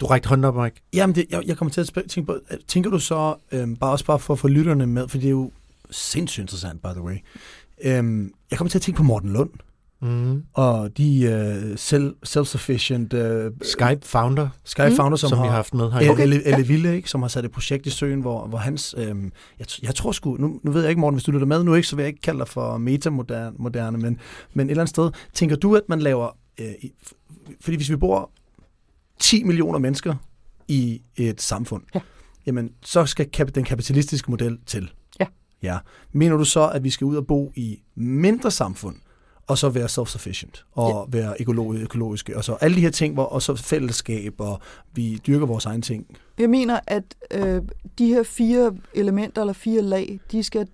Du 0.00 0.06
rækte 0.06 0.28
hånden 0.28 0.44
op, 0.44 0.56
Mike. 0.56 0.82
Jamen, 0.94 1.14
det, 1.14 1.26
jeg, 1.30 1.42
jeg 1.46 1.56
kommer 1.56 1.72
til 1.72 1.80
at 1.80 2.04
tænke 2.08 2.26
på, 2.26 2.38
tænker 2.66 2.90
du 2.90 2.98
så, 2.98 3.34
øh, 3.52 3.76
bare 3.76 3.90
også 3.90 4.04
bare 4.04 4.18
for 4.18 4.34
at 4.34 4.38
få 4.38 4.48
lytterne 4.48 4.86
med, 4.86 5.08
for 5.08 5.18
det 5.18 5.26
er 5.26 5.30
jo 5.30 5.50
sindssygt 5.90 6.42
interessant, 6.42 6.82
by 6.82 6.86
the 6.86 7.02
way. 7.02 7.16
Øh, 7.84 8.30
jeg 8.50 8.58
kommer 8.58 8.70
til 8.70 8.78
at 8.78 8.82
tænke 8.82 8.96
på 8.96 9.02
Morten 9.02 9.32
Lund. 9.32 9.50
Mm. 10.00 10.42
Og 10.54 10.98
de 10.98 11.68
uh, 11.72 11.78
selv, 11.78 12.16
self-sufficient... 12.26 13.14
Uh, 13.14 13.52
Skype 13.62 14.00
founder. 14.02 14.48
Skype 14.64 14.88
mm. 14.88 14.96
founder, 14.96 15.16
som, 15.16 15.28
som 15.28 15.38
har, 15.38 15.44
vi 15.44 15.48
har 15.48 15.56
haft 15.56 15.74
med 15.74 15.92
her. 15.92 16.10
Okay. 16.10 16.22
Elle, 16.22 16.46
Elle 16.46 16.66
Ville, 16.66 16.96
ikke, 16.96 17.10
som 17.10 17.22
har 17.22 17.28
sat 17.28 17.44
et 17.44 17.50
projekt 17.50 17.86
i 17.86 17.90
søen, 17.90 18.20
hvor, 18.20 18.46
hvor 18.46 18.58
hans... 18.58 18.94
Øhm, 18.98 19.32
jeg, 19.58 19.66
jeg 19.82 19.94
tror 19.94 20.12
sgu... 20.12 20.36
Nu, 20.36 20.60
nu 20.62 20.70
ved 20.70 20.80
jeg 20.80 20.90
ikke, 20.90 21.00
Morten, 21.00 21.14
hvis 21.14 21.24
du 21.24 21.32
lytter 21.32 21.46
med 21.46 21.64
nu, 21.64 21.74
ikke, 21.74 21.88
så 21.88 21.96
vil 21.96 22.02
jeg 22.02 22.08
ikke 22.08 22.20
kalde 22.20 22.38
dig 22.38 22.48
for 22.48 22.76
metamoderne, 22.76 23.56
moderne, 23.58 23.98
men, 23.98 24.18
men 24.54 24.66
et 24.66 24.70
eller 24.70 24.82
andet 24.82 24.90
sted. 24.90 25.10
Tænker 25.34 25.56
du, 25.56 25.76
at 25.76 25.82
man 25.88 26.00
laver... 26.00 26.36
Øh, 26.60 26.72
fordi 27.60 27.76
hvis 27.76 27.90
vi 27.90 27.96
bor 27.96 28.30
10 29.18 29.44
millioner 29.44 29.78
mennesker 29.78 30.14
i 30.68 31.02
et 31.16 31.42
samfund, 31.42 31.82
ja. 31.94 32.00
jamen, 32.46 32.70
så 32.82 33.06
skal 33.06 33.26
kap- 33.36 33.54
den 33.54 33.64
kapitalistiske 33.64 34.30
model 34.30 34.58
til. 34.66 34.90
Ja. 35.20 35.26
Ja. 35.62 35.78
Mener 36.12 36.36
du 36.36 36.44
så, 36.44 36.68
at 36.68 36.84
vi 36.84 36.90
skal 36.90 37.04
ud 37.04 37.16
og 37.16 37.26
bo 37.26 37.52
i 37.56 37.82
mindre 37.94 38.50
samfund, 38.50 38.96
og 39.48 39.58
så 39.58 39.68
være 39.68 39.88
self-sufficient, 39.88 40.64
og 40.72 41.08
ja. 41.12 41.18
være 41.18 41.34
økologisk, 41.40 41.82
økologiske, 41.82 42.36
og 42.36 42.44
så 42.44 42.54
alle 42.54 42.76
de 42.76 42.80
her 42.80 42.90
ting, 42.90 43.14
hvor, 43.14 43.24
og 43.24 43.42
så 43.42 43.54
fællesskab, 43.54 44.40
og 44.40 44.60
vi 44.92 45.20
dyrker 45.26 45.46
vores 45.46 45.66
egen 45.66 45.82
ting. 45.82 46.06
Jeg 46.38 46.50
mener, 46.50 46.80
at 46.86 47.04
øh, 47.30 47.62
de 47.98 48.06
her 48.06 48.22
fire 48.22 48.76
elementer, 48.94 49.42
eller 49.42 49.52
fire 49.52 49.82
lag, 49.82 50.20
de 50.32 50.42
skal 50.42 50.68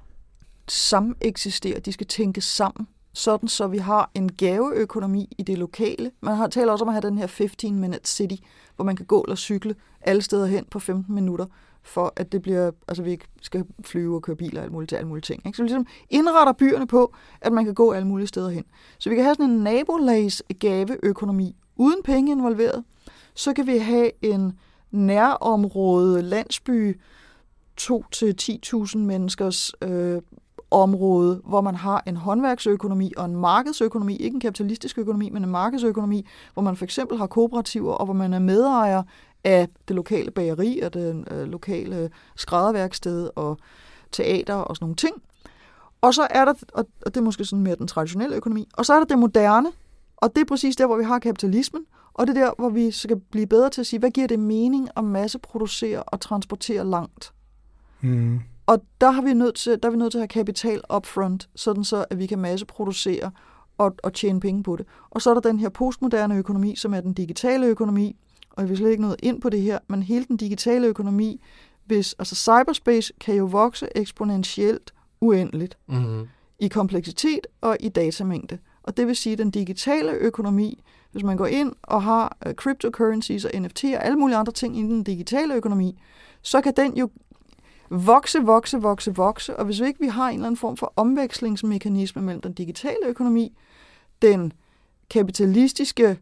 sammen 0.68 1.14
eksistere, 1.20 1.78
de 1.78 1.92
skal 1.92 2.06
tænkes 2.06 2.44
sammen, 2.44 2.86
sådan 3.12 3.48
så 3.48 3.66
vi 3.66 3.78
har 3.78 4.10
en 4.14 4.32
gaveøkonomi 4.32 5.28
i 5.38 5.42
det 5.42 5.58
lokale. 5.58 6.10
Man 6.20 6.36
har 6.36 6.46
talt 6.46 6.70
også 6.70 6.84
om 6.84 6.88
at 6.88 6.94
have 6.94 7.10
den 7.10 7.18
her 7.18 7.26
15-minute 7.26 8.08
city, 8.10 8.42
hvor 8.76 8.84
man 8.84 8.96
kan 8.96 9.06
gå 9.06 9.20
eller 9.20 9.36
cykle 9.36 9.74
alle 10.00 10.22
steder 10.22 10.46
hen 10.46 10.64
på 10.70 10.78
15 10.78 11.14
minutter 11.14 11.46
for 11.84 12.12
at 12.16 12.32
det 12.32 12.42
bliver, 12.42 12.70
altså 12.88 13.02
vi 13.02 13.10
ikke 13.10 13.26
skal 13.42 13.64
flyve 13.84 14.14
og 14.14 14.22
køre 14.22 14.36
biler 14.36 14.60
og 14.60 14.64
alt 14.64 14.72
muligt 14.72 14.88
til 14.88 14.96
alle 14.96 15.08
mulige 15.08 15.22
ting. 15.22 15.46
Ikke? 15.46 15.56
Så 15.56 15.62
vi 15.62 15.68
ligesom 15.68 15.86
indretter 16.10 16.52
byerne 16.52 16.86
på, 16.86 17.14
at 17.40 17.52
man 17.52 17.64
kan 17.64 17.74
gå 17.74 17.92
alle 17.92 18.08
mulige 18.08 18.26
steder 18.26 18.50
hen. 18.50 18.64
Så 18.98 19.10
vi 19.10 19.16
kan 19.16 19.24
have 19.24 19.34
sådan 19.34 19.50
en 19.50 19.58
nabolags 19.58 20.42
gaveøkonomi 20.58 21.56
uden 21.76 22.02
penge 22.04 22.32
involveret. 22.32 22.84
Så 23.34 23.52
kan 23.52 23.66
vi 23.66 23.78
have 23.78 24.10
en 24.22 24.58
nærområde, 24.90 26.22
landsby, 26.22 27.00
2-10.000 27.80 28.98
menneskers 28.98 29.72
øh, 29.82 30.22
område, 30.70 31.40
hvor 31.44 31.60
man 31.60 31.74
har 31.74 32.02
en 32.06 32.16
håndværksøkonomi 32.16 33.12
og 33.16 33.24
en 33.24 33.36
markedsøkonomi, 33.36 34.16
ikke 34.16 34.34
en 34.34 34.40
kapitalistisk 34.40 34.98
økonomi, 34.98 35.30
men 35.30 35.44
en 35.44 35.50
markedsøkonomi, 35.50 36.26
hvor 36.54 36.62
man 36.62 36.76
for 36.76 36.84
eksempel 36.84 37.18
har 37.18 37.26
kooperativer, 37.26 37.92
og 37.92 38.04
hvor 38.04 38.14
man 38.14 38.34
er 38.34 38.38
medejer 38.38 39.02
af 39.44 39.68
det 39.88 39.96
lokale 39.96 40.30
bageri 40.30 40.80
og 40.80 40.94
det 40.94 41.24
øh, 41.30 41.44
lokale 41.44 42.10
skrædderværksted 42.36 43.30
og 43.36 43.58
teater 44.12 44.54
og 44.54 44.76
sådan 44.76 44.84
nogle 44.84 44.96
ting. 44.96 45.14
Og 46.00 46.14
så 46.14 46.26
er 46.30 46.44
der, 46.44 46.54
og 46.72 46.86
det 47.04 47.16
er 47.16 47.20
måske 47.20 47.44
sådan 47.44 47.62
mere 47.62 47.76
den 47.76 47.86
traditionelle 47.86 48.36
økonomi, 48.36 48.68
og 48.74 48.86
så 48.86 48.94
er 48.94 48.98
der 48.98 49.06
det 49.06 49.18
moderne, 49.18 49.68
og 50.16 50.36
det 50.36 50.40
er 50.40 50.44
præcis 50.44 50.76
der, 50.76 50.86
hvor 50.86 50.96
vi 50.96 51.04
har 51.04 51.18
kapitalismen, 51.18 51.82
og 52.14 52.26
det 52.26 52.36
er 52.36 52.44
der, 52.44 52.50
hvor 52.58 52.68
vi 52.68 52.90
skal 52.90 53.20
blive 53.20 53.46
bedre 53.46 53.70
til 53.70 53.80
at 53.80 53.86
sige, 53.86 54.00
hvad 54.00 54.10
giver 54.10 54.26
det 54.26 54.38
mening 54.38 54.88
at 54.96 55.04
masseproducere 55.04 56.02
og 56.02 56.20
transportere 56.20 56.86
langt? 56.86 57.32
Mm. 58.00 58.40
Og 58.66 58.82
der, 59.00 59.10
har 59.10 59.22
vi 59.22 59.34
nødt 59.34 59.54
til, 59.54 59.82
der 59.82 59.88
er 59.88 59.90
vi 59.90 59.98
nødt 59.98 60.10
til 60.10 60.18
at 60.18 60.22
have 60.22 60.28
kapital 60.28 60.80
upfront, 60.96 61.48
sådan 61.56 61.84
så, 61.84 62.04
at 62.10 62.18
vi 62.18 62.26
kan 62.26 62.38
masseproducere 62.38 63.30
og, 63.78 63.94
og 64.02 64.12
tjene 64.12 64.40
penge 64.40 64.62
på 64.62 64.76
det. 64.76 64.86
Og 65.10 65.22
så 65.22 65.30
er 65.30 65.34
der 65.34 65.40
den 65.40 65.58
her 65.58 65.68
postmoderne 65.68 66.36
økonomi, 66.36 66.76
som 66.76 66.94
er 66.94 67.00
den 67.00 67.12
digitale 67.12 67.66
økonomi, 67.66 68.16
og 68.56 68.62
jeg 68.62 68.68
vil 68.68 68.76
slet 68.76 68.90
ikke 68.90 69.02
noget 69.02 69.16
ind 69.22 69.40
på 69.40 69.48
det 69.48 69.60
her, 69.60 69.78
men 69.88 70.02
hele 70.02 70.24
den 70.24 70.36
digitale 70.36 70.86
økonomi, 70.86 71.40
hvis, 71.84 72.14
altså 72.18 72.34
cyberspace 72.34 73.12
kan 73.20 73.34
jo 73.34 73.44
vokse 73.44 73.88
eksponentielt 73.94 74.94
uendeligt 75.20 75.78
mm-hmm. 75.88 76.28
i 76.58 76.68
kompleksitet 76.68 77.46
og 77.60 77.76
i 77.80 77.88
datamængde. 77.88 78.58
Og 78.82 78.96
det 78.96 79.06
vil 79.06 79.16
sige, 79.16 79.32
at 79.32 79.38
den 79.38 79.50
digitale 79.50 80.12
økonomi, 80.12 80.82
hvis 81.12 81.22
man 81.22 81.36
går 81.36 81.46
ind 81.46 81.72
og 81.82 82.02
har 82.02 82.36
uh, 82.46 82.52
cryptocurrencies 82.52 83.44
og 83.44 83.60
NFT 83.60 83.84
og 83.84 84.04
alle 84.04 84.18
mulige 84.18 84.36
andre 84.36 84.52
ting 84.52 84.78
i 84.78 84.82
den 84.82 85.02
digitale 85.02 85.54
økonomi, 85.54 86.00
så 86.42 86.60
kan 86.60 86.72
den 86.76 86.96
jo 86.96 87.10
vokse, 87.90 88.38
vokse, 88.42 88.78
vokse, 88.78 89.14
vokse. 89.14 89.56
Og 89.56 89.64
hvis 89.64 89.80
vi 89.80 89.86
ikke 89.86 90.00
vi 90.00 90.08
har 90.08 90.28
en 90.28 90.34
eller 90.34 90.46
anden 90.46 90.58
form 90.58 90.76
for 90.76 90.92
omvekslingsmekanisme 90.96 92.22
mellem 92.22 92.40
den 92.40 92.52
digitale 92.52 93.06
økonomi, 93.06 93.56
den 94.22 94.52
kapitalistiske 95.10 96.18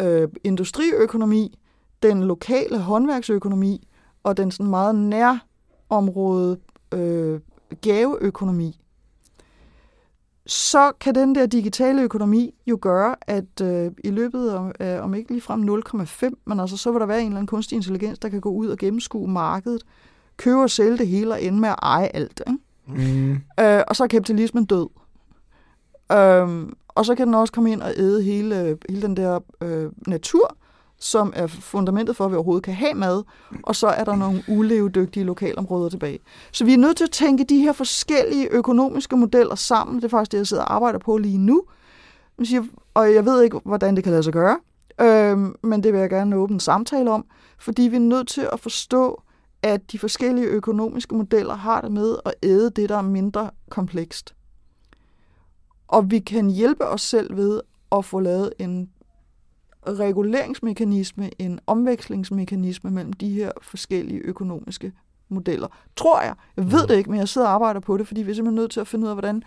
øh, 0.00 0.28
industriøkonomi, 0.44 1.58
den 2.02 2.24
lokale 2.24 2.78
håndværksøkonomi 2.78 3.88
og 4.22 4.36
den 4.36 4.50
sådan 4.50 4.70
meget 4.70 4.94
nærområde 4.94 6.58
øh, 6.94 7.40
gaveøkonomi, 7.82 8.80
så 10.46 10.92
kan 11.00 11.14
den 11.14 11.34
der 11.34 11.46
digitale 11.46 12.02
økonomi 12.02 12.54
jo 12.66 12.78
gøre, 12.80 13.16
at 13.20 13.60
øh, 13.62 13.90
i 14.04 14.10
løbet 14.10 14.50
af, 14.50 14.96
øh, 14.96 15.04
om 15.04 15.14
ikke 15.14 15.30
ligefrem 15.30 15.82
0,5, 15.88 16.30
men 16.46 16.60
altså 16.60 16.76
så 16.76 16.92
vil 16.92 17.00
der 17.00 17.06
være 17.06 17.20
en 17.20 17.26
eller 17.26 17.36
anden 17.36 17.46
kunstig 17.46 17.76
intelligens, 17.76 18.18
der 18.18 18.28
kan 18.28 18.40
gå 18.40 18.50
ud 18.50 18.68
og 18.68 18.78
gennemskue 18.78 19.28
markedet, 19.28 19.82
købe 20.36 20.60
og 20.60 20.70
sælge 20.70 20.98
det 20.98 21.06
hele 21.06 21.32
og 21.32 21.42
ende 21.42 21.60
med 21.60 21.68
at 21.68 21.78
eje 21.82 22.06
alt. 22.06 22.42
Ikke? 22.46 22.58
Mm. 22.86 23.32
Øh, 23.60 23.82
og 23.88 23.96
så 23.96 24.04
er 24.04 24.08
kapitalismen 24.08 24.64
død. 24.64 24.88
Øhm, 26.12 26.72
og 27.00 27.06
så 27.06 27.14
kan 27.14 27.26
den 27.26 27.34
også 27.34 27.52
komme 27.52 27.72
ind 27.72 27.82
og 27.82 27.92
æde 27.96 28.22
hele, 28.22 28.78
hele 28.88 29.02
den 29.02 29.16
der 29.16 29.40
øh, 29.60 29.90
natur, 30.06 30.56
som 30.98 31.32
er 31.36 31.46
fundamentet 31.46 32.16
for, 32.16 32.24
at 32.24 32.30
vi 32.30 32.36
overhovedet 32.36 32.64
kan 32.64 32.74
have 32.74 32.94
mad, 32.94 33.22
og 33.62 33.76
så 33.76 33.86
er 33.86 34.04
der 34.04 34.16
nogle 34.16 34.42
ulevedygtige 34.48 35.24
lokalområder 35.24 35.88
tilbage. 35.88 36.18
Så 36.52 36.64
vi 36.64 36.72
er 36.72 36.78
nødt 36.78 36.96
til 36.96 37.04
at 37.04 37.10
tænke 37.10 37.44
de 37.44 37.58
her 37.58 37.72
forskellige 37.72 38.48
økonomiske 38.48 39.16
modeller 39.16 39.54
sammen. 39.54 39.96
Det 39.96 40.04
er 40.04 40.08
faktisk 40.08 40.32
det, 40.32 40.38
jeg 40.38 40.46
sidder 40.46 40.62
og 40.62 40.74
arbejder 40.74 40.98
på 40.98 41.16
lige 41.16 41.38
nu. 41.38 41.62
Og 42.94 43.14
jeg 43.14 43.24
ved 43.24 43.42
ikke, 43.42 43.60
hvordan 43.64 43.96
det 43.96 44.04
kan 44.04 44.12
lade 44.12 44.22
sig 44.22 44.32
gøre, 44.32 44.58
øh, 45.00 45.38
men 45.62 45.82
det 45.82 45.92
vil 45.92 46.00
jeg 46.00 46.10
gerne 46.10 46.36
åbne 46.36 46.54
en 46.54 46.60
samtale 46.60 47.10
om, 47.10 47.24
fordi 47.58 47.82
vi 47.82 47.96
er 47.96 48.00
nødt 48.00 48.28
til 48.28 48.48
at 48.52 48.60
forstå, 48.60 49.22
at 49.62 49.92
de 49.92 49.98
forskellige 49.98 50.46
økonomiske 50.46 51.14
modeller 51.14 51.54
har 51.54 51.80
det 51.80 51.92
med 51.92 52.16
at 52.24 52.34
æde 52.42 52.70
det, 52.70 52.88
der 52.88 52.96
er 52.96 53.02
mindre 53.02 53.50
komplekst. 53.70 54.34
Og 55.90 56.10
vi 56.10 56.18
kan 56.18 56.50
hjælpe 56.50 56.86
os 56.86 57.02
selv 57.02 57.36
ved 57.36 57.60
at 57.92 58.04
få 58.04 58.20
lavet 58.20 58.52
en 58.58 58.90
reguleringsmekanisme, 59.88 61.30
en 61.38 61.60
omvekslingsmekanisme 61.66 62.90
mellem 62.90 63.12
de 63.12 63.30
her 63.30 63.50
forskellige 63.62 64.20
økonomiske 64.20 64.92
modeller. 65.28 65.68
Tror 65.96 66.22
jeg. 66.22 66.34
Jeg 66.56 66.72
ved 66.72 66.86
det 66.86 66.96
ikke, 66.96 67.10
men 67.10 67.18
jeg 67.18 67.28
sidder 67.28 67.46
og 67.46 67.52
arbejder 67.52 67.80
på 67.80 67.96
det, 67.96 68.06
fordi 68.06 68.22
vi 68.22 68.30
er 68.30 68.34
simpelthen 68.34 68.54
nødt 68.62 68.70
til 68.70 68.80
at 68.80 68.88
finde 68.88 69.04
ud 69.04 69.08
af, 69.08 69.14
hvordan, 69.14 69.42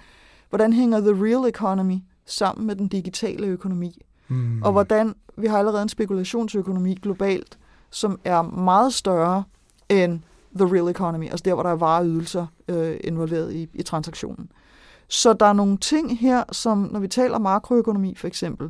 hvordan 0.50 0.74
hænger 0.74 1.00
the 1.00 1.24
real 1.26 1.50
economy 1.50 1.98
sammen 2.26 2.68
med 2.68 2.76
den 2.76 2.88
digitale 2.88 3.48
økonomi. 3.48 4.02
Mm. 4.28 4.62
Og 4.64 4.72
hvordan 4.72 5.16
vi 5.38 5.48
har 5.48 5.58
allerede 5.58 5.82
en 5.82 5.89
spekulationsøkonomi 5.89 6.94
globalt, 6.94 7.58
som 7.89 8.20
er 8.24 8.41
meget 8.41 8.94
større 8.94 9.44
end 9.89 10.20
the 10.56 10.66
real 10.66 10.91
economy, 10.91 11.30
altså 11.30 11.44
der, 11.46 11.54
hvor 11.54 11.64
der 11.64 11.70
er 11.70 11.76
vareydelser 11.76 12.46
øh, 12.68 12.98
involveret 13.04 13.54
i, 13.54 13.70
i 13.74 13.84
transaktionen. 13.84 14.50
Så 15.14 15.34
der 15.34 15.45
er 15.45 15.53
nogle 15.53 15.78
ting 15.78 16.20
her, 16.20 16.43
som 16.51 16.78
når 16.78 16.99
vi 16.99 17.07
taler 17.07 17.38
makroøkonomi 17.38 18.16
for 18.16 18.28
eksempel, 18.28 18.70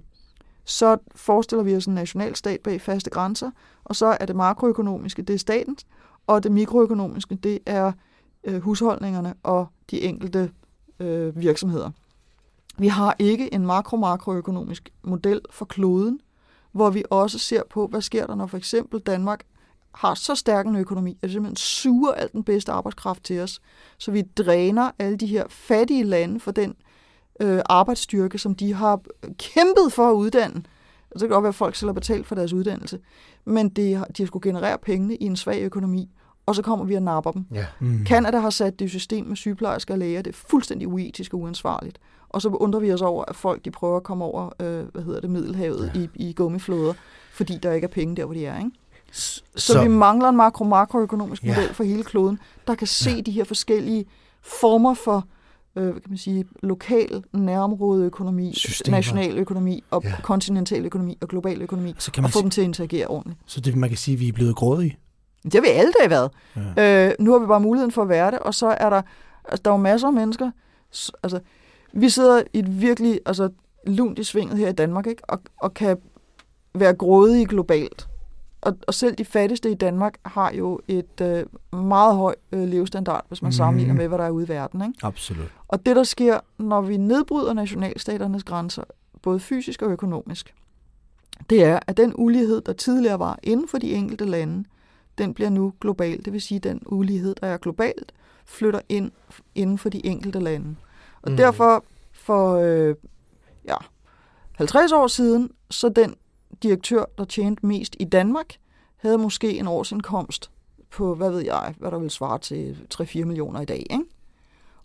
så 0.65 0.97
forestiller 1.15 1.63
vi 1.63 1.75
os 1.75 1.85
en 1.85 1.93
nationalstat 1.93 2.61
bag 2.61 2.81
faste 2.81 3.09
grænser, 3.09 3.51
og 3.83 3.95
så 3.95 4.17
er 4.19 4.25
det 4.25 4.35
makroøkonomiske, 4.35 5.21
det 5.21 5.33
er 5.33 5.37
statens, 5.37 5.85
og 6.27 6.43
det 6.43 6.51
mikroøkonomiske, 6.51 7.35
det 7.35 7.59
er 7.65 7.91
øh, 8.43 8.61
husholdningerne 8.61 9.33
og 9.43 9.67
de 9.91 10.01
enkelte 10.01 10.51
øh, 10.99 11.41
virksomheder. 11.41 11.91
Vi 12.77 12.87
har 12.87 13.15
ikke 13.19 13.53
en 13.53 13.65
makro-makroøkonomisk 13.65 14.89
model 15.03 15.41
for 15.49 15.65
kloden, 15.65 16.19
hvor 16.71 16.89
vi 16.89 17.03
også 17.09 17.39
ser 17.39 17.61
på, 17.69 17.87
hvad 17.87 18.01
sker 18.01 18.27
der, 18.27 18.35
når 18.35 18.47
for 18.47 18.57
eksempel 18.57 18.99
Danmark 18.99 19.45
har 19.93 20.13
så 20.13 20.35
stærk 20.35 20.67
en 20.67 20.75
økonomi, 20.75 21.11
at 21.11 21.21
det 21.21 21.31
simpelthen 21.31 21.55
suger 21.55 22.11
al 22.11 22.29
den 22.31 22.43
bedste 22.43 22.71
arbejdskraft 22.71 23.23
til 23.23 23.39
os, 23.39 23.61
så 23.97 24.11
vi 24.11 24.21
dræner 24.21 24.91
alle 24.99 25.17
de 25.17 25.27
her 25.27 25.43
fattige 25.49 26.03
lande 26.03 26.39
for 26.39 26.51
den 26.51 26.75
øh, 27.39 27.61
arbejdsstyrke, 27.65 28.37
som 28.37 28.55
de 28.55 28.73
har 28.73 29.01
kæmpet 29.37 29.93
for 29.93 30.09
at 30.09 30.13
uddanne. 30.13 30.63
Og 31.11 31.19
så 31.19 31.25
kan 31.25 31.29
det 31.29 31.33
godt 31.33 31.43
være, 31.43 31.49
at 31.49 31.55
folk 31.55 31.75
selv 31.75 31.89
har 31.89 31.93
betalt 31.93 32.27
for 32.27 32.35
deres 32.35 32.53
uddannelse, 32.53 32.99
men 33.45 33.69
det, 33.69 34.03
de 34.17 34.23
har 34.23 34.25
skulle 34.25 34.49
generere 34.49 34.77
pengene 34.77 35.15
i 35.15 35.23
en 35.23 35.35
svag 35.35 35.61
økonomi, 35.61 36.09
og 36.45 36.55
så 36.55 36.61
kommer 36.61 36.85
vi 36.85 36.95
og 36.95 37.01
napper 37.01 37.31
dem. 37.31 37.45
Ja. 37.53 37.65
Mm. 37.79 38.05
Canada 38.05 38.37
har 38.39 38.49
sat 38.49 38.79
det 38.79 38.89
system 38.89 39.25
med 39.25 39.35
sygeplejersker 39.35 39.93
og 39.93 39.97
læger. 39.97 40.21
Det 40.21 40.31
er 40.31 40.37
fuldstændig 40.49 40.87
uetisk 40.87 41.33
og 41.33 41.39
uansvarligt. 41.39 41.99
Og 42.29 42.41
så 42.41 42.49
undrer 42.49 42.79
vi 42.79 42.93
os 42.93 43.01
over, 43.01 43.25
at 43.27 43.35
folk 43.35 43.65
de 43.65 43.71
prøver 43.71 43.97
at 43.97 44.03
komme 44.03 44.25
over 44.25 44.49
øh, 44.59 44.85
hvad 44.93 45.03
hedder 45.03 45.19
det, 45.19 45.29
Middelhavet 45.29 45.91
ja. 45.95 45.99
i, 45.99 46.09
i 46.29 46.33
gummiflåder, 46.33 46.93
fordi 47.31 47.57
der 47.63 47.71
ikke 47.71 47.85
er 47.85 47.89
penge 47.89 48.15
der, 48.15 48.25
hvor 48.25 48.33
de 48.33 48.45
er. 48.45 48.57
Ikke? 48.57 48.71
Så, 49.13 49.41
så 49.55 49.81
vi 49.81 49.87
mangler 49.87 50.29
en 50.29 50.35
makro-makroøkonomisk 50.37 51.43
Ja. 51.43 51.55
model 51.55 51.73
for 51.73 51.83
hele 51.83 52.03
kloden, 52.03 52.39
der 52.67 52.75
kan 52.75 52.87
se 52.87 53.11
ja. 53.11 53.21
de 53.21 53.31
her 53.31 53.43
forskellige 53.43 54.05
former 54.41 54.93
for 54.93 55.25
øh, 55.75 55.93
kan 55.93 56.01
man 56.09 56.17
sige, 56.17 56.45
lokal 56.63 57.23
nærområdeøkonomi, 57.33 58.53
Systemer. 58.55 58.97
national 58.97 59.37
økonomi, 59.37 59.83
og 59.91 60.01
Ja. 60.03 60.09
ja. 60.09 60.15
kontinental 60.23 60.85
økonomi 60.85 61.17
og 61.21 61.27
global 61.27 61.61
økonomi, 61.61 61.93
Så 61.99 62.11
kan 62.11 62.23
man 62.23 62.27
og 62.27 62.31
få 62.33 62.41
dem 62.41 62.49
til 62.49 62.61
at 62.61 62.65
interagere 62.65 63.07
ordentligt. 63.07 63.39
så 63.45 63.61
det, 63.61 63.75
man 63.75 63.89
kan 63.89 63.97
sige, 63.97 64.13
at 64.15 64.19
vi 64.19 64.27
er 64.27 64.33
blevet 64.33 64.55
grådige. 64.55 64.97
Det 65.43 65.53
har 65.53 65.61
vi 65.61 65.67
alle 65.67 65.91
dage 65.99 66.09
været. 66.09 66.31
Ja. 66.55 66.61
Ja. 66.83 67.07
Øh, 67.09 67.13
nu 67.19 67.31
har 67.31 67.39
vi 67.39 67.45
bare 67.45 67.59
muligheden 67.59 67.91
for 67.91 68.01
at 68.01 68.09
være 68.09 68.31
det, 68.31 68.39
og 68.39 68.53
så 68.53 68.67
er 68.67 68.89
der, 68.89 69.01
altså, 69.45 69.61
der 69.65 69.71
er 69.71 69.75
jo 69.75 69.81
masser 69.81 70.07
af 70.07 70.13
mennesker, 70.13 70.51
altså, 71.23 71.39
vi 71.93 72.09
sidder 72.09 72.43
i 72.53 72.59
et 72.59 72.81
virkelig, 72.81 73.19
altså, 73.25 73.49
lunt 73.87 74.19
i 74.19 74.23
svinget 74.23 74.57
her 74.57 74.69
i 74.69 74.73
Danmark, 74.73 75.07
ikke? 75.07 75.21
Og, 75.29 75.41
og 75.61 75.73
kan 75.73 75.97
være 76.75 76.93
grådige 76.93 77.45
globalt. 77.45 78.07
Og, 78.63 78.77
og 78.87 78.93
selv 78.93 79.15
de 79.15 79.25
fattigste 79.25 79.71
i 79.71 79.73
Danmark 79.73 80.17
har 80.25 80.51
jo 80.51 80.79
et 80.87 81.21
øh, 81.21 81.45
meget 81.79 82.15
høj 82.15 82.35
øh, 82.51 82.67
levestandard, 82.67 83.25
hvis 83.27 83.41
man 83.41 83.49
mm. 83.49 83.53
sammenligner 83.53 83.93
med, 83.93 84.07
hvad 84.07 84.17
der 84.17 84.23
er 84.23 84.29
ude 84.29 84.45
i 84.45 84.49
verden. 84.49 84.81
Ikke? 84.81 84.93
Absolut. 85.03 85.51
Og 85.67 85.85
det, 85.85 85.95
der 85.95 86.03
sker, 86.03 86.39
når 86.57 86.81
vi 86.81 86.97
nedbryder 86.97 87.53
nationalstaternes 87.53 88.43
grænser, 88.43 88.83
både 89.21 89.39
fysisk 89.39 89.81
og 89.81 89.91
økonomisk, 89.91 90.53
det 91.49 91.63
er, 91.63 91.79
at 91.87 91.97
den 91.97 92.13
ulighed, 92.15 92.61
der 92.61 92.73
tidligere 92.73 93.19
var 93.19 93.39
inden 93.43 93.67
for 93.67 93.77
de 93.77 93.93
enkelte 93.93 94.25
lande, 94.25 94.63
den 95.17 95.33
bliver 95.33 95.49
nu 95.49 95.73
global. 95.81 96.25
Det 96.25 96.33
vil 96.33 96.41
sige, 96.41 96.55
at 96.55 96.63
den 96.63 96.81
ulighed, 96.85 97.35
der 97.41 97.47
er 97.47 97.57
globalt, 97.57 98.13
flytter 98.45 98.79
ind 98.89 99.11
inden 99.55 99.77
for 99.77 99.89
de 99.89 100.05
enkelte 100.05 100.39
lande. 100.39 100.75
Og 101.21 101.31
mm. 101.31 101.37
derfor 101.37 101.83
for 102.13 102.55
øh, 102.55 102.95
ja, 103.65 103.75
50 104.53 104.91
år 104.91 105.07
siden, 105.07 105.51
så 105.69 105.89
den 105.89 106.15
direktør, 106.63 107.05
der 107.17 107.25
tjente 107.25 107.65
mest 107.65 107.95
i 107.99 108.03
Danmark, 108.03 108.55
havde 108.95 109.17
måske 109.17 109.59
en 109.59 109.67
årsindkomst 109.67 110.51
på, 110.91 111.15
hvad 111.15 111.31
ved 111.31 111.39
jeg, 111.39 111.73
hvad 111.79 111.91
der 111.91 111.99
vil 111.99 112.09
svare 112.09 112.39
til 112.39 112.77
3-4 112.93 113.23
millioner 113.25 113.61
i 113.61 113.65
dag. 113.65 113.77
Ikke? 113.89 114.03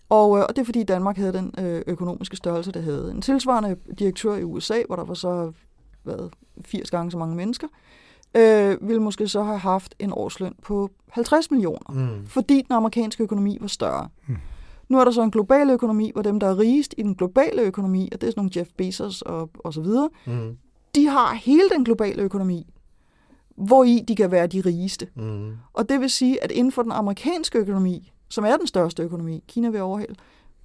Og, 0.09 0.39
øh, 0.39 0.45
og 0.49 0.57
det 0.57 0.59
er 0.63 0.65
fordi 0.65 0.83
Danmark 0.83 1.17
havde 1.17 1.33
den 1.33 1.55
øh, 1.59 1.83
økonomiske 1.87 2.37
størrelse, 2.37 2.73
det 2.73 2.83
havde. 2.83 3.11
En 3.11 3.23
tilsvarende 3.23 3.77
direktør 3.99 4.35
i 4.35 4.45
USA, 4.45 4.83
hvor 4.87 4.97
der 4.97 5.05
var 5.05 5.15
så 5.15 5.53
hvad, 6.03 6.31
80 6.65 6.91
gange 6.91 7.11
så 7.11 7.19
mange 7.19 7.37
mennesker, 7.37 7.67
øh, 8.37 8.89
ville 8.89 9.03
måske 9.03 9.29
så 9.29 9.43
have 9.43 9.59
haft 9.59 9.95
en 9.99 10.13
årsløn 10.13 10.55
på 10.63 10.91
50 11.11 11.51
millioner, 11.51 11.93
Mm. 11.93 12.27
fordi 12.27 12.63
den 12.63 12.73
amerikanske 12.75 13.23
økonomi 13.23 13.59
var 13.61 13.67
større. 13.67 14.09
Hmm. 14.27 14.37
Nu 14.89 14.99
er 15.01 15.05
der 15.05 15.11
så 15.11 15.23
en 15.23 15.31
global 15.31 15.71
økonomi, 15.71 16.11
hvor 16.15 16.23
dem, 16.23 16.41
der 16.41 16.47
er 16.47 16.59
rigest 16.59 16.95
i 16.99 17.03
den 17.03 17.15
globale 17.15 17.63
økonomi, 17.63 18.09
og 18.13 18.21
det 18.21 18.27
er 18.27 18.31
sådan 18.31 18.41
nogle 18.41 18.51
Jeff 18.57 18.71
Bezos 18.77 19.23
og, 19.23 19.51
og 19.59 19.75
så 19.75 19.81
videre, 19.81 20.09
Mm. 20.27 20.57
De 20.95 21.07
har 21.07 21.35
hele 21.35 21.69
den 21.75 21.85
globale 21.85 22.23
økonomi, 22.23 22.67
hvor 23.57 23.85
i 23.85 24.05
de 24.09 24.17
kan 24.17 24.31
være 24.31 24.47
de 24.47 24.61
rigeste. 24.61 25.09
Mm. 25.15 25.57
Og 25.73 25.89
det 25.89 26.01
vil 26.01 26.11
sige, 26.11 26.45
at 26.45 26.51
inden 26.51 26.73
for 26.73 26.83
den 26.83 26.93
amerikanske 26.93 27.59
økonomi, 27.59 28.13
som 28.29 28.45
er 28.45 28.57
den 28.57 28.67
største 28.67 29.03
økonomi, 29.03 29.45
Kina 29.49 29.69
vil 29.69 29.81
overhale, 29.83 30.15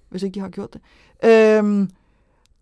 hvis 0.09 0.23
ikke 0.23 0.35
de 0.35 0.39
har 0.39 0.49
gjort 0.49 0.73
det, 0.73 0.81
øhm, 1.31 1.89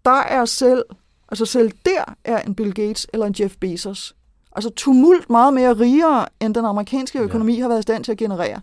der 0.05 0.11
er 0.21 0.45
selv, 0.45 0.83
altså 1.29 1.45
selv 1.45 1.71
der 1.85 2.13
er 2.23 2.41
en 2.41 2.55
Bill 2.55 2.73
Gates 2.73 3.07
eller 3.13 3.25
en 3.25 3.35
Jeff 3.39 3.55
Bezos, 3.59 4.15
altså 4.55 4.69
tumult 4.69 5.29
meget 5.29 5.53
mere 5.53 5.73
rigere, 5.73 6.25
end 6.39 6.55
den 6.55 6.65
amerikanske 6.65 7.17
Ja. 7.19 7.23
økonomi 7.23 7.59
har 7.59 7.67
været 7.67 7.79
i 7.79 7.81
stand 7.81 8.03
til 8.03 8.11
at 8.11 8.17
generere. 8.17 8.61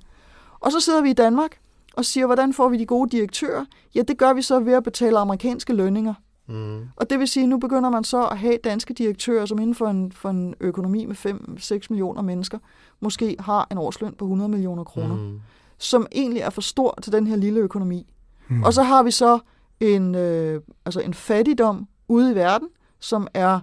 Og 0.60 0.72
så 0.72 0.80
sidder 0.80 1.00
vi 1.02 1.10
i 1.10 1.12
Danmark 1.12 1.58
og 1.96 2.04
siger, 2.04 2.26
hvordan 2.26 2.52
får 2.54 2.68
vi 2.68 2.76
de 2.78 2.86
gode 2.86 3.10
direktører? 3.16 3.64
Ja, 3.94 4.02
det 4.02 4.18
gør 4.18 4.32
vi 4.32 4.42
så 4.42 4.60
ved 4.60 4.72
at 4.72 4.84
betale 4.84 5.18
amerikanske 5.18 5.72
lønninger. 5.72 6.14
Mm. 6.48 6.88
Og 6.96 7.10
det 7.10 7.18
vil 7.18 7.28
sige, 7.28 7.42
at 7.42 7.48
nu 7.48 7.58
begynder 7.58 7.90
man 7.90 8.04
så 8.04 8.26
at 8.26 8.38
have 8.38 8.58
danske 8.64 8.94
direktører, 8.94 9.46
som 9.46 9.58
inden 9.58 9.74
for 9.74 9.86
en, 9.86 10.12
for 10.12 10.30
en 10.30 10.54
økonomi 10.60 11.06
med 11.06 11.16
5-6 11.16 11.86
millioner 11.90 12.22
mennesker, 12.22 12.58
måske 13.00 13.36
har 13.38 13.66
en 13.70 13.78
årsløn 13.78 14.14
på 14.14 14.24
100 14.24 14.48
millioner 14.48 14.84
kroner, 14.84 15.14
mm. 15.14 15.40
Som 15.78 16.06
egentlig 16.12 16.40
er 16.40 16.50
for 16.50 16.60
stor 16.60 16.98
til 17.02 17.12
den 17.12 17.26
her 17.26 17.36
lille 17.36 17.60
økonomi. 17.60 18.12
Mm. 18.48 18.62
Og 18.62 18.74
så 18.74 18.82
har 18.82 19.02
vi 19.02 19.10
så 19.10 19.38
en, 19.80 20.14
øh, 20.14 20.60
altså 20.84 21.00
en 21.00 21.14
fattigdom 21.14 21.88
ude 22.08 22.32
i 22.32 22.34
verden, 22.34 22.68
som 23.00 23.28
er 23.34 23.60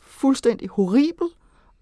fuldstændig 0.00 0.68
horribel, 0.68 1.26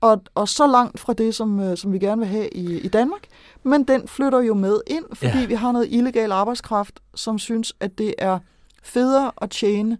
og, 0.00 0.22
og 0.34 0.48
så 0.48 0.66
langt 0.66 1.00
fra 1.00 1.12
det, 1.12 1.34
som, 1.34 1.60
øh, 1.60 1.76
som 1.76 1.92
vi 1.92 1.98
gerne 1.98 2.18
vil 2.18 2.28
have 2.28 2.48
i, 2.48 2.80
i 2.80 2.88
Danmark. 2.88 3.26
Men 3.62 3.84
den 3.84 4.08
flytter 4.08 4.40
jo 4.40 4.54
med 4.54 4.80
ind, 4.86 5.04
fordi 5.12 5.38
ja. 5.38 5.46
vi 5.46 5.54
har 5.54 5.72
noget 5.72 5.88
illegal 5.90 6.32
arbejdskraft, 6.32 7.00
som 7.14 7.38
synes, 7.38 7.72
at 7.80 7.98
det 7.98 8.14
er 8.18 8.38
federe 8.82 9.32
at 9.36 9.50
tjene 9.50 9.98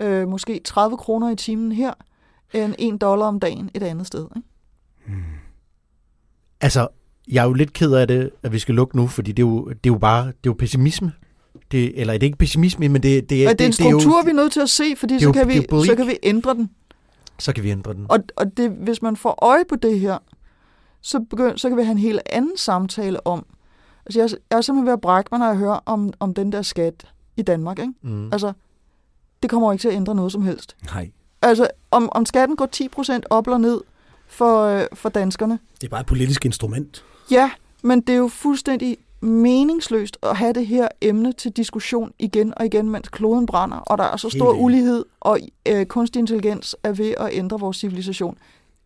øh, 0.00 0.28
måske 0.28 0.60
30 0.64 0.96
kroner 0.96 1.30
i 1.30 1.36
timen 1.36 1.72
her, 1.72 1.92
end 2.52 2.74
1 2.78 3.00
dollar 3.00 3.26
om 3.26 3.40
dagen 3.40 3.70
et 3.74 3.82
andet 3.82 4.06
sted. 4.06 4.26
Ikke? 4.36 4.48
Altså, 6.60 6.88
jeg 7.28 7.42
er 7.42 7.46
jo 7.46 7.52
lidt 7.52 7.72
ked 7.72 7.92
af 7.92 8.08
det, 8.08 8.30
at 8.42 8.52
vi 8.52 8.58
skal 8.58 8.74
lukke 8.74 8.96
nu, 8.96 9.06
fordi 9.06 9.32
det 9.32 9.42
er 9.42 9.46
jo, 9.46 9.68
det 9.68 9.74
er 9.74 9.94
jo 9.94 9.98
bare 9.98 10.26
det 10.26 10.32
er 10.32 10.34
jo 10.46 10.52
pessimisme. 10.58 11.12
Det, 11.70 12.00
eller 12.00 12.12
det 12.12 12.22
er 12.22 12.26
ikke 12.26 12.38
pessimisme, 12.38 12.88
men 12.88 13.02
det, 13.02 13.30
det, 13.30 13.42
Ja, 13.42 13.48
det, 13.50 13.58
det 13.58 13.64
er 13.64 13.66
en 13.66 13.72
det, 13.72 13.78
det 13.78 13.86
er 13.86 13.90
struktur, 13.90 14.18
jo, 14.18 14.24
vi 14.24 14.30
er 14.30 14.34
nødt 14.34 14.52
til 14.52 14.60
at 14.60 14.70
se, 14.70 14.84
fordi 14.96 15.14
er 15.14 15.18
så 15.18 15.24
jo- 15.24 15.32
kan, 15.32 15.42
er 15.42 15.46
vi, 15.80 15.86
så 15.86 15.94
kan 15.96 16.06
vi 16.06 16.18
ændre 16.22 16.54
den. 16.54 16.70
Så 17.38 17.52
kan 17.52 17.64
vi 17.64 17.70
ændre 17.70 17.94
den. 17.94 18.06
Og, 18.08 18.18
og 18.36 18.56
det, 18.56 18.70
hvis 18.70 19.02
man 19.02 19.16
får 19.16 19.44
øje 19.44 19.64
på 19.68 19.76
det 19.76 20.00
her, 20.00 20.18
så, 21.00 21.20
begynd, 21.30 21.58
så 21.58 21.68
kan 21.68 21.78
vi 21.78 21.82
have 21.82 21.92
en 21.92 21.98
helt 21.98 22.20
anden 22.32 22.56
samtale 22.56 23.26
om. 23.26 23.46
Altså, 24.06 24.20
jeg, 24.20 24.30
jeg 24.50 24.56
er 24.56 24.60
simpelthen 24.60 24.86
ved 24.86 24.92
at 24.92 25.00
brække 25.00 25.28
mig, 25.32 25.38
når 25.38 25.46
jeg 25.46 25.56
hører 25.56 25.80
om, 25.86 26.12
om 26.20 26.34
den 26.34 26.52
der 26.52 26.62
skat 26.62 27.06
i 27.36 27.42
Danmark. 27.42 27.78
Ikke? 27.78 27.92
Mm. 28.02 28.32
Altså, 28.32 28.52
det 29.44 29.50
kommer 29.50 29.72
ikke 29.72 29.82
til 29.82 29.88
at 29.88 29.94
ændre 29.94 30.14
noget 30.14 30.32
som 30.32 30.42
helst. 30.42 30.76
Nej, 30.94 31.10
Altså, 31.42 31.68
om, 31.90 32.08
om 32.12 32.26
skatten 32.26 32.56
går 32.56 32.68
10% 33.16 33.20
op 33.30 33.46
eller 33.46 33.58
ned 33.58 33.80
for, 34.26 34.62
øh, 34.64 34.84
for 34.92 35.08
danskerne. 35.08 35.58
det 35.80 35.86
er 35.86 35.90
bare 35.90 36.00
et 36.00 36.06
politisk 36.06 36.44
instrument. 36.44 37.04
Ja, 37.30 37.50
men 37.82 38.00
det 38.00 38.12
er 38.12 38.16
jo 38.16 38.28
fuldstændig 38.28 38.96
meningsløst 39.20 40.18
at 40.22 40.36
have 40.36 40.52
det 40.52 40.66
her 40.66 40.88
emne 41.00 41.32
til 41.32 41.50
diskussion 41.52 42.12
igen 42.18 42.52
og 42.56 42.66
igen, 42.66 42.90
mens 42.90 43.08
kloden 43.08 43.46
brænder, 43.46 43.76
og 43.76 43.98
der 43.98 44.04
er 44.04 44.16
så 44.16 44.30
stor 44.30 44.44
Helt 44.44 44.54
enig. 44.54 44.64
ulighed, 44.64 45.04
og 45.20 45.38
øh, 45.68 45.86
kunstig 45.86 46.20
intelligens 46.20 46.76
er 46.82 46.92
ved 46.92 47.14
at 47.20 47.28
ændre 47.32 47.60
vores 47.60 47.76
civilisation. 47.76 48.38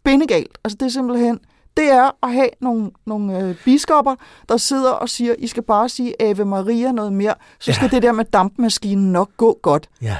Bindegalt. 0.04 0.58
Altså 0.64 0.76
det 0.80 0.86
er 0.86 0.90
simpelthen, 0.90 1.40
det 1.76 1.90
er 1.90 2.10
at 2.22 2.32
have 2.32 2.48
nogle, 2.60 2.90
nogle 3.06 3.38
øh, 3.40 3.56
biskopper, 3.64 4.14
der 4.48 4.56
sidder 4.56 4.90
og 4.90 5.08
siger, 5.08 5.34
I 5.38 5.46
skal 5.46 5.62
bare 5.62 5.88
sige 5.88 6.22
Ave 6.22 6.44
Maria 6.44 6.92
noget 6.92 7.12
mere, 7.12 7.34
så 7.60 7.72
skal 7.72 7.84
Ja. 7.92 7.94
det 7.96 8.02
der 8.02 8.12
med 8.12 8.24
dampmaskinen 8.24 9.12
nok 9.12 9.30
gå 9.36 9.58
godt. 9.62 9.88
Ja, 10.02 10.16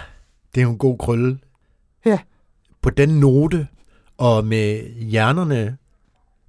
det 0.58 0.62
er 0.62 0.66
jo 0.66 0.72
en 0.72 0.78
god 0.78 0.98
krølle. 0.98 1.38
Ja. 2.06 2.18
På 2.82 2.90
den 2.90 3.08
note, 3.08 3.66
og 4.16 4.44
med 4.44 4.94
hjernerne 4.94 5.76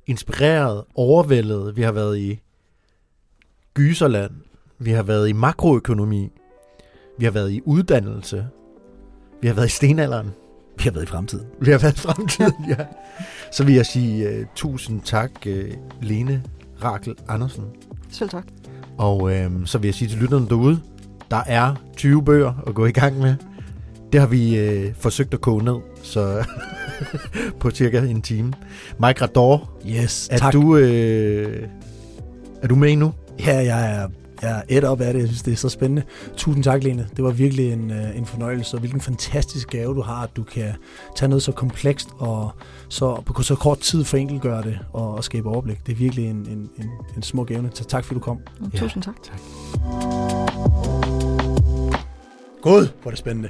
inspireret, 0.07 0.83
overvældet, 0.95 1.75
vi 1.75 1.81
har 1.81 1.91
været 1.91 2.19
i 2.19 2.39
gyserland, 3.73 4.31
vi 4.79 4.91
har 4.91 5.03
været 5.03 5.29
i 5.29 5.33
makroøkonomi, 5.33 6.31
vi 7.17 7.25
har 7.25 7.31
været 7.31 7.51
i 7.51 7.61
uddannelse, 7.65 8.47
vi 9.41 9.47
har 9.47 9.55
været 9.55 9.67
i 9.67 9.71
stenalderen, 9.71 10.31
Vi 10.77 10.83
har 10.83 10.91
været 10.91 11.03
i 11.03 11.07
fremtiden. 11.07 11.47
vi 11.65 11.71
har 11.71 11.77
været 11.77 11.97
i 11.97 11.99
fremtiden, 11.99 12.65
ja. 12.69 12.85
Så 13.51 13.63
vil 13.63 13.75
jeg 13.75 13.85
sige 13.85 14.39
uh, 14.39 14.45
tusind 14.55 15.01
tak, 15.01 15.31
uh, 15.45 15.53
Lene 16.01 16.43
Rakel 16.83 17.15
Andersen. 17.27 17.65
Selv 18.09 18.29
tak. 18.29 18.45
Og 18.97 19.35
øhm, 19.35 19.65
så 19.65 19.77
vil 19.77 19.87
jeg 19.87 19.95
sige 19.95 20.09
til 20.09 20.19
lytterne 20.19 20.49
derude, 20.49 20.81
der 21.31 21.43
er 21.45 21.75
20 21.97 22.23
bøger 22.23 22.63
at 22.67 22.75
gå 22.75 22.85
i 22.85 22.91
gang 22.91 23.19
med. 23.19 23.35
Det 24.11 24.19
har 24.19 24.27
vi 24.27 24.57
øh, 24.57 24.93
forsøgt 24.99 25.33
at 25.33 25.41
koge 25.41 25.63
ned, 25.63 25.75
så 26.03 26.45
på 27.59 27.71
cirka 27.71 27.99
en 27.99 28.21
time. 28.21 28.53
Mike 28.99 29.21
Rador, 29.21 29.69
Yes, 29.87 30.27
er 30.31 30.37
tak. 30.37 30.53
du, 30.53 30.77
øh, 30.77 31.67
er 32.61 32.67
du 32.67 32.75
med 32.75 32.95
nu? 32.95 33.13
Ja, 33.39 33.55
jeg 33.57 33.95
er, 33.95 34.07
jeg 34.41 34.57
er 34.57 34.61
et 34.69 34.83
op 34.83 35.01
af 35.01 35.13
det. 35.13 35.19
Jeg 35.19 35.27
synes, 35.27 35.41
det 35.41 35.53
er 35.53 35.57
så 35.57 35.69
spændende. 35.69 36.03
Tusind 36.37 36.63
tak, 36.63 36.83
Lene. 36.83 37.07
Det 37.15 37.23
var 37.23 37.31
virkelig 37.31 37.73
en, 37.73 37.91
øh, 37.91 38.17
en 38.17 38.25
fornøjelse, 38.25 38.75
og 38.77 38.79
hvilken 38.79 39.01
fantastisk 39.01 39.69
gave 39.69 39.95
du 39.95 40.01
har, 40.01 40.23
at 40.23 40.29
du 40.35 40.43
kan 40.43 40.71
tage 41.15 41.29
noget 41.29 41.43
så 41.43 41.51
komplekst 41.51 42.09
og 42.17 42.51
så 42.89 43.21
på 43.25 43.43
så 43.43 43.55
kort 43.55 43.79
tid 43.79 44.03
forenkeliggøre 44.03 44.63
det 44.63 44.79
og, 44.93 45.15
og 45.15 45.23
skabe 45.23 45.49
overblik. 45.49 45.85
Det 45.85 45.91
er 45.91 45.95
virkelig 45.97 46.25
en, 46.29 46.35
en, 46.35 46.69
en, 46.77 46.89
en 47.17 47.23
smuk 47.23 47.51
evne. 47.51 47.69
Så 47.73 47.83
tak, 47.83 48.05
fordi 48.05 48.19
du 48.19 48.23
kom. 48.23 48.39
Ja. 48.73 48.79
Tusind 48.79 49.03
tak. 49.03 49.15
tak. 49.23 49.39
God, 52.61 52.87
hvor 53.01 53.05
er 53.05 53.09
det 53.09 53.17
spændende. 53.19 53.49